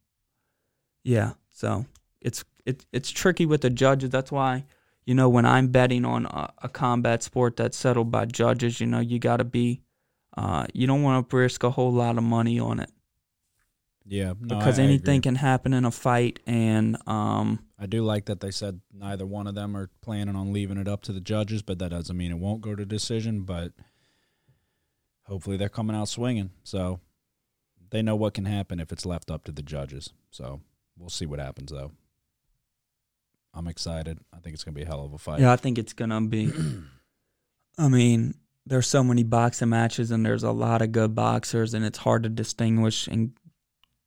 yeah, 1.04 1.32
so 1.50 1.86
it's 2.20 2.44
it, 2.64 2.84
it's 2.92 3.10
tricky 3.10 3.46
with 3.46 3.62
the 3.62 3.70
judges. 3.70 4.10
That's 4.10 4.32
why 4.32 4.64
you 5.04 5.14
know 5.14 5.28
when 5.28 5.46
I'm 5.46 5.68
betting 5.68 6.04
on 6.04 6.26
a, 6.26 6.52
a 6.62 6.68
combat 6.68 7.22
sport 7.22 7.56
that's 7.56 7.76
settled 7.76 8.10
by 8.10 8.26
judges, 8.26 8.80
you 8.80 8.86
know 8.86 9.00
you 9.00 9.18
got 9.18 9.38
to 9.38 9.44
be. 9.44 9.82
Uh, 10.36 10.66
you 10.72 10.86
don't 10.86 11.02
want 11.02 11.28
to 11.28 11.36
risk 11.36 11.62
a 11.62 11.70
whole 11.70 11.92
lot 11.92 12.16
of 12.16 12.24
money 12.24 12.58
on 12.58 12.80
it 12.80 12.90
Yeah. 14.04 14.34
No, 14.40 14.56
because 14.58 14.78
I- 14.78 14.82
I 14.82 14.86
anything 14.86 15.18
agree. 15.18 15.20
can 15.20 15.34
happen 15.36 15.72
in 15.72 15.84
a 15.84 15.90
fight, 15.90 16.40
and 16.46 16.96
um, 17.06 17.60
I 17.78 17.86
do 17.86 18.02
like 18.02 18.24
that 18.26 18.40
they 18.40 18.50
said 18.50 18.80
neither 18.92 19.24
one 19.26 19.46
of 19.46 19.54
them 19.54 19.76
are 19.76 19.90
planning 20.00 20.36
on 20.36 20.52
leaving 20.52 20.76
it 20.78 20.88
up 20.88 21.02
to 21.04 21.12
the 21.12 21.20
judges, 21.20 21.62
but 21.62 21.78
that 21.78 21.90
doesn't 21.90 22.16
mean 22.16 22.30
it 22.32 22.38
won't 22.38 22.60
go 22.62 22.74
to 22.74 22.84
decision. 22.84 23.42
But 23.42 23.72
hopefully 25.24 25.56
they're 25.56 25.68
coming 25.68 25.96
out 25.96 26.08
swinging, 26.08 26.50
so 26.64 27.00
they 27.90 28.02
know 28.02 28.16
what 28.16 28.34
can 28.34 28.44
happen 28.46 28.80
if 28.80 28.90
it's 28.92 29.06
left 29.06 29.30
up 29.30 29.44
to 29.44 29.52
the 29.52 29.62
judges. 29.62 30.12
So 30.30 30.60
we'll 30.98 31.08
see 31.10 31.26
what 31.26 31.38
happens, 31.38 31.70
though. 31.70 31.92
I'm 33.54 33.68
excited. 33.68 34.18
I 34.32 34.38
think 34.38 34.54
it's 34.54 34.64
gonna 34.64 34.74
be 34.74 34.82
a 34.82 34.86
hell 34.86 35.04
of 35.04 35.12
a 35.12 35.18
fight. 35.18 35.40
Yeah, 35.40 35.52
I 35.52 35.56
think 35.56 35.78
it's 35.78 35.92
gonna 35.92 36.20
be. 36.22 36.50
I 37.78 37.88
mean, 37.88 38.34
there's 38.66 38.86
so 38.86 39.02
many 39.04 39.22
boxing 39.24 39.68
matches, 39.68 40.10
and 40.10 40.24
there's 40.24 40.42
a 40.42 40.52
lot 40.52 40.82
of 40.82 40.92
good 40.92 41.14
boxers, 41.14 41.74
and 41.74 41.84
it's 41.84 41.98
hard 41.98 42.22
to 42.22 42.28
distinguish 42.28 43.06
and 43.08 43.32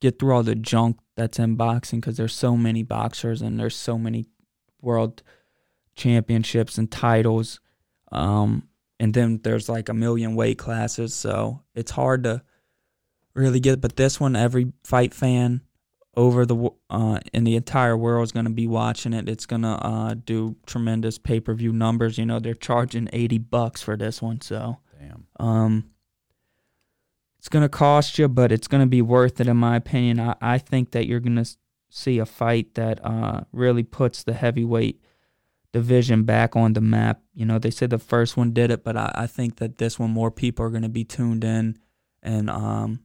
get 0.05 0.19
through 0.19 0.33
all 0.33 0.43
the 0.43 0.55
junk 0.55 0.97
that's 1.15 1.39
in 1.39 1.55
boxing 1.55 1.99
because 1.99 2.17
there's 2.17 2.33
so 2.33 2.55
many 2.55 2.83
boxers 2.83 3.41
and 3.41 3.59
there's 3.59 3.75
so 3.75 3.97
many 3.97 4.25
world 4.81 5.23
championships 5.95 6.77
and 6.77 6.91
titles. 6.91 7.59
Um, 8.11 8.67
and 8.99 9.13
then 9.13 9.39
there's 9.43 9.67
like 9.67 9.89
a 9.89 9.93
million 9.93 10.35
weight 10.35 10.57
classes, 10.57 11.13
so 11.13 11.61
it's 11.73 11.91
hard 11.91 12.23
to 12.23 12.43
really 13.33 13.59
get. 13.59 13.81
But 13.81 13.95
this 13.95 14.19
one, 14.19 14.35
every 14.35 14.71
fight 14.83 15.13
fan 15.13 15.61
over 16.15 16.45
the 16.45 16.69
uh, 16.89 17.19
in 17.33 17.43
the 17.43 17.55
entire 17.55 17.97
world 17.97 18.23
is 18.23 18.31
going 18.31 18.45
to 18.45 18.51
be 18.51 18.67
watching 18.67 19.13
it. 19.13 19.27
It's 19.27 19.45
going 19.45 19.63
to 19.63 19.67
uh, 19.85 20.13
do 20.13 20.55
tremendous 20.65 21.17
pay 21.17 21.39
per 21.39 21.53
view 21.53 21.73
numbers. 21.73 22.17
You 22.17 22.25
know, 22.25 22.39
they're 22.39 22.53
charging 22.53 23.09
eighty 23.11 23.37
bucks 23.37 23.81
for 23.81 23.97
this 23.97 24.21
one, 24.21 24.39
so 24.39 24.77
Damn. 24.97 25.25
um, 25.39 25.89
it's 27.45 27.49
going 27.49 27.61
to 27.61 27.69
cost 27.69 28.17
you, 28.17 28.27
but 28.27 28.51
it's 28.51 28.67
going 28.67 28.81
to 28.81 28.87
be 28.87 29.03
worth 29.03 29.39
it, 29.39 29.45
in 29.45 29.55
my 29.57 29.75
opinion. 29.75 30.19
I, 30.19 30.35
I 30.41 30.57
think 30.57 30.89
that 30.91 31.05
you're 31.05 31.19
going 31.19 31.35
to 31.35 31.47
see 31.91 32.17
a 32.17 32.25
fight 32.25 32.73
that 32.73 32.99
uh, 33.05 33.41
really 33.51 33.83
puts 33.83 34.23
the 34.23 34.33
heavyweight 34.33 34.99
division 35.71 36.23
back 36.23 36.55
on 36.55 36.73
the 36.73 36.81
map. 36.81 37.21
You 37.35 37.45
know, 37.45 37.59
they 37.59 37.69
said 37.69 37.91
the 37.91 37.99
first 37.99 38.35
one 38.35 38.51
did 38.51 38.71
it, 38.71 38.83
but 38.83 38.97
I, 38.97 39.11
I 39.13 39.27
think 39.27 39.57
that 39.57 39.77
this 39.77 39.99
one 39.99 40.09
more 40.09 40.31
people 40.31 40.65
are 40.65 40.71
going 40.71 40.81
to 40.81 40.89
be 40.89 41.03
tuned 41.03 41.43
in, 41.43 41.77
and 42.23 42.49
um, 42.49 43.01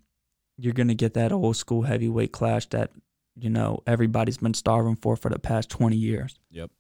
you're 0.57 0.73
going 0.73 0.89
to 0.89 0.95
get 0.95 1.13
that 1.13 1.33
old 1.33 1.57
school 1.57 1.83
heavyweight 1.83 2.33
clash 2.33 2.65
that 2.71 2.93
you 3.39 3.51
know 3.51 3.83
everybody's 3.87 4.39
been 4.39 4.55
starving 4.55 4.97
for 4.97 5.17
for 5.17 5.29
the 5.29 5.39
past 5.39 5.69
20 5.69 5.97
years. 5.97 6.39
Yep. 6.51 6.71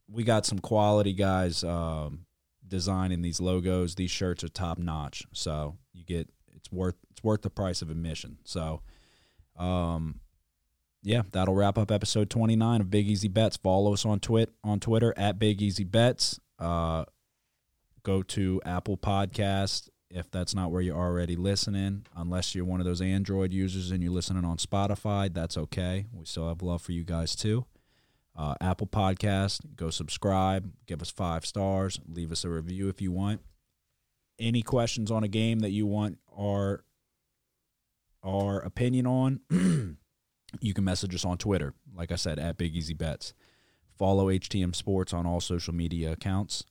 We 0.09 0.25
got 0.25 0.45
some 0.45 0.59
quality 0.59 1.15
guys 1.15 1.65
um, 1.65 2.27
designing 2.67 3.23
these 3.23 3.41
logos. 3.41 3.95
These 3.95 4.11
shirts 4.11 4.45
are 4.45 4.49
top 4.49 4.77
notch. 4.79 5.25
So 5.33 5.79
you 5.93 6.05
get 6.05 6.29
it's 6.55 6.71
worth 6.71 6.97
it's 7.11 7.25
worth 7.25 7.43
the 7.43 7.51
price 7.51 7.81
of 7.81 7.91
admission. 7.91 8.39
So, 8.45 8.83
um, 9.57 10.21
yeah, 11.03 11.23
that'll 11.33 11.55
wrap 11.55 11.79
up 11.79 11.91
episode 11.91 12.31
twenty 12.31 12.57
nine 12.57 12.81
of 12.81 12.91
Big 12.91 13.09
Easy 13.09 13.29
Bets. 13.29 13.57
Follow 13.57 13.93
us 13.93 14.05
on 14.05 14.21
twit 14.21 14.53
on 14.63 14.81
Twitter 14.81 15.15
at 15.17 15.39
Big 15.39 15.63
Easy 15.63 15.85
Bets. 15.85 16.41
Uh, 16.59 17.05
go 18.03 18.23
to 18.23 18.61
Apple 18.65 18.97
Podcast 18.97 19.89
if 20.11 20.31
that's 20.31 20.55
not 20.55 20.73
where 20.73 20.83
you're 20.83 20.97
already 20.97 21.37
listening. 21.37 22.05
Unless 22.17 22.55
you're 22.55 22.65
one 22.65 22.81
of 22.81 22.87
those 22.87 23.01
Android 23.01 23.53
users 23.53 23.91
and 23.91 24.03
you're 24.03 24.13
listening 24.13 24.45
on 24.45 24.57
Spotify, 24.57 25.33
that's 25.33 25.57
okay. 25.57 26.07
We 26.13 26.25
still 26.25 26.49
have 26.49 26.63
love 26.63 26.83
for 26.83 26.93
you 26.93 27.05
guys 27.05 27.37
too. 27.37 27.67
Uh, 28.37 28.55
Apple 28.61 28.87
Podcast, 28.87 29.77
go 29.77 29.91
subscribe, 29.91 30.73
give 30.87 31.03
us 31.03 31.11
five 31.11 31.45
stars, 31.45 32.01
leave 32.09 32.33
us 32.33 32.45
a 32.45 32.49
review 32.49 32.89
if 32.89 33.01
you 33.01 33.13
want. 33.13 33.41
Any 34.39 34.63
questions 34.63 35.11
on 35.11 35.23
a 35.23 35.29
game 35.29 35.61
that 35.61 35.71
you 35.71 35.87
want 35.87 36.19
our 36.37 36.85
our 38.23 38.61
opinion 38.61 39.07
on, 39.07 39.41
you 40.61 40.75
can 40.75 40.85
message 40.85 41.15
us 41.15 41.25
on 41.25 41.39
Twitter. 41.39 41.75
Like 41.95 42.13
I 42.13 42.17
said, 42.17 42.39
at 42.39 42.59
Big 42.59 42.75
Easy 42.75 42.95
Bets. 42.95 43.35
Follow 43.97 44.29
HTM 44.29 44.75
Sports 44.75 45.13
on 45.13 45.27
all 45.27 45.41
social 45.41 45.75
media 45.75 46.13
accounts, 46.13 46.65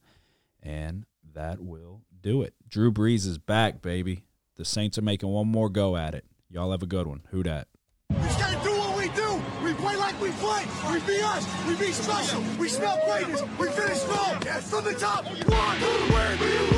and 0.63 1.05
that 1.33 1.59
will 1.61 2.01
do 2.21 2.41
it. 2.41 2.53
Drew 2.67 2.91
Brees 2.91 3.27
is 3.27 3.37
back, 3.37 3.81
baby. 3.81 4.25
The 4.55 4.65
Saints 4.65 4.97
are 4.97 5.03
making 5.03 5.29
one 5.29 5.47
more 5.47 5.69
go 5.69 5.95
at 5.95 6.15
it. 6.15 6.25
Y'all 6.49 6.71
have 6.71 6.83
a 6.83 6.87
good 6.87 7.07
one. 7.07 7.21
Who 7.29 7.43
dat? 7.43 7.67
We 8.09 8.15
just 8.23 8.39
gotta 8.39 8.63
do 8.63 8.71
what 8.71 8.97
we 8.97 9.09
do. 9.09 9.41
We 9.63 9.73
play 9.75 9.95
like 9.95 10.19
we 10.19 10.31
play. 10.31 10.65
We 10.91 10.99
be 11.01 11.21
us. 11.21 11.47
We 11.67 11.75
be 11.75 11.91
special. 11.91 12.43
We 12.57 12.67
smell 12.67 12.99
greatness. 13.05 13.43
We 13.59 13.69
finish 13.69 13.99
strong. 13.99 14.41
Yes. 14.43 14.69
From 14.71 14.83
the 14.83 14.93
top. 14.93 15.25
One? 15.25 16.68